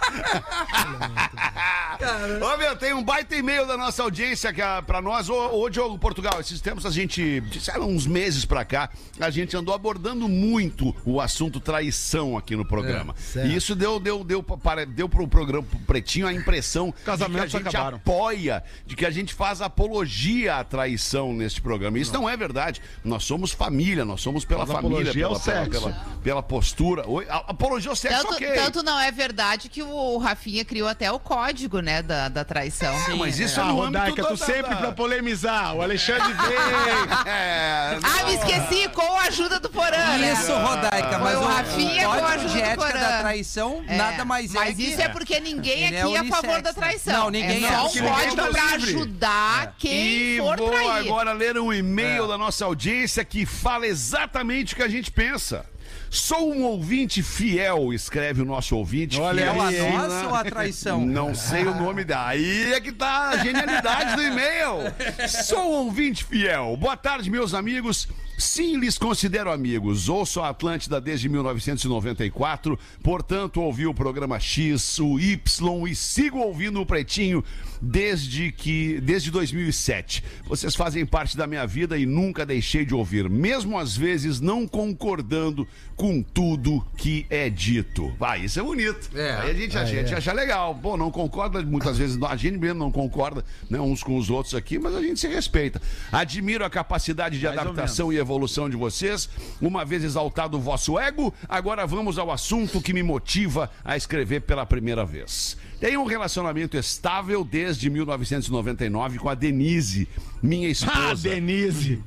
Ô, 2.41 2.57
meu, 2.57 2.75
tem 2.75 2.93
um 2.93 3.03
baita 3.03 3.35
e-mail 3.35 3.65
da 3.65 3.77
nossa 3.77 4.03
audiência 4.03 4.51
que, 4.53 4.61
ah, 4.61 4.81
pra 4.85 5.01
nós. 5.01 5.29
Ô, 5.29 5.61
ô, 5.61 5.69
Diogo 5.69 5.97
Portugal, 5.97 6.39
esses 6.39 6.59
tempos 6.61 6.85
a 6.85 6.91
gente, 6.91 7.41
disseram 7.41 7.87
uns 7.87 8.05
meses 8.05 8.45
pra 8.45 8.65
cá, 8.65 8.89
a 9.19 9.29
gente 9.29 9.55
andou 9.55 9.73
abordando 9.73 10.27
muito 10.27 10.95
o 11.05 11.21
assunto 11.21 11.59
traição 11.59 12.37
aqui 12.37 12.55
no 12.55 12.65
programa. 12.65 13.15
certo. 13.17 13.47
e 13.47 13.55
isso 13.55 13.75
deu, 13.75 13.99
deu, 13.99 14.23
deu, 14.23 14.43
para, 14.43 14.85
deu 14.85 15.07
pro 15.07 15.27
programa 15.27 15.65
pro 15.67 15.79
Pretinho 15.79 16.27
a 16.27 16.33
impressão 16.33 16.93
Casamentos 17.05 17.51
de 17.51 17.51
que 17.51 17.55
a 17.55 17.59
gente 17.59 17.75
acabaram. 17.75 17.97
apoia, 17.97 18.63
de 18.85 18.95
que 18.95 19.05
a 19.05 19.11
gente 19.11 19.33
faz 19.35 19.61
apologia 19.61 20.55
à 20.57 20.63
traição 20.63 21.33
neste 21.33 21.61
programa. 21.61 21.99
Isso 21.99 22.13
não, 22.13 22.27
é 22.29 22.35
verdade. 22.37 22.81
Nós 23.03 23.23
somos 23.23 23.51
família, 23.51 24.05
nós 24.05 24.21
somos 24.21 24.45
pela 24.45 24.65
Faz 24.65 24.79
família, 24.81 25.11
pela, 25.13 25.29
pela, 25.29 25.39
sexo. 25.39 25.69
pela, 25.81 25.91
pela 26.23 26.43
postura. 26.43 27.07
Oi, 27.07 27.25
apologia 27.29 27.89
ao 27.89 27.95
sexo, 27.95 28.21
Tanto, 28.23 28.33
ok. 28.35 28.53
tanto 28.53 28.83
não 28.83 28.99
é 28.99 29.11
verdade 29.11 29.69
que 29.69 29.83
o 29.83 30.17
Rafinha 30.17 30.63
criou 30.63 30.87
até 30.87 31.11
o 31.11 31.19
código, 31.19 31.79
né, 31.79 32.01
da, 32.01 32.29
da 32.29 32.43
traição. 32.45 32.93
mas 33.17 33.39
isso 33.39 33.59
é, 33.59 33.63
Ah, 33.63 33.65
no 33.67 33.81
âmbito 33.83 33.99
Rodaica, 33.99 34.21
da- 34.23 34.27
tu 34.29 34.37
sempre 34.37 34.71
da- 34.75 34.77
pra 34.77 34.91
polemizar. 34.91 35.75
O 35.75 35.81
Alexandre 35.81 36.33
veio. 36.33 36.55
É, 37.27 37.97
Ah, 38.03 38.23
me 38.25 38.33
esqueci, 38.35 38.87
com 38.89 39.15
a 39.17 39.23
ajuda 39.23 39.59
do 39.59 39.69
Porã, 39.69 39.97
né? 40.17 40.31
Isso, 40.33 40.51
Rodaica, 40.53 41.17
mas 41.19 41.33
Foi 41.37 41.43
o 41.43 41.45
o 41.45 41.47
Rafinha 41.47 42.05
com 42.05 42.11
a 42.11 42.27
ajuda 42.29 42.47
de 42.49 42.53
do 42.53 42.59
ética 42.63 42.75
Porã. 42.85 42.99
da 42.99 43.19
traição 43.19 43.83
É, 43.87 43.97
nada 43.97 44.25
mais 44.25 44.53
é 44.53 44.59
Mas 44.59 44.75
que... 44.75 44.83
isso 44.83 45.01
é 45.01 45.09
porque 45.09 45.39
ninguém 45.39 45.83
Ele 45.85 45.95
é 45.95 46.01
aqui 46.03 46.15
é 46.15 46.19
a 46.19 46.23
favor 46.25 46.61
da 46.61 46.69
né? 46.71 46.73
traição. 46.73 47.13
Não, 47.13 47.29
ninguém 47.29 47.65
é 47.65 47.67
é. 47.67 47.71
só 47.71 47.79
um 47.79 47.83
Porque 47.89 48.01
ninguém 48.01 48.13
código 48.15 48.35
tá 48.35 48.47
pra 48.49 48.77
livre. 48.77 48.93
Ajudar 49.25 49.75
quem 49.77 50.35
E 50.35 50.37
for 50.37 50.57
vou 50.57 50.69
trair. 50.69 50.89
agora 50.89 51.33
ler 51.33 51.57
um 51.57 51.73
e-mail 51.73 52.27
da 52.27 52.37
nossa 52.37 52.65
audiência 52.65 53.25
que 53.25 53.45
fala 53.45 53.87
exatamente 53.87 54.73
o 54.73 54.77
que 54.77 54.83
a 54.83 54.87
gente 54.87 55.11
pensa. 55.11 55.65
Sou 56.09 56.53
um 56.53 56.63
ouvinte 56.63 57.21
fiel, 57.21 57.91
escreve 57.91 58.41
o 58.41 58.45
nosso 58.45 58.77
ouvinte. 58.77 59.19
Olha 59.19 59.51
fiel 59.51 59.55
É 59.55 59.65
a 59.65 59.67
aí, 59.67 59.91
nossa 59.97 60.27
ou 60.27 60.35
a 60.35 60.43
traição? 60.45 61.01
Não 61.05 61.35
sei 61.35 61.65
o 61.65 61.75
nome 61.75 62.03
da. 62.05 62.27
Aí 62.27 62.73
é 62.73 62.79
que 62.79 62.91
tá 62.91 63.29
a 63.29 63.37
genialidade 63.37 64.15
do 64.15 64.21
e-mail. 64.21 64.93
Sou 65.27 65.59
um 65.59 65.85
ouvinte 65.85 66.23
fiel. 66.23 66.77
Boa 66.77 66.95
tarde, 66.95 67.29
meus 67.29 67.53
amigos. 67.53 68.07
Sim, 68.37 68.77
lhes 68.77 68.97
considero 68.97 69.51
amigos. 69.51 70.09
Ouço 70.09 70.41
a 70.41 70.49
Atlântida 70.49 70.99
desde 70.99 71.29
1994, 71.29 72.77
portanto, 73.01 73.61
ouvi 73.61 73.87
o 73.87 73.93
programa 73.93 74.39
X, 74.39 74.99
o 74.99 75.19
Y 75.19 75.87
e 75.87 75.95
sigo 75.95 76.39
ouvindo 76.39 76.81
o 76.81 76.85
Pretinho 76.85 77.43
desde 77.81 78.51
que 78.51 78.99
desde 79.01 79.31
2007. 79.31 80.23
Vocês 80.47 80.75
fazem 80.75 81.05
parte 81.05 81.37
da 81.37 81.47
minha 81.47 81.65
vida 81.65 81.97
e 81.97 82.05
nunca 82.05 82.45
deixei 82.45 82.85
de 82.85 82.93
ouvir, 82.93 83.29
mesmo 83.29 83.77
às 83.77 83.95
vezes 83.95 84.41
não 84.41 84.67
concordando 84.67 85.67
com 85.95 86.21
tudo 86.21 86.85
que 86.97 87.25
é 87.29 87.49
dito. 87.49 88.13
Vai, 88.19 88.45
isso 88.45 88.59
é 88.59 88.63
bonito. 88.63 89.09
É. 89.15 89.31
Aí 89.37 89.51
a 89.51 89.53
gente, 89.53 89.77
a 89.77 89.85
gente 89.85 90.13
acha 90.13 90.33
legal. 90.33 90.75
Pô, 90.75 90.97
não 90.97 91.09
concorda 91.09 91.61
muitas 91.61 91.97
vezes, 91.97 92.21
a 92.21 92.35
gente 92.35 92.57
mesmo 92.57 92.79
não 92.79 92.91
concorda 92.91 93.45
né, 93.69 93.79
uns 93.79 94.03
com 94.03 94.17
os 94.17 94.29
outros 94.29 94.55
aqui, 94.55 94.77
mas 94.77 94.93
a 94.93 95.01
gente 95.01 95.19
se 95.19 95.27
respeita. 95.27 95.81
Admiro 96.11 96.65
a 96.65 96.69
capacidade 96.69 97.39
de 97.39 97.45
Mais 97.45 97.57
adaptação 97.57 98.11
e 98.11 98.17
evolução 98.17 98.24
de 98.69 98.75
vocês. 98.75 99.29
Uma 99.61 99.85
vez 99.85 100.03
exaltado 100.03 100.57
o 100.57 100.61
vosso 100.61 100.99
ego, 100.99 101.33
agora 101.47 101.85
vamos 101.85 102.17
ao 102.17 102.31
assunto 102.31 102.81
que 102.81 102.93
me 102.93 103.03
motiva 103.03 103.69
a 103.83 103.95
escrever 103.95 104.41
pela 104.41 104.65
primeira 104.65 105.05
vez. 105.05 105.57
Tenho 105.79 106.01
um 106.01 106.05
relacionamento 106.05 106.75
estável 106.77 107.43
desde 107.43 107.89
1999 107.89 109.19
com 109.19 109.29
a 109.29 109.35
Denise, 109.35 110.07
minha 110.41 110.67
Ah, 110.67 110.71
esposa 110.71 111.29
Denise. 111.29 112.01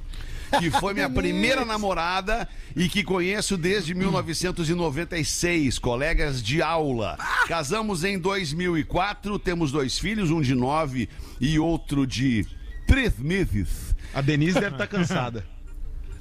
que 0.59 0.71
foi 0.71 0.95
minha 0.95 1.09
primeira 1.11 1.65
namorada 1.65 2.49
e 2.75 2.89
que 2.89 3.05
conheço 3.05 3.57
desde 3.59 3.95
1996, 3.95 5.79
colegas 5.79 6.43
de 6.43 6.63
aula. 6.63 7.17
Casamos 7.47 8.03
em 8.05 8.19
2004, 8.19 9.39
temos 9.39 9.71
dois 9.71 9.99
filhos, 9.99 10.31
um 10.31 10.41
de 10.41 10.55
nove 10.55 11.09
e 11.41 11.59
outro 11.59 12.07
de 12.07 12.47
três 12.87 13.19
meses. 13.19 13.95
A 14.15 14.23
Denise 14.23 14.59
deve 14.59 14.75
estar 14.75 14.87
cansada. 14.87 15.45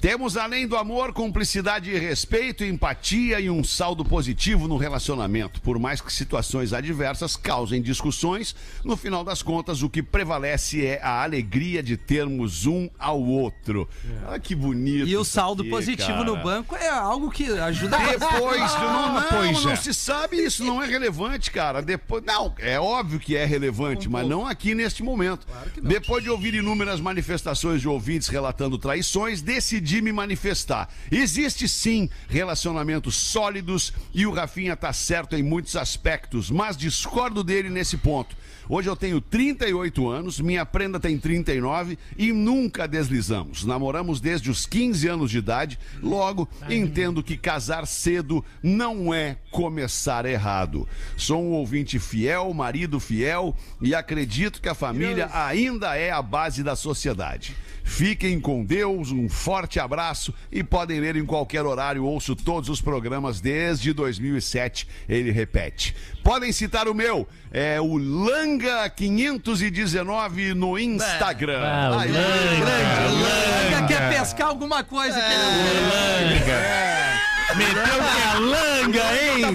Temos, 0.00 0.36
além 0.36 0.64
do 0.66 0.76
amor, 0.76 1.12
cumplicidade 1.12 1.90
e 1.90 1.98
respeito, 1.98 2.62
empatia 2.62 3.40
e 3.40 3.50
um 3.50 3.64
saldo 3.64 4.04
positivo 4.04 4.68
no 4.68 4.76
relacionamento. 4.76 5.60
Por 5.60 5.76
mais 5.76 6.00
que 6.00 6.12
situações 6.12 6.72
adversas 6.72 7.36
causem 7.36 7.82
discussões, 7.82 8.54
no 8.84 8.96
final 8.96 9.24
das 9.24 9.42
contas, 9.42 9.82
o 9.82 9.90
que 9.90 10.00
prevalece 10.00 10.86
é 10.86 11.00
a 11.02 11.24
alegria 11.24 11.82
de 11.82 11.96
termos 11.96 12.64
um 12.64 12.88
ao 12.96 13.20
outro. 13.20 13.88
Olha 14.24 14.38
que 14.38 14.54
bonito. 14.54 15.08
E 15.08 15.16
o 15.16 15.24
saldo 15.24 15.62
aqui, 15.62 15.70
positivo 15.70 16.08
cara. 16.08 16.24
no 16.24 16.36
banco 16.36 16.76
é 16.76 16.88
algo 16.88 17.28
que 17.28 17.50
ajuda 17.58 17.98
Depois, 17.98 18.74
não, 18.74 19.14
não, 19.14 19.22
pois 19.28 19.64
não 19.64 19.72
é. 19.72 19.76
se 19.76 19.92
sabe 19.92 20.36
isso, 20.36 20.64
não 20.64 20.80
é 20.80 20.86
relevante, 20.86 21.50
cara. 21.50 21.82
Depois, 21.82 22.22
não, 22.24 22.54
é 22.58 22.78
óbvio 22.78 23.18
que 23.18 23.34
é 23.34 23.44
relevante, 23.44 24.08
mas 24.08 24.28
não 24.28 24.46
aqui 24.46 24.76
neste 24.76 25.02
momento. 25.02 25.44
Depois 25.82 26.22
de 26.22 26.30
ouvir 26.30 26.54
inúmeras 26.54 27.00
manifestações 27.00 27.80
de 27.80 27.88
ouvintes 27.88 28.28
relatando 28.28 28.78
traições, 28.78 29.42
decidi 29.42 29.87
me 30.02 30.12
manifestar. 30.12 30.88
Existe 31.10 31.68
sim 31.68 32.08
relacionamentos 32.28 33.16
sólidos 33.16 33.92
e 34.14 34.26
o 34.26 34.32
Rafinha 34.32 34.76
tá 34.76 34.92
certo 34.92 35.34
em 35.34 35.42
muitos 35.42 35.76
aspectos, 35.76 36.50
mas 36.50 36.76
discordo 36.76 37.42
dele 37.42 37.70
nesse 37.70 37.96
ponto. 37.96 38.36
Hoje 38.70 38.86
eu 38.86 38.94
tenho 38.94 39.18
38 39.18 40.10
anos, 40.10 40.38
minha 40.38 40.66
prenda 40.66 41.00
tem 41.00 41.16
39 41.18 41.98
e 42.18 42.32
nunca 42.32 42.86
deslizamos. 42.86 43.64
Namoramos 43.64 44.20
desde 44.20 44.50
os 44.50 44.66
15 44.66 45.08
anos 45.08 45.30
de 45.30 45.38
idade, 45.38 45.78
logo 46.02 46.46
entendo 46.68 47.22
que 47.22 47.38
casar 47.38 47.86
cedo 47.86 48.44
não 48.62 49.14
é 49.14 49.38
começar 49.50 50.26
errado. 50.26 50.86
Sou 51.16 51.42
um 51.42 51.52
ouvinte 51.52 51.98
fiel, 51.98 52.52
marido 52.52 53.00
fiel 53.00 53.56
e 53.80 53.94
acredito 53.94 54.60
que 54.60 54.68
a 54.68 54.74
família 54.74 55.30
ainda 55.32 55.96
é 55.96 56.10
a 56.10 56.20
base 56.20 56.62
da 56.62 56.76
sociedade. 56.76 57.56
Fiquem 57.88 58.38
com 58.38 58.62
Deus, 58.64 59.10
um 59.10 59.28
forte 59.30 59.80
abraço 59.80 60.32
e 60.52 60.62
podem 60.62 61.00
ler 61.00 61.16
em 61.16 61.24
qualquer 61.24 61.64
horário. 61.64 62.04
Ouço 62.04 62.36
todos 62.36 62.68
os 62.68 62.80
programas 62.82 63.40
desde 63.40 63.92
2007. 63.94 64.86
Ele 65.08 65.30
repete. 65.32 65.96
Podem 66.22 66.52
citar 66.52 66.86
o 66.86 66.94
meu, 66.94 67.26
é 67.50 67.80
o 67.80 67.94
Langa519 67.94 70.52
no 70.54 70.78
Instagram. 70.78 71.62
Ah, 71.64 71.92
o 71.96 71.98
Aí, 71.98 72.12
Langa 72.12 73.86
quer 73.88 74.10
pescar 74.16 74.48
alguma 74.48 74.84
coisa 74.84 75.16
aqui, 75.18 75.34
né? 75.34 77.18
Meteu 77.56 77.82
que 77.82 78.20
é 78.20 78.34
langa, 78.38 79.02
hein? 79.14 79.44
O 79.46 79.50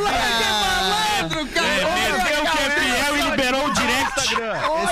Langa 0.00 0.10
é 0.10 0.50
malandro, 0.50 1.46
cara! 1.48 1.94
Meteu 1.94 2.42
que 2.50 2.58
é 2.58 2.70
fiel 2.70 3.16
e 3.16 3.20
liberou 3.30 3.66
o 3.66 3.70
direct. 3.74 4.08
Esse 4.18 4.34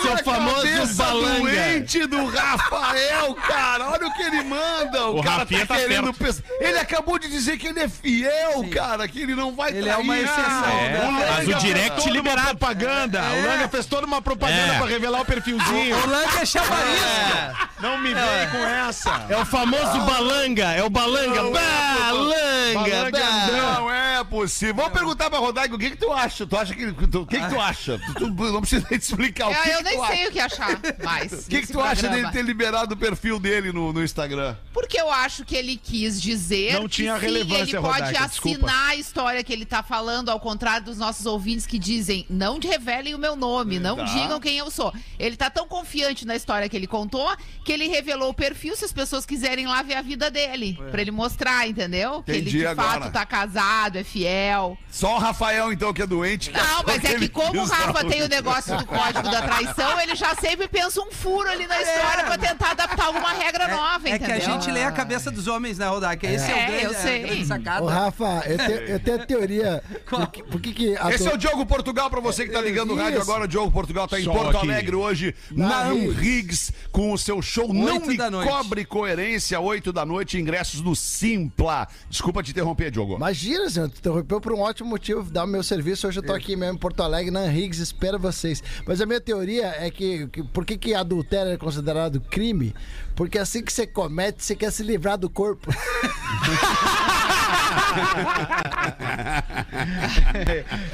é 0.09 0.15
o 0.15 0.25
famoso 0.25 0.95
balanga. 0.97 1.41
doente 1.41 2.06
do 2.17 2.27
Rafael, 2.37 3.35
cara. 3.35 3.89
Olha 3.91 4.07
o 4.07 4.13
que 4.15 4.23
ele 4.23 4.43
manda. 4.45 5.07
O, 5.07 5.21
O 5.21 5.23
cara 5.23 5.39
Rafinha 5.39 5.67
tá 5.67 5.75
tá 5.75 5.81
querendo 5.81 6.13
pensar. 6.15 6.43
Ele 6.61 6.79
acabou 6.79 7.19
de 7.19 7.29
dizer 7.29 7.57
que 7.59 7.67
ele 7.69 7.81
é 7.81 7.89
fiel, 7.89 8.69
cara, 8.73 9.07
que 9.09 9.21
ele 9.23 9.35
não 9.35 9.55
vai 9.55 9.71
Ele 9.73 9.89
é 9.89 9.97
uma 9.97 10.15
trair. 10.15 10.25
exceção, 10.25 11.03
Não, 11.03 11.13
né? 11.19 11.27
o 11.29 11.33
Mas 11.33 11.49
o 11.49 11.55
direct 11.59 11.89
Toda 11.97 12.03
uma 12.03 12.13
liberado. 12.17 12.49
propaganda. 12.59 13.23
O 13.23 13.47
Langa 13.47 13.69
fez 13.69 13.87
toda 13.87 14.07
uma 14.07 14.23
propaganda 14.23 14.75
É. 14.75 14.79
pra 14.79 14.87
revelar 14.87 15.21
o 15.21 15.25
perfilzinho. 15.25 15.97
O 15.97 16.07
Langa 16.09 16.41
é 16.41 16.47
chamarisco. 16.47 17.67
Não 17.81 17.99
me 17.99 18.15
vem 18.15 18.49
com 18.51 18.59
essa. 18.59 19.27
É 19.29 19.37
o 19.37 19.45
famoso 19.45 20.01
balanga, 20.01 20.73
é 20.73 20.83
o 20.83 20.91
balanga. 20.91 21.43
Balanga, 21.43 22.75
Balanga 22.75 23.11
ba- 23.21 23.53
Não 23.81 23.91
é 23.91 24.25
possível. 24.25 24.75
Vamos 24.75 24.93
perguntar 24.93 25.31
pra 25.31 25.39
Rodaica 25.39 25.75
o 25.75 25.79
que 25.79 25.91
que 25.91 25.97
tu 25.97 26.13
acha? 26.13 26.47
Tu 26.47 26.57
acha 26.57 26.75
que... 26.75 26.87
O 26.87 27.27
que 27.27 27.39
que 27.41 27.49
tu 27.49 27.61
acha? 27.61 28.01
Tu, 28.07 28.15
tu 28.15 28.27
não 28.53 28.61
precisa 28.61 28.87
nem 28.91 28.99
te 28.99 29.03
explicar 29.03 29.49
o 29.49 29.55
que 29.55 29.59
Eu, 29.59 29.63
que 29.63 29.71
eu 29.71 29.79
tu 29.79 29.85
nem 29.85 30.07
sei 30.07 30.27
o 30.29 30.33
que 30.33 30.41
achar 30.41 30.79
mais. 31.03 31.33
O 31.33 31.49
que, 31.49 31.61
que 31.63 31.73
tu 31.73 31.81
acha 31.81 32.06
dele 32.09 32.31
ter 32.31 32.43
liberado 32.43 32.95
o 32.95 32.97
perfil 32.97 33.39
dele 33.39 33.73
no, 33.73 33.93
no 33.93 34.03
Instagram? 34.03 34.57
Porque 34.73 35.01
eu 35.01 35.11
acho 35.11 35.45
que 35.45 35.55
ele 35.57 35.77
quis 35.77 36.21
dizer 36.21 36.75
Não 36.75 36.83
que 36.83 36.89
tinha 36.97 37.15
sim, 37.15 37.21
relevância, 37.21 37.63
ele 37.63 37.71
pode 37.73 37.87
Rodaica, 38.01 38.07
assinar 38.25 38.29
desculpa. 38.29 38.73
a 38.89 38.97
história 38.97 39.45
que 39.45 39.53
ele 39.53 39.65
tá 39.65 39.83
falando, 39.83 40.29
ao 40.31 40.39
contrário 40.41 40.85
dos 40.87 40.99
nossos 40.99 41.27
ouvintes 41.27 41.67
que 41.67 41.79
dizem, 41.79 42.27
não 42.29 42.59
revelem 42.59 43.15
o 43.15 43.19
meu 43.19 43.35
nome, 43.37 43.79
não 43.79 43.97
Tá. 43.97 44.05
digam 44.05 44.39
quem 44.41 44.59
eu 44.59 44.71
sou. 44.71 44.93
Ele 45.19 45.37
tá 45.37 45.49
tão 45.51 45.67
confiante 45.67 46.27
na 46.27 46.37
história 46.37 46.69
que 46.69 46.77
ele 46.77 46.87
contou, 46.87 47.29
que 47.65 47.73
ele 47.73 47.89
revelou 47.89 48.31
o 48.31 48.35
perfil, 48.35 48.77
se 48.77 48.85
as 48.85 48.93
pessoas 48.93 49.25
quiserem 49.27 49.67
lá 49.67 49.83
ver 49.83 49.95
a 49.95 50.03
vida 50.03 50.31
dele, 50.31 50.79
pra 50.91 51.01
ele 51.01 51.11
mostrar, 51.11 51.69
entendeu? 51.69 52.23
que 52.23 52.31
ele 52.33 52.41
Entendi 52.41 52.59
de 52.59 52.67
agora. 52.67 53.01
fato 53.01 53.13
tá 53.13 53.25
casado, 53.27 53.97
é 53.99 54.05
fiel. 54.05 54.77
Só 54.91 55.17
o 55.17 55.19
Rafael, 55.19 55.73
então, 55.73 55.93
que 55.93 56.03
é 56.03 56.07
doente. 56.07 56.51
que 56.51 56.57
Não, 56.59 56.83
mas 56.87 57.05
é 57.05 57.15
que 57.19 57.29
como 57.29 57.61
o 57.61 57.65
Rafa 57.65 58.05
tem 58.05 58.23
o 58.23 58.29
negócio 58.29 58.77
do 58.77 58.87
código 58.87 59.29
da 59.31 59.43
traição, 59.43 60.01
ele 60.01 60.15
já 60.15 60.35
sempre 60.35 60.69
pensa 60.69 61.01
um 61.01 61.11
furo 61.11 61.49
ali 61.49 61.67
na 61.67 61.81
história 61.81 61.96
pra 62.01 62.39
tentar 62.39 62.71
adaptar 62.73 63.07
alguma 63.07 63.33
regra 63.33 63.69
nova, 63.69 64.09
É 64.09 64.19
que 64.19 64.25
entendeu? 64.25 64.37
a 64.37 64.53
gente 64.53 64.71
lê 64.71 64.83
a 64.83 64.93
cabeça 64.93 65.31
dos 65.31 65.47
homens, 65.47 65.79
né, 65.79 65.87
Rodaica? 65.87 66.27
Esse 66.27 66.51
é, 66.51 66.55
o 66.55 66.59
É, 66.59 66.67
grande, 66.67 66.85
eu 66.85 66.95
sei. 66.95 67.23
grande 67.23 67.47
sacada. 67.47 67.85
Ô, 67.85 67.89
Rafa, 67.89 68.43
eu 68.47 68.59
tenho, 68.59 68.71
eu 68.81 69.01
tenho 69.01 69.23
a 69.23 69.27
teoria. 69.27 69.83
Por 70.09 70.27
que, 70.31 70.43
por 70.43 70.61
que, 70.61 70.73
que 70.73 70.97
a 70.97 71.11
Esse 71.11 71.29
é 71.29 71.35
o 71.35 71.37
Diogo 71.37 71.65
Portugal, 71.67 72.11
pra 72.11 72.21
você 72.21 72.47
que 72.47 72.53
tá 72.53 72.61
ligando 72.61 72.93
o 72.93 72.97
rádio 72.97 73.21
Isso. 73.21 73.31
agora. 73.31 73.45
O 73.45 73.49
Diogo 73.49 73.71
Portugal 73.71 74.07
tá 74.09 74.21
em 74.21 74.25
Só 74.25 74.33
Porto 74.33 74.57
aqui. 74.59 74.71
Alegre 74.71 74.97
hoje, 74.97 75.35
na 75.51 75.69
Na 75.69 75.81
Amrigs, 75.91 76.73
com 76.91 77.13
o 77.13 77.19
seu 77.19 77.41
show 77.43 77.73
Não 77.73 77.95
Oito 77.95 78.07
Me 78.09 78.17
da 78.17 78.31
noite. 78.31 78.49
Cobre 78.51 78.85
Coerência, 78.85 79.59
8 79.61 79.93
da 79.93 80.05
noite, 80.05 80.39
ingressos 80.39 80.81
no 80.81 80.95
Simpla. 80.95 81.89
Desculpa 82.09 82.43
te 82.43 82.51
interromper, 82.51 82.91
Diogo. 82.91 83.17
Imagina, 83.17 83.69
senhor, 83.71 83.89
tu 83.89 83.99
interrompeu 83.99 84.41
por 84.41 84.53
um 84.53 84.61
ótimo 84.61 84.89
motivo, 84.91 85.23
dar 85.31 85.45
o 85.45 85.47
meu 85.47 85.63
serviço. 85.63 86.07
Hoje 86.09 86.19
eu 86.19 86.23
tô 86.23 86.33
aqui 86.33 86.57
mesmo 86.57 86.75
em 86.75 86.79
Porto 86.79 87.03
Alegre, 87.03 87.31
na 87.31 87.47
Riggs, 87.47 87.81
espero 87.83 88.19
vocês. 88.19 88.63
Mas 88.87 89.01
a 89.01 89.07
minha 89.07 89.21
teoria 89.21 89.67
é 89.79 89.91
que, 89.91 90.27
que 90.29 90.43
por 90.43 90.65
que, 90.65 90.77
que 90.77 90.95
adultério 90.95 91.53
é 91.53 91.57
considerado 91.57 91.86
crime? 92.31 92.75
Porque 93.15 93.39
assim 93.39 93.63
que 93.63 93.73
você 93.73 93.87
comete, 93.87 94.45
você 94.45 94.55
quer 94.55 94.71
se 94.71 94.83
livrar 94.83 95.17
do 95.17 95.31
corpo. 95.31 95.71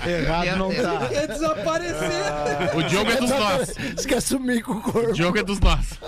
Errado 0.07 0.57
não 0.59 0.73
tá. 0.75 1.09
Quer 1.09 1.27
desaparecer. 1.29 2.77
O 2.77 2.83
Diogo 2.83 3.11
é 3.11 3.17
dos 3.17 3.31
nossos. 3.31 3.77
Esquece 3.99 4.29
sumir 4.29 4.63
com 4.63 4.73
o 4.73 4.81
corpo. 4.81 5.11
O 5.11 5.13
Diogo 5.13 5.39
é 5.39 5.43
dos 5.43 5.61
nossos. 5.61 5.99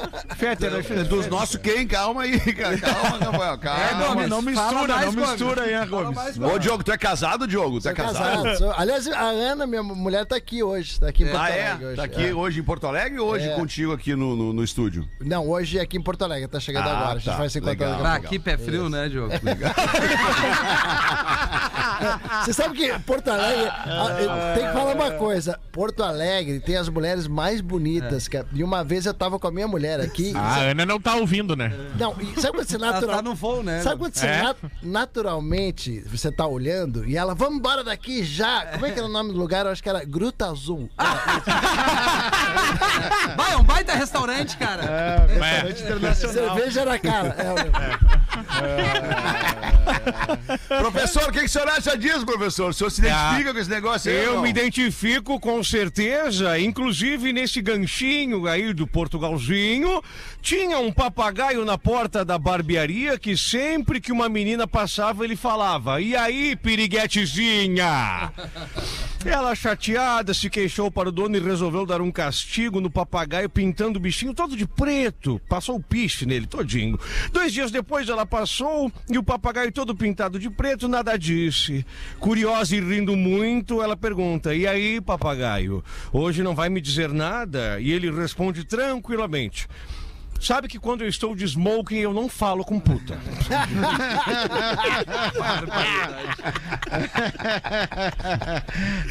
É 0.41 1.05
Dos 1.05 1.27
nossos 1.27 1.57
quem? 1.57 1.87
Calma 1.87 2.23
aí, 2.23 2.39
cara. 2.55 2.79
Calma, 2.85 3.19
Rafael. 3.19 3.59
Calma. 3.59 4.07
Gomes, 4.15 4.29
não 4.29 4.43
mistura, 4.43 4.73
mais, 4.95 5.07
não 5.07 5.15
Gomes. 5.15 5.31
mistura 5.31 5.63
aí, 5.63 5.73
né, 5.73 5.87
Gomes? 5.87 6.15
mais, 6.15 6.39
Ô. 6.39 6.59
Diogo, 6.59 6.83
tu 6.85 6.93
é 6.93 6.99
casado, 6.99 7.47
Diogo? 7.47 7.81
Tu 7.81 7.89
é 7.89 7.95
casado? 7.95 8.43
casado. 8.43 8.59
Sou- 8.59 8.73
Aliás, 8.77 9.07
a 9.09 9.21
Ana, 9.23 9.67
minha 9.67 9.83
mulher, 9.83 10.25
tá 10.27 10.37
aqui 10.37 10.63
hoje. 10.63 10.99
Tá 11.01 11.09
aqui 11.09 11.25
em 11.25 11.27
Porto 11.27 11.41
Ah, 11.41 11.47
Alegre 11.47 11.85
é? 11.85 11.87
hoje. 11.89 11.97
Tá 11.97 12.05
aqui 12.05 12.27
É. 12.27 12.35
hoje 12.35 12.61
em 12.61 12.63
Porto 12.63 12.87
Alegre 12.87 13.19
ou 13.19 13.29
hoje 13.31 13.49
É. 13.49 13.55
contigo 13.55 13.93
aqui 13.93 14.15
no, 14.15 14.37
no, 14.37 14.53
no 14.53 14.63
estúdio? 14.75 15.09
Não, 15.21 15.49
hoje 15.49 15.79
é 15.79 15.83
aqui 15.83 15.97
em 15.97 16.03
Porto 16.03 16.23
Alegre. 16.23 16.49
Tá 16.49 16.59
chegando 16.59 16.89
Ah, 16.89 16.93
agora. 16.97 17.11
A 17.13 17.15
gente 17.15 17.25
tá. 17.27 17.37
vai 17.37 17.49
se 17.49 17.59
encontrar 17.59 17.87
Legal. 17.87 18.03
daqui 18.03 18.07
a 18.07 18.11
Ah, 18.11 18.17
aqui 18.17 18.39
pé 18.41 18.59
frio, 18.59 18.89
né, 18.89 19.09
Diogo? 19.09 19.33
Você 22.45 22.53
sabe 22.53 22.77
que 22.77 22.99
Porto 23.01 23.29
Alegre. 23.29 23.69
ah, 23.69 24.09
eu- 24.21 24.55
tem 24.59 24.67
que 24.67 24.73
falar 24.73 24.95
uma 24.95 25.11
coisa. 25.13 25.59
Porto 25.73 26.03
Alegre 26.03 26.59
tem 26.61 26.77
as 26.77 26.89
mulheres 26.89 27.27
mais 27.29 27.61
bonitas. 27.61 28.27
que- 28.29 28.45
E 28.53 28.63
uma 28.65 28.83
vez 28.83 29.07
eu 29.07 29.15
tava 29.15 29.39
com 29.39 29.47
a 29.47 29.51
minha 29.53 29.69
mulher 29.69 30.01
aqui. 30.01 30.33
A 30.37 30.57
Ana 30.59 30.85
não 30.85 31.01
tá 31.01 31.15
ouvindo, 31.15 31.55
né? 31.57 31.73
Não, 31.99 32.17
e 32.21 32.41
sabe 32.41 32.57
quando 32.59 32.67
você 32.69 32.75
Ela 32.85 32.93
natural... 32.93 33.17
tá 33.17 33.23
no 33.23 33.35
voo, 33.35 33.63
né? 33.63 33.81
Sabe 33.83 33.99
quando 33.99 34.15
você 34.15 34.27
É? 34.27 34.43
nat- 34.43 34.59
naturalmente 34.83 36.01
você 36.09 36.31
tá 36.33 36.47
olhando 36.47 37.05
e 37.09 37.17
ela, 37.17 37.35
vamos 37.35 37.59
embora 37.59 37.85
daqui 37.85 38.25
já. 38.25 38.67
Como 38.73 38.85
é 38.87 38.91
que 38.91 38.99
era 38.99 39.07
o 39.09 39.13
nome 39.13 39.33
do 39.33 39.39
lugar? 39.39 39.65
Eu 39.67 39.73
acho 39.73 39.83
que 39.83 39.89
era 39.89 40.05
Gruta 40.05 40.47
Azul. 40.51 40.91
Vai, 43.37 43.53
é 43.53 43.57
um 43.57 43.63
baita 43.65 43.93
restaurante, 43.95 44.57
cara. 44.57 44.64
É. 44.65 45.71
Internacional. 45.71 46.57
Cerveja 46.57 46.81
era 46.81 46.99
cara. 46.99 47.37
É, 47.39 48.25
Professor, 50.79 51.29
o 51.29 51.33
que, 51.33 51.41
que 51.41 51.45
o 51.45 51.49
senhor 51.49 51.69
acha 51.69 51.97
disso, 51.97 52.25
professor? 52.25 52.71
O 52.71 52.73
senhor 52.73 52.91
se 52.91 53.01
identifica 53.01 53.53
com 53.53 53.59
esse 53.59 53.71
negócio 53.71 54.11
aí? 54.11 54.25
Eu 54.25 54.35
não? 54.35 54.43
me 54.43 54.51
identifico 54.51 55.39
com 55.39 55.63
certeza, 55.63 56.59
inclusive 56.59 57.33
nesse 57.33 57.61
ganchinho 57.61 58.47
aí 58.47 58.73
do 58.73 58.87
Portugalzinho, 58.87 60.03
tinha 60.41 60.79
um 60.79 60.93
papagaio 60.93 61.65
na 61.65 61.79
porta 61.79 62.25
da 62.25 62.39
barbearia 62.39 63.19
que 63.19 63.37
sempre 63.37 64.01
que 64.01 64.13
uma 64.13 64.29
menina 64.29 64.67
passava 64.67 65.25
ele 65.25 65.37
falava: 65.37 66.01
"E 66.01 66.17
aí, 66.17 66.57
piriguetezinha?" 66.57 68.33
Ela 69.27 69.55
chateada 69.55 70.35
se 70.35 70.51
queixou 70.51 70.91
para 70.91 71.09
o 71.09 71.13
dono 71.13 71.35
e 71.37 71.41
resolveu 71.41 71.87
dar 71.87 72.03
um 72.03 72.13
castigo 72.13 72.79
no 72.79 72.91
papagaio 72.91 73.49
pintando 73.49 73.99
o 73.99 74.03
bichinho 74.03 74.35
todo 74.35 74.55
de 74.55 74.67
preto. 74.67 75.41
Passou 75.49 75.77
o 75.77 75.83
piche 75.83 76.27
nele 76.27 76.47
todinho. 76.47 76.99
Dois 77.33 77.51
dias 77.51 77.71
depois 77.71 78.09
ela 78.11 78.27
passou 78.27 78.93
e 79.09 79.17
o 79.17 79.23
papagaio 79.23 79.73
todo 79.73 79.97
pintado 79.97 80.39
de 80.39 80.51
preto 80.51 80.89
nada 80.89 81.17
disse. 81.17 81.87
Curiosa 82.21 82.77
e 82.77 82.81
rindo 82.81 83.17
muito, 83.17 83.83
ela 83.83 83.97
pergunta: 83.97 84.55
"E 84.55 84.67
aí, 84.67 85.01
papagaio, 85.01 85.83
hoje 86.13 86.43
não 86.43 86.55
vai 86.55 86.69
me 86.69 86.81
dizer 86.81 87.11
nada?" 87.11 87.81
E 87.81 87.93
ele 87.93 88.11
responde 88.11 88.63
tranquilamente: 88.65 89.67
Sabe 90.41 90.69
que 90.69 90.79
quando 90.79 91.03
eu 91.03 91.09
estou 91.09 91.35
de 91.35 91.45
smoking 91.45 91.97
eu 91.97 92.13
não 92.13 92.29
falo 92.29 92.65
com 92.65 92.79
puta. 92.79 93.19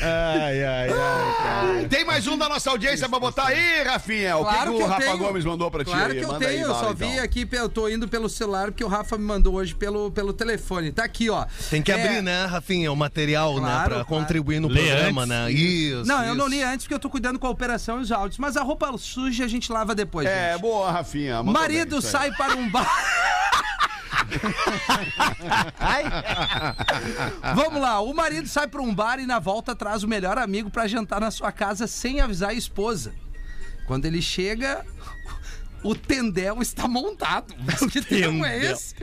Ai, 0.02 0.64
ai, 0.64 0.90
ai, 0.90 1.36
cara. 1.44 1.88
Tem 1.90 2.06
mais 2.06 2.28
um 2.28 2.38
da 2.38 2.48
nossa 2.48 2.70
audiência 2.70 3.08
pra 3.10 3.20
botar 3.20 3.48
aí, 3.48 3.84
Rafinha? 3.84 4.38
O 4.38 4.44
Claro 4.44 4.72
que, 4.72 4.78
que 4.78 4.84
o 4.84 4.86
eu 4.86 4.90
Rafa 4.90 5.02
tenho. 5.04 5.18
Gomes 5.18 5.46
mandou 5.46 5.72
pra 5.72 5.84
ti 5.84 5.90
Claro 5.92 6.12
aí? 6.14 6.20
que 6.20 6.26
eu 6.26 6.28
Manda 6.32 6.46
aí 6.48 6.54
tenho, 6.56 6.66
eu 6.68 6.74
bala, 6.74 6.88
só 6.88 6.94
vi 6.94 7.06
então. 7.06 7.24
aqui, 7.24 7.48
eu 7.52 7.70
tô 7.70 7.90
indo 7.90 8.08
pelo 8.08 8.30
celular 8.30 8.72
porque 8.72 8.84
o 8.84 8.88
Rafa 8.88 9.18
me 9.18 9.24
mandou 9.24 9.56
hoje 9.56 9.74
pelo, 9.74 10.12
pelo 10.12 10.34
telefone. 10.34 10.92
Tá 10.92 11.04
aqui, 11.04 11.30
ó. 11.30 11.46
Tem 11.70 11.82
que 11.82 11.92
É, 11.92 11.96
abrir, 11.96 12.22
né, 12.22 12.46
Rafinha, 12.46 12.92
o 12.92 12.96
material, 12.96 13.56
né, 13.56 13.62
Claro, 13.62 13.84
pra 13.84 13.90
claro. 13.90 14.06
contribuir 14.06 14.60
no 14.60 14.68
Lê 14.68 14.82
programa, 14.88 15.22
antes. 15.24 15.30
né? 15.30 15.52
Isso. 15.52 16.06
Não, 16.06 16.24
eu 16.24 16.36
não 16.36 16.48
isso. 16.48 16.56
li 16.56 16.64
antes 16.64 16.86
porque 16.86 16.94
eu 16.94 17.00
tô 17.00 17.10
cuidando 17.10 17.40
com 17.40 17.48
a 17.48 17.50
operação 17.50 18.00
e 18.00 18.02
os 18.02 18.12
áudios. 18.12 18.38
Mas 18.38 18.56
a 18.58 18.62
roupa 18.62 18.92
suja 18.98 19.46
a 19.46 19.48
gente 19.48 19.72
lava 19.72 19.96
depois, 19.96 20.28
É, 20.28 20.52
gente. 20.54 20.62
boa, 20.62 20.92
Rafinha. 20.92 21.13
Mandou 21.44 21.54
Marido 21.54 21.96
aí. 21.98 22.02
sai 22.02 22.32
para 22.32 22.56
um 22.56 22.70
bar. 22.70 22.90
Vamos 27.56 27.82
lá, 27.82 28.00
o 28.00 28.14
marido 28.14 28.48
sai 28.48 28.68
para 28.68 28.82
um 28.82 28.94
bar 28.94 29.20
e 29.20 29.26
na 29.26 29.40
volta 29.40 29.76
traz 29.76 30.04
o 30.04 30.08
melhor 30.08 30.38
amigo 30.38 30.70
para 30.70 30.88
jantar 30.88 31.20
na 31.20 31.32
sua 31.32 31.52
casa 31.52 31.88
sem 31.88 32.22
avisar 32.22 32.50
a 32.52 32.54
esposa. 32.54 33.14
Quando 33.86 34.06
ele 34.06 34.22
chega, 34.22 34.86
o 35.84 35.94
tendel 35.96 36.62
está 36.62 36.88
montado. 36.88 37.54
Mas 37.66 37.80
que 37.92 38.02
termo 38.02 38.46
é 38.46 38.72
esse? 38.72 38.96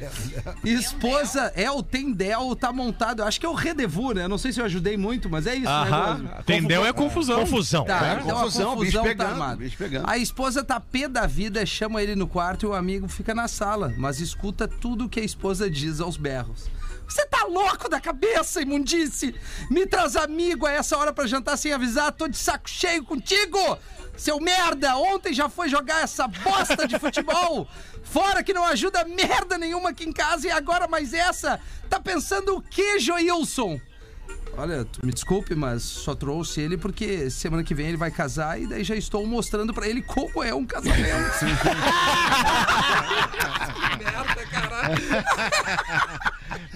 Esposa, 0.65 1.53
é 1.55 1.71
o 1.71 1.83
tendel 1.83 2.55
tá 2.57 2.73
montado. 2.73 3.21
Eu 3.23 3.27
acho 3.27 3.39
que 3.39 3.47
é 3.47 3.49
o 3.49 3.55
rendezvous, 3.55 4.15
né? 4.15 4.25
Eu 4.25 4.29
Não 4.29 4.39
sei 4.39 4.53
se 4.53 4.61
eu 4.61 4.65
ajudei 4.65 4.97
muito, 4.97 5.29
mas 5.29 5.47
é 5.47 5.55
isso, 5.55 5.65
né, 5.65 5.71
Aham. 5.71 6.17
Gomes? 6.17 6.45
Tendeu 6.47 6.85
é 6.85 6.93
confusão. 6.93 7.41
Confusão. 7.41 7.85
Tá, 7.85 8.07
É, 8.07 8.21
então 8.21 8.37
confusão, 8.37 8.73
a 8.73 8.77
bicho 8.77 8.77
confusão 8.77 9.03
pegando, 9.05 9.27
tá 9.27 9.33
armada. 9.33 9.57
bicho 9.57 9.77
pegando. 9.77 10.09
A 10.09 10.19
esposa 10.19 10.65
tá 10.65 10.81
pé 10.81 11.09
da 11.09 11.27
vida, 11.27 11.65
chama 11.67 12.03
ele 12.03 12.15
no 12.15 12.27
quarto 12.27 12.67
e 12.67 12.69
o 12.69 12.75
amigo 12.75 13.09
fica 13.09 13.35
na 13.35 13.49
sala, 13.49 13.93
mas 13.97 14.21
escuta 14.21 14.67
tudo 14.67 15.09
que 15.09 15.21
a 15.21 15.25
esposa 15.25 15.71
diz 15.71 16.01
aos 16.01 16.17
berros. 16.17 16.69
Você 17.11 17.27
tá 17.27 17.43
louco 17.45 17.89
da 17.89 18.01
cabeça, 18.01 18.63
imundice? 18.63 19.35
Me 19.69 19.85
traz 19.85 20.15
amigo 20.15 20.65
a 20.65 20.71
essa 20.71 20.97
hora 20.97 21.13
pra 21.13 21.27
jantar 21.27 21.57
sem 21.57 21.73
avisar, 21.73 22.13
tô 22.13 22.29
de 22.29 22.37
saco 22.37 22.71
cheio 22.71 23.05
contigo! 23.05 23.59
Seu 24.17 24.39
merda, 24.39 24.97
ontem 24.97 25.33
já 25.33 25.49
foi 25.49 25.69
jogar 25.69 26.05
essa 26.05 26.29
bosta 26.29 26.87
de 26.87 27.01
futebol! 27.01 27.67
Fora 28.05 28.45
que 28.45 28.55
não 28.55 28.65
ajuda 28.65 29.05
merda 29.05 29.59
nenhuma 29.59 29.91
aqui 29.91 30.05
em 30.05 30.13
casa 30.13 30.47
e 30.47 30.51
agora 30.53 30.87
mais 30.87 31.13
essa! 31.13 31.61
Tá 31.89 31.99
pensando 31.99 32.57
o 32.57 32.63
que, 32.63 33.01
Joilson? 33.01 33.81
Olha, 34.57 34.87
me 35.03 35.13
desculpe, 35.13 35.55
mas 35.55 35.83
só 35.83 36.15
trouxe 36.15 36.61
ele 36.61 36.77
porque 36.77 37.31
semana 37.31 37.63
que 37.65 37.75
vem 37.75 37.87
ele 37.89 37.97
vai 37.97 38.11
casar 38.11 38.61
e 38.61 38.67
daí 38.67 38.85
já 38.85 38.95
estou 38.95 39.27
mostrando 39.27 39.73
pra 39.73 39.89
ele 39.89 40.03
como 40.03 40.43
é 40.45 40.55
um 40.55 40.67
casamento. 40.67 41.01
que 43.75 43.97
merda, 44.05 44.47
caralho. 44.51 44.97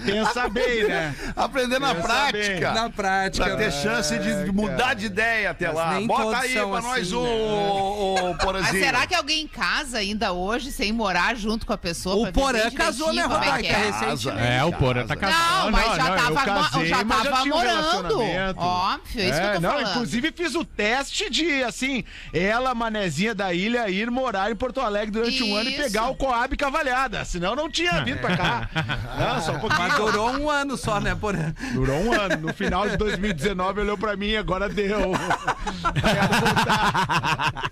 Pensa 0.05 0.49
bem, 0.49 0.87
né? 0.87 1.15
Aprender 1.35 1.79
na 1.79 1.93
Pensa 1.95 2.07
prática. 2.07 2.71
Na 2.73 2.89
prática. 2.89 3.45
Pra 3.45 3.55
ter 3.55 3.71
chance 3.71 4.17
de 4.17 4.51
mudar 4.51 4.93
de 4.93 5.07
ideia 5.07 5.51
até 5.51 5.67
Mas 5.67 5.75
lá. 5.75 5.93
nem 5.95 6.07
Bota 6.07 6.37
aí 6.37 6.53
pra 6.53 6.65
nós 6.65 6.85
assim, 6.85 7.15
o, 7.15 7.23
né? 7.23 7.29
o, 7.29 8.31
o 8.31 8.53
Mas 8.61 8.69
será 8.71 9.07
que 9.07 9.15
alguém 9.15 9.47
casa 9.47 9.97
ainda 9.97 10.31
hoje 10.31 10.71
sem 10.71 10.91
morar 10.93 11.35
junto 11.35 11.65
com 11.65 11.73
a 11.73 11.77
pessoa? 11.77 12.29
O 12.29 12.31
Porã 12.31 12.61
bem 12.61 12.71
casou, 12.71 13.13
né, 13.13 13.21
é 13.21 13.25
Rodaica? 13.25 13.67
é? 13.67 14.57
É, 14.57 14.63
o 14.63 14.71
Porã 14.73 15.05
tá 15.05 15.15
casado. 15.15 15.65
Não, 15.65 15.71
mas 15.71 15.95
já 15.95 16.03
não, 16.03 16.07
eu 16.07 16.35
tava, 16.35 16.85
já 16.85 16.97
já 16.97 17.05
tava 17.05 17.41
um 17.43 17.47
morando. 17.47 17.64
Relacionamento. 17.67 18.59
Óbvio, 18.59 19.21
é 19.21 19.29
isso 19.29 19.39
que 19.39 19.47
eu 19.47 19.53
tô 19.53 19.59
não, 19.59 19.69
falando. 19.71 19.89
inclusive 19.89 20.31
fiz 20.31 20.55
o 20.55 20.65
teste 20.65 21.29
de, 21.29 21.63
assim, 21.63 22.03
ela, 22.33 22.73
manezinha 22.73 23.33
da 23.35 23.53
ilha, 23.53 23.89
ir 23.89 24.09
morar 24.11 24.51
em 24.51 24.55
Porto 24.55 24.81
Alegre 24.81 25.11
durante 25.11 25.43
um 25.43 25.55
ano 25.55 25.69
e 25.69 25.73
Isso. 25.73 25.83
pegar 25.83 26.09
o 26.09 26.15
Coab 26.15 26.55
Cavalhada. 26.57 27.23
Senão 27.25 27.55
não 27.55 27.69
tinha 27.69 28.03
vindo 28.03 28.19
pra 28.19 28.37
cá. 28.37 28.69
Não, 29.17 29.41
só 29.41 29.53
um 29.53 29.59
pouquinho. 29.59 29.81
Mas 29.81 29.95
durou 29.95 30.29
um 30.31 30.49
ano 30.49 30.77
só, 30.77 30.99
né, 30.99 31.15
Porã? 31.15 31.53
Durou 31.73 31.97
um 31.97 32.13
ano. 32.13 32.47
No 32.47 32.53
final 32.53 32.87
de 32.89 32.97
2019 32.97 33.81
olhou 33.81 33.97
pra 33.97 34.15
mim 34.15 34.29
e 34.29 34.37
agora 34.37 34.67
deu. 34.67 35.13
Quero 36.01 36.45
voltar. 36.45 37.63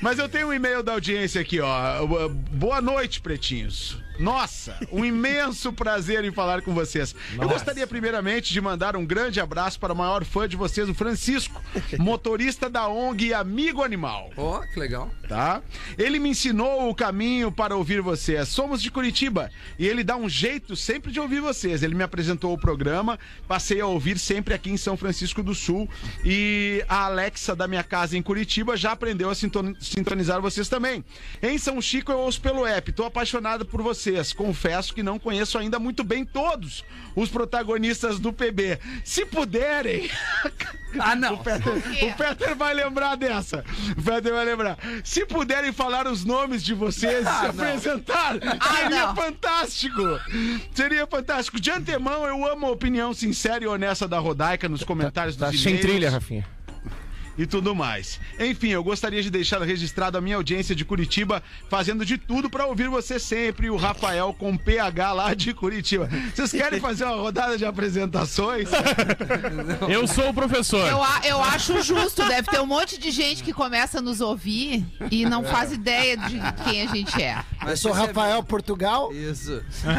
Mas 0.00 0.18
eu 0.18 0.28
tenho 0.28 0.48
um 0.48 0.52
e-mail 0.52 0.82
da 0.82 0.92
audiência 0.92 1.40
aqui, 1.40 1.60
ó. 1.60 1.98
Boa 2.50 2.80
noite, 2.80 3.20
pretinhos. 3.20 3.98
Nossa, 4.18 4.76
um 4.92 5.04
imenso 5.04 5.72
prazer 5.72 6.24
em 6.24 6.30
falar 6.32 6.62
com 6.62 6.72
vocês. 6.74 7.14
Eu 7.40 7.48
gostaria 7.48 7.86
primeiramente 7.86 8.52
de 8.52 8.60
mandar 8.60 8.94
um 8.96 9.04
grande 9.04 9.40
abraço 9.40 9.80
para 9.80 9.92
o 9.92 9.96
maior 9.96 10.24
fã 10.24 10.46
de 10.48 10.56
vocês, 10.56 10.88
o 10.88 10.94
Francisco, 10.94 11.60
motorista 11.98 12.68
da 12.68 12.86
ONG 12.88 13.26
e 13.28 13.34
amigo 13.34 13.82
animal 13.82 14.30
Ó, 14.36 14.60
que 14.60 14.78
legal. 14.78 15.10
tá? 15.28 15.62
Ele 15.98 16.18
me 16.18 16.28
ensinou 16.28 16.88
o 16.88 16.94
caminho 16.94 17.50
para 17.50 17.74
ouvir 17.76 18.00
vocês. 18.00 18.48
Somos 18.48 18.82
de 18.82 18.90
Curitiba 18.90 19.50
e 19.78 19.86
ele 19.86 20.04
dá 20.04 20.14
um 20.16 20.28
jeito 20.28 20.76
sempre 20.76 21.10
de 21.10 21.18
ouvir 21.18 21.40
vocês. 21.40 21.82
Ele 21.82 21.94
me 21.94 22.04
apresentou 22.04 22.52
o 22.52 22.58
programa, 22.58 23.18
passei 23.48 23.80
a 23.80 23.86
ouvir 23.86 24.18
sempre 24.18 24.52
aqui 24.54 24.70
em 24.70 24.76
São 24.76 24.96
Francisco 24.96 25.42
do 25.42 25.54
Sul 25.54 25.88
e 26.24 26.84
a 26.88 27.06
Alexa 27.06 27.56
da 27.56 27.66
minha 27.66 27.82
casa 27.82 28.16
em 28.16 28.22
Curitiba 28.22 28.76
já 28.76 28.92
aprendeu 28.92 29.30
a 29.30 29.34
sinton- 29.34 29.74
sintonizar 29.80 30.40
vocês 30.40 30.68
também. 30.68 31.04
Em 31.42 31.56
São 31.58 31.80
Chico 31.80 32.12
eu 32.12 32.18
ouço 32.18 32.40
pelo 32.40 32.66
app. 32.66 32.92
Tô 32.92 33.04
apaixonado 33.04 33.64
por 33.64 33.80
vocês. 33.82 34.01
Confesso 34.36 34.94
que 34.94 35.02
não 35.02 35.18
conheço 35.18 35.58
ainda 35.58 35.78
muito 35.78 36.02
bem 36.02 36.24
todos 36.24 36.84
os 37.14 37.28
protagonistas 37.28 38.18
do 38.18 38.32
PB. 38.32 38.78
Se 39.04 39.24
puderem, 39.26 40.10
Ah, 40.98 41.14
não. 41.14 41.34
o 41.34 41.38
Peter, 41.38 41.72
o 41.72 42.14
Peter 42.14 42.54
vai 42.56 42.74
lembrar 42.74 43.16
dessa. 43.16 43.64
O 43.96 44.02
Peter 44.02 44.32
vai 44.32 44.44
lembrar. 44.44 44.76
Se 45.02 45.24
puderem 45.24 45.72
falar 45.72 46.06
os 46.06 46.22
nomes 46.24 46.62
de 46.62 46.74
vocês 46.74 47.26
e 47.26 47.40
se 47.40 47.46
apresentar, 47.46 48.34
seria 48.72 49.06
não. 49.06 49.14
fantástico. 49.14 50.02
Seria 50.74 51.06
fantástico. 51.06 51.58
De 51.60 51.70
antemão, 51.70 52.26
eu 52.26 52.44
amo 52.46 52.66
a 52.66 52.70
opinião 52.70 53.14
sincera 53.14 53.64
e 53.64 53.66
honesta 53.66 54.06
da 54.06 54.18
Rodaica 54.18 54.68
nos 54.68 54.82
comentários 54.84 55.34
dos 55.36 55.50
Tá 55.50 55.56
sem 55.56 55.78
trilha, 55.78 56.10
Rafinha. 56.10 56.46
E 57.38 57.46
tudo 57.46 57.74
mais. 57.74 58.20
Enfim, 58.38 58.68
eu 58.68 58.84
gostaria 58.84 59.22
de 59.22 59.30
deixar 59.30 59.60
registrado 59.62 60.18
a 60.18 60.20
minha 60.20 60.36
audiência 60.36 60.74
de 60.74 60.84
Curitiba, 60.84 61.42
fazendo 61.70 62.04
de 62.04 62.18
tudo 62.18 62.50
pra 62.50 62.66
ouvir 62.66 62.88
você 62.88 63.18
sempre, 63.18 63.70
o 63.70 63.76
Rafael 63.76 64.34
com 64.38 64.56
PH 64.56 65.12
lá 65.12 65.34
de 65.34 65.54
Curitiba. 65.54 66.08
Vocês 66.34 66.52
querem 66.52 66.80
fazer 66.80 67.04
uma 67.04 67.16
rodada 67.16 67.56
de 67.56 67.64
apresentações? 67.64 68.68
Eu 69.88 70.06
sou 70.06 70.30
o 70.30 70.34
professor. 70.34 70.86
Eu, 70.88 71.02
a- 71.02 71.20
eu 71.24 71.42
acho 71.42 71.80
justo, 71.82 72.24
deve 72.26 72.48
ter 72.48 72.60
um 72.60 72.66
monte 72.66 72.98
de 72.98 73.10
gente 73.10 73.42
que 73.42 73.52
começa 73.52 73.98
a 73.98 74.02
nos 74.02 74.20
ouvir 74.20 74.84
e 75.10 75.24
não 75.24 75.44
faz 75.44 75.72
ideia 75.72 76.16
de 76.16 76.38
quem 76.64 76.82
a 76.82 76.86
gente 76.86 77.22
é. 77.22 77.38
Eu 77.66 77.76
sou 77.76 77.92
Rafael 77.92 78.42
Portugal. 78.42 79.12
Isso. 79.12 79.62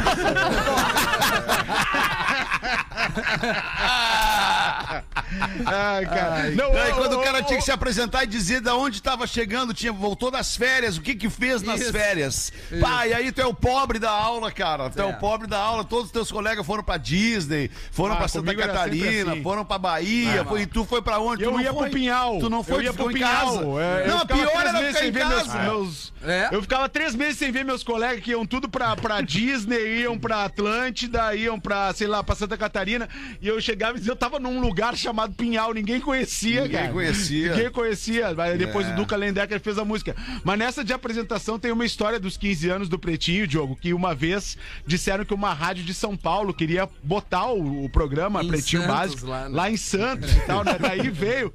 Ai, 5.66 6.06
cara. 6.06 6.52
Não, 6.52 6.72
ô, 6.72 6.96
quando 6.96 7.20
cara 7.24 7.44
tinha 7.44 7.58
que 7.60 7.66
se 7.66 7.72
apresentar 7.72 8.24
e 8.24 8.28
dizer 8.28 8.62
da 8.62 8.76
onde 8.76 8.98
estava 8.98 9.26
chegando, 9.28 9.74
tinha, 9.74 9.92
voltou 9.92 10.30
das 10.32 10.56
férias, 10.56 10.98
o 10.98 11.02
que 11.02 11.16
que 11.16 11.30
fez 11.30 11.62
nas 11.62 11.82
Isso. 11.82 11.92
férias. 11.92 12.52
Pá, 12.82 13.08
e 13.08 13.14
aí 13.14 13.32
tu 13.32 13.42
é 13.42 13.46
o 13.46 13.54
pobre 13.54 14.00
da 14.00 14.12
aula, 14.12 14.52
cara. 14.52 14.90
Tu 14.90 15.00
é, 15.02 15.04
É. 15.04 15.06
o 15.06 15.14
pobre 15.20 15.48
da 15.48 15.58
aula. 15.60 15.84
Todos 15.84 16.06
os 16.06 16.12
teus 16.12 16.32
colegas 16.32 16.66
foram 16.66 16.84
pra 16.84 16.98
Disney, 16.98 17.70
foram 17.92 18.16
Ah, 18.16 18.18
pra 18.18 18.28
Santa 18.28 18.54
Catarina, 18.56 19.34
assim. 19.34 19.44
foram 19.44 19.64
pra 19.66 19.78
Bahia, 19.78 20.44
foi, 20.46 20.62
e 20.62 20.66
tu 20.66 20.86
foi 20.86 21.02
pra 21.02 21.20
onde? 21.20 21.44
Eu 21.44 21.52
tu 21.52 21.54
não 21.56 21.62
ia 21.62 21.74
foi, 21.74 21.90
pro 21.90 22.00
Pinhal. 22.00 22.40
Tu 22.40 22.50
não 22.50 22.64
foi, 22.64 22.78
eu 22.78 22.82
ia 22.84 22.94
pro 22.94 23.08
Pinhal. 23.08 23.46
casa. 23.46 23.60
É, 23.82 24.04
eu 24.08 24.12
não, 24.12 24.20
ficava 24.22 24.40
pior 24.42 24.52
três 24.52 24.64
era 24.64 24.74
meses 24.74 24.88
ficar 24.88 25.00
sem 25.00 25.08
em 25.10 25.12
ver 25.12 25.26
meus, 25.26 25.44
casa. 25.44 25.60
meus- 25.60 26.14
É. 26.24 26.50
Eu 26.52 26.62
ficava 26.62 26.88
três 26.90 27.16
meses 27.16 27.38
sem 27.38 27.52
ver 27.52 27.66
meus 27.66 27.84
colegas 27.84 28.24
que 28.24 28.32
iam 28.32 28.46
tudo 28.46 28.70
pra, 28.70 28.96
pra 28.96 29.20
Disney, 29.22 30.02
iam 30.02 30.18
pra 30.18 30.46
Atlântida, 30.46 31.36
iam 31.36 31.60
pra, 31.60 31.94
sei 31.94 32.08
lá, 32.08 32.24
pra 32.24 32.36
Santa 32.36 32.58
Catarina. 32.58 33.08
E 33.42 33.48
eu 33.48 33.60
chegava 33.62 33.98
e 34.00 34.08
eu 34.08 34.16
tava 34.16 34.40
num 34.40 34.60
lugar 34.60 34.96
chamado 34.96 35.34
Pinhal, 35.34 35.74
ninguém 35.74 36.00
conhecia, 36.00 36.62
Ninguém 36.64 36.80
cara. 36.82 36.94
conhecia. 36.94 37.13
Ninguém 37.50 37.72
conhecia. 37.72 38.34
Mas 38.34 38.58
depois 38.58 38.88
É. 38.88 38.92
o 38.94 38.96
Duca 38.96 39.16
Lendecker 39.16 39.60
fez 39.60 39.78
a 39.78 39.86
música. 39.86 40.16
Mas 40.44 40.58
nessa 40.60 40.84
de 40.84 40.94
apresentação 40.94 41.58
tem 41.60 41.72
uma 41.72 41.86
história 41.86 42.20
dos 42.20 42.38
15 42.38 42.70
anos 42.70 42.90
do 42.90 42.98
Pretinho, 43.00 43.48
Diogo, 43.48 43.76
que 43.76 43.94
uma 43.94 44.14
vez 44.16 44.58
disseram 44.86 45.24
que 45.26 45.34
uma 45.34 45.54
rádio 45.54 45.84
de 45.84 45.94
São 45.94 46.16
Paulo 46.18 46.54
queria 46.54 46.90
botar 47.04 47.48
o, 47.48 47.86
o 47.86 47.90
programa 47.90 48.44
Em 48.44 48.48
Pretinho 48.48 48.82
Santos, 48.84 48.96
Básico 48.98 49.28
lá, 49.28 49.48
lá, 49.50 49.64
né? 49.64 49.72
em 49.72 49.78
Santos 49.78 50.32
e 50.32 50.40
tal, 50.42 50.64
né? 50.64 50.78
Daí 50.80 51.10
veio 51.10 51.54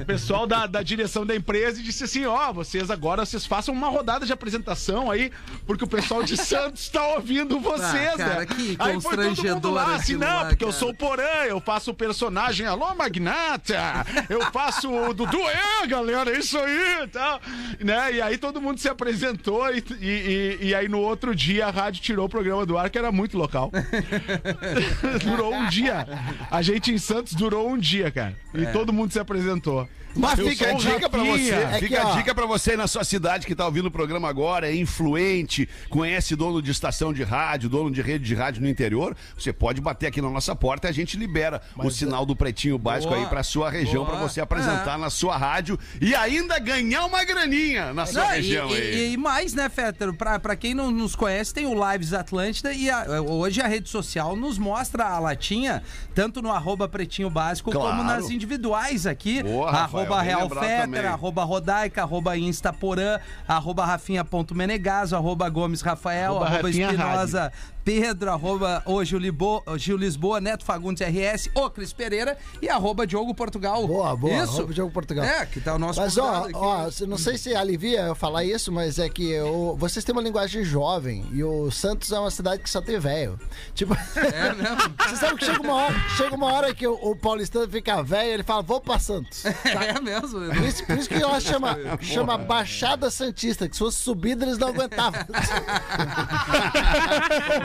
o 0.00 0.04
pessoal 0.04 0.48
da, 0.48 0.66
da 0.66 0.82
direção 0.82 1.24
da 1.24 1.34
empresa 1.36 1.78
e 1.78 1.82
disse 1.84 2.02
assim: 2.02 2.26
ó, 2.26 2.52
vocês 2.52 2.90
agora 2.90 3.24
vocês 3.24 3.46
façam 3.46 3.72
uma 3.72 3.88
rodada 3.88 4.26
de 4.26 4.32
apresentação 4.32 5.08
aí, 5.08 5.30
porque 5.64 5.84
o 5.84 5.86
pessoal 5.86 6.24
de 6.24 6.36
Santos 6.42 6.88
tá 6.88 7.06
ouvindo 7.14 7.60
vocês, 7.60 8.14
Ah, 8.14 8.16
cara, 8.16 8.40
né? 8.40 8.46
que 8.46 8.76
aí 8.78 9.00
foi 9.00 9.16
todo 9.16 9.44
mundo 9.46 9.70
lá, 9.70 9.94
assim, 9.94 10.16
não, 10.16 10.26
lá, 10.26 10.44
porque 10.46 10.64
eu 10.64 10.68
cara. 10.68 10.78
sou 10.80 10.90
o 10.90 10.94
Porã, 10.94 11.44
eu 11.46 11.60
faço 11.60 11.92
o 11.92 11.94
personagem 11.94 12.66
Alô 12.66 12.92
Magnata, 12.96 14.04
eu 14.28 14.40
faço 14.50 14.89
o 14.94 15.14
Dudu, 15.14 15.38
é, 15.48 15.86
galera, 15.86 16.30
é 16.30 16.38
isso 16.38 16.58
aí 16.58 17.02
e 17.04 17.06
tal. 17.08 17.40
Né? 17.78 18.14
E 18.14 18.22
aí 18.22 18.36
todo 18.38 18.60
mundo 18.60 18.78
se 18.78 18.88
apresentou 18.88 19.68
e, 19.74 19.82
e, 20.00 20.06
e- 20.06 20.58
e 20.68 20.74
aí 20.74 20.88
no 20.88 20.98
outro 21.00 21.34
dia 21.34 21.66
a 21.66 21.70
rádio 21.70 22.02
tirou 22.02 22.26
o 22.26 22.28
programa 22.28 22.64
do 22.66 22.76
ar, 22.78 22.90
que 22.90 22.98
era 22.98 23.10
muito 23.12 23.36
local. 23.38 23.70
durou 25.24 25.54
um 25.54 25.68
dia. 25.68 26.06
A 26.50 26.62
gente 26.62 26.92
em 26.92 26.98
Santos 26.98 27.34
durou 27.34 27.68
um 27.70 27.78
dia, 27.78 28.10
cara. 28.10 28.36
E 28.54 28.66
todo 28.66 28.92
mundo 28.92 29.12
se 29.12 29.18
apresentou. 29.18 29.88
Mas 30.14 30.38
Eu 30.38 30.48
fica 30.48 30.70
a 30.70 30.72
dica 30.74 31.08
pra 31.08 31.22
você. 31.22 31.50
É 31.52 31.72
fica 31.78 31.88
que, 31.88 31.96
a 31.96 32.06
ó. 32.08 32.16
dica 32.16 32.34
pra 32.34 32.46
você 32.46 32.72
aí 32.72 32.76
na 32.76 32.86
sua 32.86 33.04
cidade 33.04 33.46
que 33.46 33.54
tá 33.54 33.64
ouvindo 33.64 33.86
o 33.86 33.90
programa 33.90 34.28
agora, 34.28 34.68
é 34.68 34.74
influente, 34.74 35.68
conhece 35.88 36.34
dono 36.36 36.60
de 36.60 36.70
estação 36.70 37.12
de 37.12 37.22
rádio, 37.22 37.68
dono 37.68 37.90
de 37.90 38.02
rede 38.02 38.24
de 38.24 38.34
rádio 38.34 38.60
no 38.62 38.68
interior, 38.68 39.16
você 39.38 39.52
pode 39.52 39.80
bater 39.80 40.08
aqui 40.08 40.20
na 40.20 40.28
nossa 40.30 40.54
porta 40.54 40.86
e 40.88 40.90
a 40.90 40.92
gente 40.92 41.16
libera 41.16 41.62
o 41.76 41.90
sinal 41.90 42.26
do 42.26 42.34
Pretinho 42.34 42.76
Básico 42.78 43.12
Boa. 43.12 43.22
aí 43.24 43.28
pra 43.28 43.42
sua 43.42 43.70
região, 43.70 44.04
Boa. 44.04 44.16
pra 44.18 44.28
você 44.28 44.40
apresentar 44.40 44.98
na 44.98 45.10
sua 45.10 45.36
rádio 45.36 45.78
e 46.00 46.14
ainda 46.14 46.58
ganhar 46.58 47.04
uma 47.06 47.24
graninha 47.24 47.92
na 47.92 48.04
sua 48.06 48.24
Não, 48.24 48.32
e, 48.32 48.36
região 48.36 48.70
e- 48.70 48.74
aí. 48.74 49.12
e 49.12 49.16
mais, 49.16 49.54
né, 49.54 49.68
Fetter? 49.68 50.12
Pra, 50.12 50.38
pra 50.38 50.56
quem 50.56 50.74
não 50.74 50.90
nos 50.90 51.14
conhece, 51.14 51.54
tem 51.54 51.66
o 51.66 51.92
Lives 51.92 52.12
Atlântida 52.12 52.72
e 52.72 52.90
a- 52.90 53.22
hoje 53.22 53.60
a 53.60 53.66
rede 53.66 53.88
social 53.88 54.34
nos 54.36 54.58
mostra 54.58 55.04
a 55.06 55.18
latinha, 55.18 55.82
tanto 56.14 56.42
no 56.42 56.50
arroba 56.52 56.88
Pretinho 56.88 57.30
Básico 57.30 57.70
Claro. 57.70 57.90
como 57.96 58.02
nas 58.02 58.28
individuais 58.30 59.06
aqui. 59.06 59.42
Boa, 59.42 59.70
arroba 60.00 60.22
Real 60.22 60.48
também. 60.48 61.06
arroba 61.06 61.44
Rodaica, 61.44 62.02
arroba 62.02 62.36
Instaporã, 62.36 63.18
arroba 63.46 63.84
Rafinha.menegaso, 63.86 65.16
arroba 65.16 65.48
Gomes 65.48 65.80
Rafael, 65.80 66.36
Arroba 66.36 66.46
arroba, 66.46 66.70
Espinosa 66.70 67.52
Pedro, 67.84 68.30
arroba 68.30 68.82
o 68.86 69.02
Gil, 69.04 69.18
Libo- 69.18 69.62
o 69.66 69.78
Gil 69.78 69.96
Lisboa, 69.96 70.40
Neto 70.40 70.64
Fagundes 70.64 71.00
RS, 71.06 71.50
o 71.54 71.68
Cris 71.70 71.92
Pereira 71.92 72.36
e 72.60 72.68
arroba 72.68 73.06
Diogo 73.06 73.34
Portugal. 73.34 73.86
Boa, 73.86 74.14
boa. 74.16 74.32
Isso? 74.44 74.56
Arroba 74.58 74.74
Diogo 74.74 74.92
Portugal. 74.92 75.24
É, 75.24 75.46
que 75.46 75.60
tá 75.60 75.74
o 75.74 75.78
nosso 75.78 76.00
Mas 76.00 76.16
ó, 76.18 76.44
aqui. 76.44 76.52
ó, 76.54 76.90
cê- 76.90 77.06
não 77.06 77.16
sei 77.18 77.36
se 77.38 77.54
alivia 77.54 78.00
eu 78.02 78.14
falar 78.14 78.44
isso, 78.44 78.70
mas 78.70 78.98
é 78.98 79.08
que 79.08 79.38
o- 79.40 79.76
vocês 79.76 80.04
têm 80.04 80.12
uma 80.12 80.22
linguagem 80.22 80.62
jovem 80.64 81.24
e 81.32 81.42
o 81.42 81.70
Santos 81.70 82.12
é 82.12 82.18
uma 82.18 82.30
cidade 82.30 82.62
que 82.62 82.70
só 82.70 82.80
tem 82.80 82.98
velho. 82.98 83.38
Tipo, 83.74 83.94
É 84.16 84.54
mesmo? 84.54 84.76
você 85.08 85.16
sabe 85.16 85.36
que 85.38 85.44
chega 85.46 85.60
uma 85.62 85.74
hora, 85.74 85.94
chega 86.16 86.34
uma 86.34 86.52
hora 86.52 86.74
que 86.74 86.86
o, 86.86 86.94
o 86.94 87.16
paulistano 87.16 87.68
fica 87.68 88.02
velho, 88.02 88.30
ele 88.34 88.42
fala, 88.42 88.62
vou 88.62 88.80
pra 88.80 88.98
Santos. 88.98 89.44
É 89.90 90.00
mesmo? 90.00 90.28
Por 90.52 90.64
isso, 90.64 90.84
por 90.84 90.98
isso 90.98 91.08
que 91.08 91.14
ela 91.14 91.40
chama, 91.40 91.76
chama 92.02 92.36
Baixada 92.38 93.10
Santista, 93.10 93.68
que 93.68 93.74
se 93.74 93.78
fosse 93.78 93.98
subida 93.98 94.44
eles 94.44 94.58
não 94.58 94.68
aguentavam. 94.68 95.20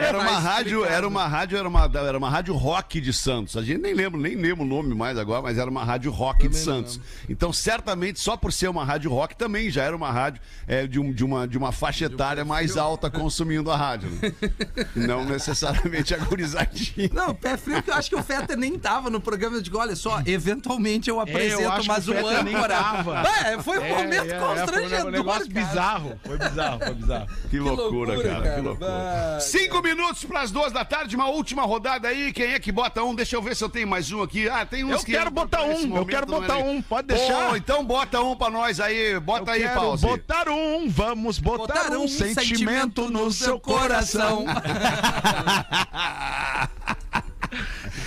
Era 0.05 0.19
uma 0.19 0.39
rádio, 0.39 0.85
era 0.85 1.07
uma 1.07 1.27
rádio, 1.27 1.57
era 1.57 1.67
uma, 1.67 1.91
era 1.93 2.17
uma 2.17 2.29
rádio 2.29 2.53
rock 2.55 3.01
de 3.01 3.11
Santos. 3.13 3.57
A 3.57 3.61
gente 3.63 3.81
nem 3.81 3.93
lembra, 3.93 4.19
nem 4.19 4.35
lembra 4.35 4.63
o 4.63 4.67
nome 4.67 4.93
mais 4.93 5.17
agora, 5.17 5.41
mas 5.41 5.57
era 5.57 5.69
uma 5.69 5.83
rádio 5.83 6.11
rock 6.11 6.47
de 6.47 6.57
Santos. 6.57 6.99
Então, 7.29 7.51
certamente, 7.51 8.19
só 8.19 8.37
por 8.37 8.51
ser 8.53 8.67
uma 8.69 8.83
rádio 8.85 9.09
rock, 9.11 9.35
também 9.35 9.69
já 9.69 9.83
era 9.83 9.95
uma 9.95 10.11
rádio 10.11 10.41
é, 10.67 10.85
de, 10.87 10.99
um- 10.99 11.11
de 11.11 11.23
uma, 11.23 11.47
de 11.47 11.57
uma 11.57 11.71
faixa 11.71 12.05
etária 12.05 12.45
mais 12.45 12.77
alta 12.77 13.09
consumindo 13.09 13.71
a 13.71 13.75
rádio. 13.77 14.09
né? 14.21 14.31
Não 14.95 15.25
necessariamente 15.25 16.13
a 16.13 16.17
gurizadinha. 16.17 17.09
Não, 17.13 17.33
pé 17.33 17.57
frio, 17.57 17.81
que 17.81 17.89
eu 17.89 17.93
acho 17.95 18.09
que 18.09 18.15
o 18.15 18.23
Fetter 18.23 18.57
nem 18.57 18.77
tava 18.77 19.09
no 19.09 19.19
programa. 19.19 19.57
Eu 19.57 19.61
digo, 19.61 19.77
olha 19.77 19.95
só, 19.95 20.21
eventualmente 20.25 21.09
eu 21.09 21.19
apresento, 21.19 21.69
acho 21.69 21.81
que 21.81 21.87
mas 21.87 22.07
o 22.07 22.13
âncora. 22.13 22.67
tava. 22.75 23.23
É, 23.45 23.61
foi 23.61 23.77
um 23.79 23.87
momento 23.89 24.35
constrangedor. 24.39 25.01
Foi 25.01 25.09
um 25.09 25.11
negócio 25.11 25.51
cara. 25.51 25.65
bizarro. 25.67 26.19
Foi 26.25 26.37
bizarro, 26.37 26.79
foi 26.79 26.93
bizarro. 26.93 27.27
Que 27.49 27.59
loucura, 27.59 28.13
loucura, 28.13 28.29
cara, 28.29 28.41
cara. 28.43 28.55
que 28.55 28.61
loucura. 28.61 28.89
Vai. 28.89 29.41
Cinco 29.41 29.81
minutos 29.81 29.94
para 30.27 30.41
as 30.41 30.51
duas 30.51 30.71
da 30.71 30.83
tarde, 30.83 31.15
uma 31.15 31.27
última 31.27 31.63
rodada 31.63 32.07
aí. 32.07 32.31
Quem 32.33 32.53
é 32.53 32.59
que 32.59 32.71
bota 32.71 33.03
um? 33.03 33.15
Deixa 33.15 33.35
eu 33.35 33.41
ver 33.41 33.55
se 33.55 33.63
eu 33.63 33.69
tenho 33.69 33.87
mais 33.87 34.11
um 34.11 34.21
aqui. 34.21 34.49
Ah, 34.49 34.65
tem 34.65 34.83
uns 34.83 34.91
Eu 34.91 34.99
que 34.99 35.11
quero 35.11 35.29
entram 35.29 35.33
botar 35.33 35.63
um, 35.63 35.95
eu 35.97 36.05
quero 36.05 36.25
botar 36.25 36.57
um, 36.57 36.81
pode 36.81 37.07
deixar. 37.07 37.49
Pô, 37.49 37.55
então 37.55 37.83
bota 37.83 38.21
um 38.21 38.35
pra 38.35 38.49
nós 38.49 38.79
aí. 38.79 39.19
Bota 39.19 39.51
aí, 39.51 39.61
Quero 39.61 39.79
Pause. 39.79 40.05
botar 40.05 40.49
um, 40.49 40.89
vamos 40.89 41.39
botar, 41.39 41.85
Botar 41.85 41.97
um, 41.97 42.07
sentimento, 42.07 43.09
no 43.09 43.31
seu 43.31 43.59
coração. 43.59 44.45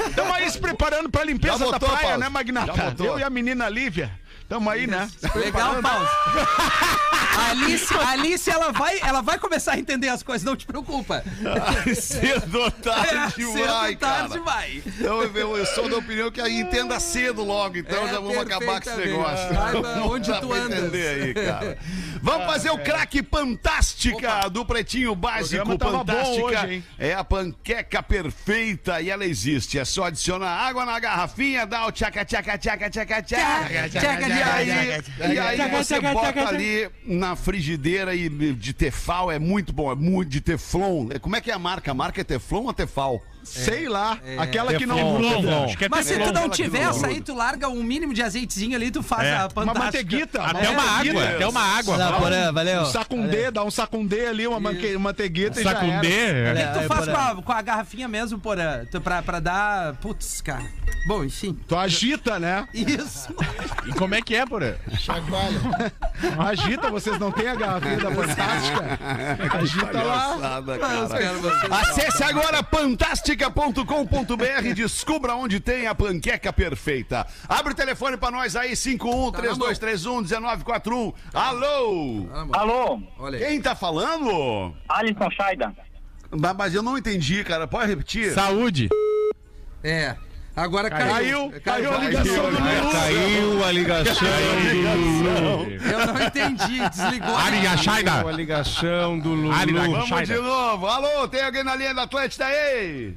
Estamos 0.09 0.33
aí 0.35 0.51
se 0.51 0.59
preparando 0.59 1.09
pra 1.09 1.25
limpeza 1.25 1.59
Já 1.59 1.65
da 1.67 1.73
botou, 1.73 1.89
praia, 1.89 2.03
Paulo? 2.03 2.19
né, 2.19 2.27
Já 2.27 2.31
Magnata? 2.31 2.91
botou. 2.91 3.07
Eu 3.07 3.19
e 3.19 3.23
a 3.25 3.31
menina 3.31 3.69
Lívia. 3.69 4.11
Tamo 4.49 4.71
aí, 4.71 4.87
né? 4.87 5.09
Legal, 5.35 5.81
Paulo. 5.83 6.09
Alice, 7.51 7.95
Alice 7.95 8.51
ela, 8.51 8.73
vai, 8.73 8.99
ela 9.01 9.21
vai 9.21 9.39
começar 9.39 9.73
a 9.75 9.79
entender 9.79 10.09
as 10.09 10.23
coisas, 10.23 10.45
não 10.45 10.57
te 10.57 10.67
preocupa. 10.67 11.23
Ai, 11.87 11.95
cedo 11.95 12.59
ou 12.61 12.71
tarde 12.71 13.43
É, 13.43 13.47
vai, 13.69 13.89
cedo, 13.91 13.99
tarde 13.99 14.39
vai. 14.41 14.83
Então, 14.85 15.23
eu, 15.23 15.57
eu 15.57 15.67
sou 15.67 15.89
da 15.89 15.99
opinião 15.99 16.31
que 16.31 16.41
aí 16.41 16.61
entenda 16.61 16.99
cedo 16.99 17.45
logo, 17.45 17.77
então 17.79 18.07
É, 18.07 18.11
já 18.11 18.21
vamos 18.21 18.39
acabar 18.39 18.81
com 18.81 18.91
esse 18.91 18.99
negócio. 18.99 19.55
Saiba 19.55 20.05
onde 20.05 20.31
dá 20.31 20.41
tu 20.41 20.53
andas. 20.53 20.79
entender 20.79 21.09
aí, 21.09 21.35
cara. 21.35 21.79
Vamos 22.21 22.47
fazer 22.47 22.71
o 22.71 22.79
craque 22.79 23.23
fantástica 23.23 24.49
do 24.51 24.65
Pretinho 24.65 25.15
Básico 25.15 25.65
Fantástica. 25.79 26.45
hoje, 26.45 26.85
é 26.99 27.15
a 27.15 27.23
panqueca 27.23 28.03
perfeita 28.03 29.01
e 29.01 29.09
ela 29.09 29.25
existe. 29.25 29.79
É 29.79 29.85
só 29.85 30.05
adicionar 30.07 30.51
água 30.51 30.85
na 30.85 30.99
garrafinha, 30.99 31.65
dar 31.65 31.87
o 31.87 31.93
tchaca, 31.93 32.25
tchaca, 32.25 32.59
tchaca, 32.59 32.91
tchaca, 32.91 33.23
tchaca. 33.23 33.89
tchaca, 33.89 34.29
E 34.39 34.43
aí, 34.43 35.03
e 35.35 35.39
aí 35.39 35.71
você 35.71 36.01
bota 36.01 36.49
ali 36.49 36.89
na 37.05 37.37
frigideira 37.37 38.15
e 38.15 38.29
de 38.29 38.73
tefal, 38.73 39.31
é 39.31 39.39
muito 39.39 39.73
bom, 39.73 39.91
é 39.91 39.95
muito 39.95 40.29
de 40.31 40.41
teflon. 40.41 41.09
Como 41.21 41.37
é 41.37 41.41
que 41.41 41.51
é 41.51 41.55
a 41.55 41.59
marca? 41.59 41.91
A 41.91 41.95
marca 41.95 42.21
é 42.21 42.25
teflon 42.25 42.65
ou 42.65 42.73
tefal? 42.73 43.23
Sei 43.49 43.89
lá, 43.89 44.19
aquela 44.39 44.75
que 44.75 44.87
não 44.87 44.97
que 45.77 45.85
é 45.85 45.89
Mas 45.89 46.07
se 46.07 46.19
tu 46.19 46.33
não 46.33 46.49
tiver 46.49 46.83
essa 46.83 47.07
aí, 47.07 47.21
tu 47.21 47.35
larga 47.35 47.69
um 47.69 47.83
mínimo 47.83 48.13
de 48.15 48.23
azeitezinho 48.23 48.77
ali, 48.77 48.91
tu 48.91 49.03
faz 49.03 49.25
É. 49.27 49.37
a 49.37 49.41
Uma 49.43 49.51
fantástica. 49.51 49.85
manteiguita. 49.85 50.43
Até 50.43 50.69
uma 50.71 50.83
água, 50.83 51.25
até 51.25 51.47
uma 51.47 51.61
água. 51.63 52.13
Porã, 52.19 52.53
valeu. 52.53 52.83
Um 52.83 52.87
sacundê, 52.87 53.51
dá 53.51 53.65
um 53.65 53.71
sacundê 53.71 54.27
ali, 54.27 54.47
uma 54.47 54.61
manteiguita 54.99 55.61
e 55.61 55.65
já 55.65 55.71
era. 55.71 55.99
O 55.99 56.03
que 56.03 56.81
tu 56.81 56.87
faz 56.89 57.05
Porã. 57.07 57.43
com 57.43 57.53
a, 57.53 57.63
garrafinha 57.63 58.07
mesmo, 58.09 58.39
porã? 58.39 58.85
Tu- 58.91 59.01
Pra, 59.01 59.23
pra 59.23 59.41
dar. 59.41 59.95
Putz, 59.97 60.41
cara. 60.41 60.65
Bom, 61.07 61.25
enfim. 61.25 61.59
Tu 61.67 61.75
agita, 61.77 62.39
né? 62.39 62.67
Isso. 62.75 63.35
E 63.87 63.93
como 63.93 64.15
é 64.15 64.21
que 64.21 64.35
é, 64.35 64.45
porra? 64.45 64.77
Chacoalha. 64.99 65.61
Agita, 66.39 66.91
vocês 66.91 67.19
não 67.19 67.31
têm 67.33 67.49
a 67.49 67.55
garrafinha 67.55 67.97
da 67.97 68.11
Fantástica? 68.11 68.99
Agita 69.59 70.03
lá. 70.03 70.61
Acesse 71.81 72.23
agora 72.23 72.63
fantástica.com.br 72.63 73.38
e 74.65 74.75
descubra 74.75 75.35
onde 75.35 75.61
tem 75.61 75.87
a 75.87 75.95
panqueca 75.95 76.53
perfeita. 76.53 77.27
Abre 77.49 77.73
o 77.73 77.77
telefone 77.77 78.17
pra 78.17 78.31
nós 78.31 78.57
aí, 78.57 78.75
51 78.75 79.33
3231 79.33 80.21
1941. 80.23 81.13
Alô? 81.33 82.27
Alô. 82.53 83.01
Quem 83.39 83.61
tá 83.61 83.75
falando? 83.75 84.75
Alisson 84.89 85.31
Shaida. 85.31 85.75
Mas 86.57 86.75
eu 86.75 86.83
não 86.83 86.99
entendi, 86.99 87.43
cara. 87.45 87.67
Pode 87.67 87.89
repetir? 87.89 88.33
Saúde. 88.33 88.89
É. 89.83 90.17
Agora 90.59 90.91
caiu. 90.91 91.51
Caiu, 91.51 91.63
caiu 91.63 91.95
a 91.95 91.99
ligação 91.99 92.51
do 92.51 92.59
Lulu. 92.59 92.91
Caiu 92.91 93.65
a 93.65 93.73
ligação 93.73 94.15
do 94.15 94.75
Lulu. 94.75 95.71
Eu 95.81 96.07
não 96.07 96.27
entendi. 96.27 96.89
Desligou. 96.89 97.37
Aria 97.37 97.77
Shaida. 97.77 98.11
Caiu 98.11 98.29
a 98.29 98.33
ligação 98.33 99.19
do 99.21 99.29
Lulu. 99.29 99.53
Vamos 99.53 100.29
de 100.29 100.35
novo. 100.35 100.87
Alô, 100.87 101.29
tem 101.29 101.43
alguém 101.43 101.63
na 101.63 101.77
linha 101.77 101.95
da 101.95 102.03
Atlântida 102.03 102.47
aí? 102.47 103.17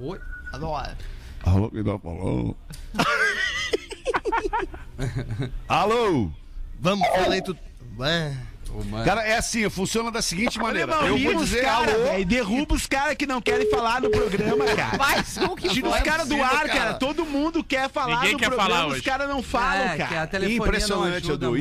Oi. 0.00 0.18
Alô, 1.44 1.70
quem 1.70 1.84
tá 1.84 1.98
falando? 1.98 2.56
Alô? 5.68 6.30
Vamos, 6.80 7.06
falei 7.08 7.40
tudo. 7.42 7.58
É. 8.00 8.32
Cara, 9.04 9.22
é 9.22 9.38
assim, 9.38 9.68
funciona 9.70 10.10
da 10.10 10.20
seguinte 10.20 10.58
maneira. 10.58 10.92
Eu 11.06 11.16
vou 11.18 11.36
dizer 11.42 11.62
cara, 11.62 11.90
alô. 11.94 12.04
velho, 12.04 12.26
derruba 12.26 12.74
os 12.74 12.86
caras 12.86 13.16
que 13.16 13.26
não 13.26 13.40
querem 13.40 13.70
falar 13.70 14.00
no 14.02 14.10
programa, 14.10 14.64
cara. 14.76 14.98
Mais 14.98 15.36
um 15.38 15.56
que 15.56 15.68
Tira 15.70 15.88
os 15.88 16.00
caras 16.00 16.28
do 16.28 16.42
ar, 16.42 16.50
cara. 16.50 16.68
cara. 16.68 16.94
Todo 16.94 17.24
mundo 17.24 17.64
quer 17.64 17.88
falar 17.88 18.16
Ninguém 18.16 18.32
no 18.34 18.38
quer 18.38 18.46
programa, 18.48 18.70
falar 18.74 18.86
os 18.88 19.00
caras 19.00 19.28
não 19.28 19.42
falam, 19.42 19.86
É, 19.86 19.96
que 19.96 20.02
a 20.02 20.06
cara. 20.06 20.26
telefonia 20.26 20.58
não 20.58 20.66
Impressionante, 20.66 21.16
ajuda 21.26 21.46
Edu. 21.46 21.56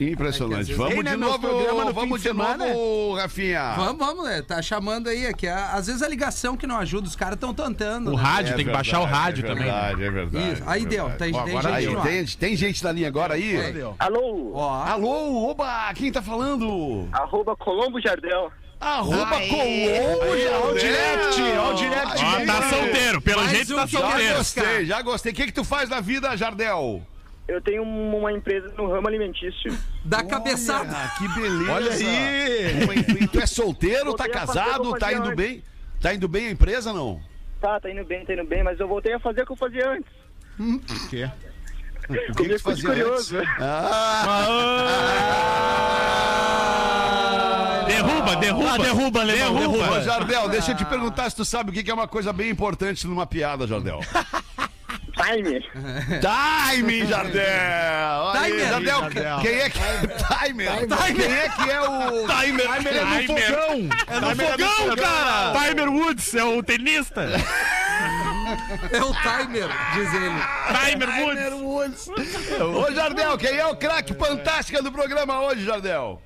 Impressionante. 0.00 0.58
Vezes- 0.64 0.76
Vamos 0.76 0.96
de 0.96 1.02
né, 1.02 1.16
novo, 1.16 1.46
no 1.46 1.92
vamos 1.92 2.20
de 2.20 2.22
de 2.22 2.28
semana. 2.30 2.66
novo, 2.66 3.14
Rafinha. 3.16 3.74
Vamos, 3.76 3.98
vamos, 3.98 4.24
né? 4.24 4.40
Tá 4.42 4.62
chamando 4.62 5.08
aí. 5.08 5.32
Que 5.34 5.46
a- 5.46 5.72
às 5.72 5.86
vezes 5.88 6.02
a 6.02 6.08
ligação 6.08 6.56
que 6.56 6.66
não 6.66 6.78
ajuda, 6.78 7.06
os 7.06 7.14
caras 7.14 7.34
estão 7.34 7.52
tentando. 7.52 8.12
O 8.12 8.16
né? 8.16 8.22
rádio, 8.22 8.56
tem 8.56 8.64
que 8.64 8.70
baixar 8.72 9.00
o 9.00 9.04
rádio 9.04 9.44
é 9.44 9.48
também. 9.48 9.64
verdade, 9.64 10.02
É 10.04 10.10
verdade, 10.10 10.52
Isso. 10.52 10.62
Aí 10.66 10.82
é 10.82 10.86
deu. 10.86 11.06
verdade. 11.08 11.32
Tem, 11.32 11.40
Ó, 11.40 11.44
tem 11.44 11.54
gente 11.62 11.66
aí, 11.68 12.02
tem, 12.02 12.24
tem 12.36 12.56
gente 12.56 12.82
na 12.84 12.92
linha 12.92 13.08
agora 13.08 13.34
aí? 13.34 13.56
Alô, 13.98 14.52
Ó, 14.54 14.70
Alô, 14.84 15.50
oba, 15.50 15.92
quem 15.94 16.10
tá 16.10 16.22
falando? 16.22 17.08
arroba 17.12 17.54
Colombo 17.56 18.00
Jardel. 18.00 18.50
Arroba 18.80 19.36
Aê. 19.36 19.48
Colombo, 19.48 20.32
Aí, 20.32 20.48
ó, 20.48 20.70
o 20.72 20.78
Jardel. 20.78 20.78
direct, 20.78 21.42
ó, 21.58 21.70
o 21.70 21.74
direct. 21.74 22.24
Ó, 22.24 22.46
tá 22.46 22.68
solteiro. 22.70 23.20
Pelo 23.20 23.40
Mais 23.42 23.50
jeito 23.50 23.72
um 23.74 23.76
tá 23.76 23.84
que 23.86 23.92
Já 23.92 24.00
solteiro. 24.00 24.36
gostei, 24.38 24.86
já 24.86 25.02
gostei. 25.02 25.32
O 25.32 25.34
que 25.34 25.46
que 25.46 25.52
tu 25.52 25.64
faz 25.64 25.90
na 25.90 26.00
vida, 26.00 26.34
Jardel? 26.34 27.02
Eu 27.50 27.60
tenho 27.60 27.82
uma 27.82 28.32
empresa 28.32 28.72
no 28.78 28.88
ramo 28.88 29.08
alimentício. 29.08 29.76
dá 30.04 30.22
cabeçada. 30.22 30.88
Ah, 30.96 31.14
que 31.18 31.26
beleza. 31.40 31.72
Olha 31.72 31.92
aí. 31.92 33.26
Tu 33.26 33.40
é 33.40 33.46
solteiro, 33.46 34.14
tá 34.14 34.28
casado, 34.28 34.96
tá 34.96 35.12
indo 35.12 35.24
antes. 35.24 35.36
bem? 35.36 35.64
Tá 36.00 36.14
indo 36.14 36.28
bem 36.28 36.46
a 36.46 36.50
empresa, 36.52 36.92
não? 36.92 37.20
Tá, 37.60 37.80
tá 37.80 37.90
indo 37.90 38.04
bem, 38.04 38.24
tá 38.24 38.32
indo 38.34 38.44
bem, 38.44 38.62
mas 38.62 38.78
eu 38.78 38.86
voltei 38.86 39.12
a 39.14 39.18
fazer 39.18 39.42
o 39.42 39.46
que 39.46 39.52
eu 39.52 39.56
fazia 39.56 39.90
antes. 39.90 40.12
O 40.58 40.78
que 41.08 41.28
que 42.08 42.32
Comer 42.34 42.56
tu 42.58 42.62
coisa 42.62 42.82
fazia 42.82 42.88
curioso. 42.88 43.36
antes? 43.38 43.50
Ah, 46.90 47.84
Derruba, 47.86 48.36
derruba. 48.36 48.78
derruba, 48.78 49.26
derruba. 49.26 49.90
Ô, 49.90 50.00
Jardel, 50.02 50.48
deixa 50.48 50.70
eu 50.72 50.76
te 50.76 50.84
perguntar 50.84 51.28
se 51.30 51.36
tu 51.36 51.44
sabe 51.44 51.70
o 51.70 51.72
que 51.72 51.82
que 51.82 51.90
é 51.90 51.94
uma 51.94 52.06
coisa 52.08 52.32
bem 52.32 52.48
importante 52.50 53.06
numa 53.06 53.26
piada, 53.26 53.66
Jardel. 53.66 54.00
Time. 55.22 55.60
Timing, 56.20 57.06
Jardel! 57.06 58.32
Timer. 58.32 58.68
Jardel, 58.68 59.00
Jardel. 59.00 59.40
quem 59.40 59.54
é 59.60 59.70
que... 59.70 59.78
Timer. 59.78 60.70
Quem 61.14 61.32
é 61.32 61.48
que 61.48 61.70
é 61.70 61.80
o... 61.80 62.26
Timer. 62.26 62.74
Timer 62.74 62.96
é 62.96 63.04
no 63.04 63.26
fogão. 63.26 63.88
É 64.06 64.20
no 64.20 64.36
fogão, 64.36 64.96
cara. 64.96 65.60
Timer 65.60 65.88
Woods 65.88 66.34
é 66.34 66.44
o 66.44 66.62
tenista. 66.62 67.26
É 68.90 69.00
o 69.02 69.12
timer, 69.12 69.68
diz 69.94 70.12
ele. 70.14 70.34
Timer 70.90 71.54
Woods. 71.62 72.08
Ô, 72.58 72.92
Jardel, 72.92 73.38
quem 73.38 73.56
é 73.56 73.66
o 73.66 73.76
craque 73.76 74.12
fantástica 74.14 74.82
do 74.82 74.90
programa 74.90 75.40
hoje, 75.42 75.64
Jardel? 75.64 76.20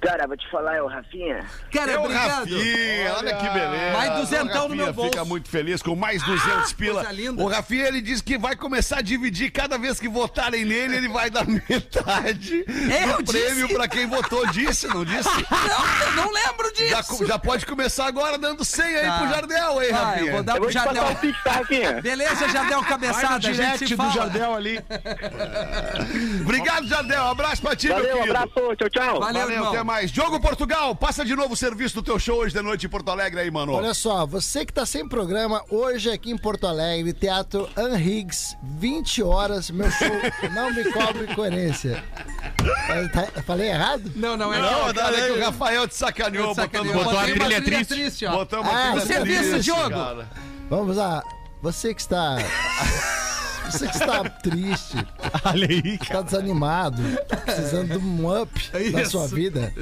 Cara, 0.00 0.26
vou 0.26 0.36
te 0.36 0.48
falar, 0.50 0.76
é 0.76 0.82
o 0.82 0.86
Rafinha. 0.86 1.44
Cara, 1.72 1.92
É 1.92 1.98
o 1.98 2.00
obrigado. 2.04 2.28
Rafinha, 2.40 3.14
olha 3.18 3.36
que 3.36 3.48
beleza. 3.50 3.92
Mais 3.96 4.12
duzentão 4.14 4.68
no 4.68 4.74
meu 4.76 4.92
bolso. 4.92 5.10
fica 5.10 5.24
muito 5.24 5.48
feliz 5.48 5.82
com 5.82 5.94
mais 5.94 6.22
200 6.22 6.72
pila. 6.72 6.94
coisa 7.04 7.12
linda. 7.12 7.42
O 7.42 7.46
Rafinha, 7.48 7.86
ele 7.86 8.00
disse 8.00 8.22
que 8.22 8.38
vai 8.38 8.56
começar 8.56 8.98
a 8.98 9.02
dividir 9.02 9.50
cada 9.50 9.76
vez 9.76 10.00
que 10.00 10.08
votarem 10.08 10.64
nele, 10.64 10.96
ele 10.96 11.08
vai 11.08 11.28
dar 11.30 11.44
metade 11.46 12.64
É, 12.90 13.12
eu 13.12 13.18
do 13.22 13.30
prêmio 13.32 13.66
disse. 13.66 13.74
pra 13.74 13.86
quem 13.88 14.06
votou. 14.06 14.46
Disse, 14.46 14.86
não 14.88 15.04
disse? 15.04 15.28
Não, 15.50 16.06
eu 16.06 16.12
não 16.16 16.32
lembro 16.32 16.72
Já, 16.88 17.00
disso. 17.02 17.26
já 17.26 17.38
pode 17.38 17.66
começar 17.66 18.06
agora 18.06 18.38
dando 18.38 18.64
100 18.64 18.84
aí 18.84 19.06
Tá. 19.06 19.18
pro 19.18 19.28
Jardel, 19.28 19.82
hein, 19.82 19.90
Ah, 19.92 19.96
Rafinha? 20.04 20.26
eu 20.26 20.32
vou 20.32 20.42
dar 20.42 20.52
Eu 20.52 20.56
pro 20.56 20.62
vou 20.64 20.70
te 20.70 20.74
passar 20.78 20.94
Jardel. 20.94 21.12
o 21.12 21.16
Pix, 21.20 21.42
tá, 21.44 21.50
Rafinha? 21.52 22.00
Beleza, 22.02 22.48
Jardel 22.48 22.82
cabeçada, 22.84 23.34
a 23.34 23.38
gente 23.40 23.52
direct 23.54 23.84
do 23.88 23.96
fala. 23.96 24.12
Jardel 24.12 24.54
ali. 24.54 24.80
Obrigado, 26.42 26.86
Jardel. 26.86 27.26
Abraço 27.26 27.62
pra 27.62 27.76
ti, 27.76 27.86
meu 27.88 27.96
Valeu, 27.96 28.16
querido. 28.18 28.36
abraço, 28.36 28.76
tchau, 28.76 28.88
tchau. 28.90 29.20
Valeu, 29.20 29.40
Valeu, 29.42 29.50
irmão. 29.50 29.72
Mais. 29.90 30.12
Diogo 30.12 30.38
Portugal, 30.38 30.94
passa 30.94 31.24
de 31.24 31.34
novo 31.34 31.54
o 31.54 31.56
serviço 31.56 31.96
do 31.96 32.02
teu 32.02 32.18
show 32.18 32.38
hoje 32.38 32.54
de 32.54 32.62
noite 32.62 32.86
em 32.86 32.88
Porto 32.88 33.10
Alegre 33.10 33.40
aí, 33.40 33.50
mano. 33.50 33.72
Olha 33.72 33.92
só, 33.92 34.24
você 34.24 34.64
que 34.64 34.72
tá 34.72 34.86
sem 34.86 35.08
programa, 35.08 35.62
hoje 35.68 36.10
aqui 36.10 36.30
em 36.30 36.38
Porto 36.38 36.66
Alegre, 36.66 37.12
Teatro 37.12 37.68
Anrigs, 37.76 38.56
20 38.62 39.22
horas, 39.22 39.70
meu 39.70 39.90
show 39.90 40.08
Não 40.54 40.72
Me 40.72 40.84
Cobre 40.92 41.26
Coerência. 41.34 42.02
Tá- 43.12 43.42
Falei 43.42 43.68
errado? 43.70 44.12
Não, 44.14 44.36
não 44.36 44.52
é 44.54 44.60
Não, 44.60 44.86
não. 44.86 44.94
cara, 44.94 45.16
é 45.18 45.26
que 45.26 45.32
o 45.32 45.44
Rafael 45.44 45.88
te 45.88 45.96
sacaneou, 45.96 46.54
Sacaneou. 46.54 46.94
botando, 46.94 47.04
Botou 47.04 47.18
a 47.20 47.24
trilha 47.24 47.40
uma 47.40 47.46
trilha 47.48 47.62
triste. 47.62 47.88
triste, 47.94 48.26
ó. 48.26 48.32
botamos 48.32 48.68
uma 48.68 48.78
Ah, 48.78 48.90
trilha 48.92 49.02
o 49.02 49.06
serviço, 49.06 49.50
triste, 49.50 49.64
Diogo. 49.64 49.90
cara. 49.90 50.28
Vamos 50.68 50.96
lá. 50.96 51.22
Você 51.62 51.92
que 51.92 52.00
está. 52.00 52.36
Você 53.66 53.86
que 53.88 53.96
está 53.96 54.24
triste, 54.28 54.96
Olha 55.44 55.66
aí, 55.68 55.98
está 56.00 56.22
desanimado, 56.22 57.02
tá 57.28 57.36
precisando 57.36 57.98
de 57.98 58.04
um 58.04 58.40
up 58.42 58.70
na 58.92 59.02
Isso. 59.02 59.10
sua 59.12 59.26
vida, 59.28 59.72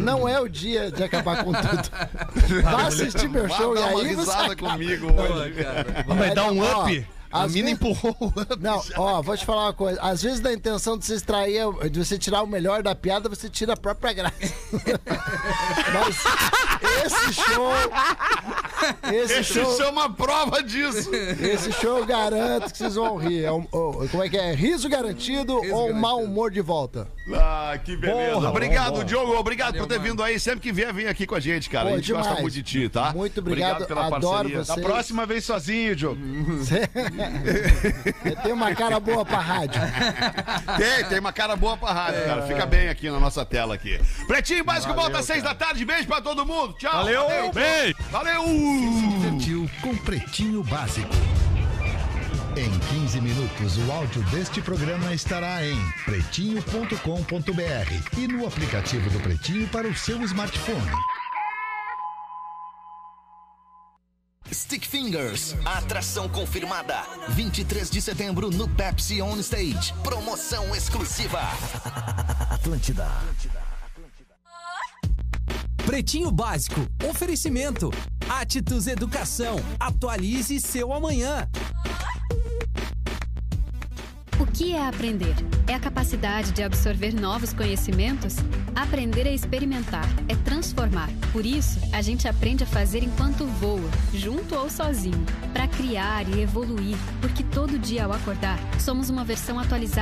não 0.00 0.28
é 0.28 0.40
o 0.40 0.48
dia 0.48 0.90
de 0.90 1.02
acabar 1.02 1.44
com 1.44 1.52
tudo. 1.52 1.90
Vá 2.62 2.86
assistir 2.86 3.28
meu 3.28 3.46
Vai 3.48 3.56
show 3.58 3.76
e 3.76 3.82
aí 3.82 4.14
você 4.14 4.30
acaba. 4.30 4.56
comigo 4.56 5.06
hoje. 5.12 5.54
Vai 6.06 6.34
dar 6.34 6.50
um 6.50 6.60
Ó, 6.60 6.84
up. 6.84 7.06
A 7.30 7.46
mina 7.48 7.52
vezes- 7.54 7.72
empurrou 7.72 8.14
o 8.20 8.26
up. 8.26 8.56
Não, 8.60 8.82
ó, 8.96 9.22
vou 9.22 9.34
te 9.36 9.46
falar 9.46 9.62
uma 9.64 9.72
coisa. 9.72 9.98
Às 10.02 10.22
vezes, 10.22 10.40
da 10.40 10.52
intenção 10.52 10.98
de 10.98 11.06
você 11.06 11.14
extrair, 11.14 11.62
de 11.90 11.98
você 12.04 12.18
tirar 12.18 12.42
o 12.42 12.46
melhor 12.46 12.82
da 12.82 12.94
piada, 12.94 13.26
você 13.26 13.48
tira 13.48 13.72
a 13.72 13.76
própria 13.76 14.12
graça. 14.12 14.36
Mas 15.94 16.24
esse 17.06 17.32
show. 17.32 17.72
Esse, 19.12 19.40
Esse 19.40 19.44
show. 19.54 19.76
show 19.76 19.86
é 19.86 19.88
uma 19.90 20.10
prova 20.12 20.62
disso. 20.62 21.10
Esse 21.14 21.72
show 21.72 21.98
eu 21.98 22.06
garanto 22.06 22.70
que 22.72 22.78
vocês 22.78 22.94
vão 22.94 23.16
rir. 23.16 23.44
É 23.44 23.52
um- 23.52 23.66
oh, 23.72 24.06
como 24.10 24.22
é 24.22 24.28
que 24.28 24.36
é? 24.36 24.52
Riso 24.54 24.88
garantido 24.88 25.54
ou 25.72 25.90
um 25.90 25.94
mau 25.94 26.20
humor 26.22 26.50
de 26.50 26.60
volta? 26.60 27.06
Ah, 27.34 27.78
que 27.84 27.96
beleza. 27.96 28.32
Porra, 28.34 28.48
obrigado, 28.50 28.92
porra. 28.94 29.04
Diogo. 29.04 29.32
Obrigado 29.36 29.66
Valeu, 29.72 29.82
por 29.82 29.88
ter 29.88 29.98
mano. 29.98 30.10
vindo 30.10 30.22
aí. 30.22 30.40
Sempre 30.40 30.60
que 30.60 30.72
vier, 30.72 30.92
vem 30.92 31.06
aqui 31.06 31.26
com 31.26 31.34
a 31.36 31.40
gente, 31.40 31.70
cara. 31.70 31.88
Pô, 31.88 31.94
a 31.94 31.96
gente 31.98 32.10
gosta 32.12 32.22
demais. 32.28 32.42
muito 32.42 32.54
de 32.54 32.62
ti, 32.62 32.88
tá? 32.88 33.12
Muito 33.14 33.38
obrigado, 33.40 33.86
pela 33.86 34.06
adoro 34.06 34.20
parceria. 34.48 34.64
você. 34.64 34.74
Da 34.80 34.82
próxima 34.82 35.24
vez 35.26 35.44
sozinho, 35.44 35.94
Diogo. 35.94 36.20
Tem 38.42 38.52
uma 38.52 38.74
cara 38.74 38.98
boa 38.98 39.24
pra 39.24 39.38
rádio. 39.38 39.80
Tem, 40.76 41.04
tem 41.08 41.18
uma 41.20 41.32
cara 41.32 41.54
boa 41.56 41.76
pra 41.76 41.92
rádio, 41.92 42.24
cara. 42.24 42.42
Fica 42.42 42.66
bem 42.66 42.88
aqui 42.88 43.10
na 43.10 43.20
nossa 43.20 43.44
tela 43.44 43.74
aqui. 43.74 44.00
Pretinho 44.26 44.64
Básico 44.64 44.92
volta 44.94 45.18
às 45.18 45.24
seis 45.24 45.42
da 45.42 45.54
tarde. 45.54 45.84
Beijo 45.84 46.06
pra 46.06 46.20
todo 46.20 46.44
mundo. 46.46 46.72
Tchau. 46.74 46.90
Valeu. 46.92 47.52
Beijo. 47.52 47.94
Valeu. 48.10 48.42
Divertiu 48.78 49.70
com 49.80 49.96
Pretinho 49.98 50.62
Básico. 50.64 51.14
Em 52.56 53.00
15 53.00 53.20
minutos, 53.20 53.78
o 53.78 53.92
áudio 53.92 54.22
deste 54.30 54.60
programa 54.60 55.14
estará 55.14 55.66
em 55.66 55.76
pretinho.com.br 56.04 58.18
e 58.18 58.28
no 58.28 58.46
aplicativo 58.46 59.08
do 59.10 59.20
Pretinho 59.20 59.66
para 59.68 59.88
o 59.88 59.94
seu 59.94 60.20
smartphone. 60.22 60.90
Stick 64.52 64.86
Fingers, 64.86 65.56
atração 65.64 66.28
confirmada. 66.28 67.02
23 67.30 67.90
de 67.90 68.02
setembro 68.02 68.50
no 68.50 68.68
Pepsi 68.68 69.22
On 69.22 69.38
Stage. 69.38 69.94
Promoção 70.02 70.74
exclusiva. 70.74 71.40
Atlântida. 72.50 73.08
Pretinho 75.86 76.30
Básico, 76.30 76.80
oferecimento. 77.08 77.90
Atitudes 78.28 78.86
Educação, 78.86 79.56
atualize 79.80 80.60
seu 80.60 80.92
amanhã. 80.92 81.48
O 84.38 84.46
que 84.46 84.72
é 84.72 84.86
aprender? 84.86 85.34
É 85.68 85.74
a 85.74 85.80
capacidade 85.80 86.52
de 86.52 86.62
absorver 86.62 87.12
novos 87.14 87.52
conhecimentos? 87.52 88.36
Aprender 88.74 89.26
é 89.26 89.34
experimentar, 89.34 90.08
é 90.28 90.34
transformar. 90.34 91.08
Por 91.32 91.44
isso, 91.44 91.78
a 91.92 92.00
gente 92.00 92.26
aprende 92.26 92.64
a 92.64 92.66
fazer 92.66 93.02
enquanto 93.02 93.46
voa, 93.46 93.88
junto 94.14 94.54
ou 94.54 94.70
sozinho, 94.70 95.24
para 95.52 95.68
criar 95.68 96.28
e 96.28 96.40
evoluir, 96.40 96.96
porque 97.20 97.42
todo 97.42 97.78
dia 97.78 98.04
ao 98.04 98.12
acordar, 98.12 98.58
somos 98.80 99.10
uma 99.10 99.24
versão 99.24 99.58
atualizada 99.58 100.00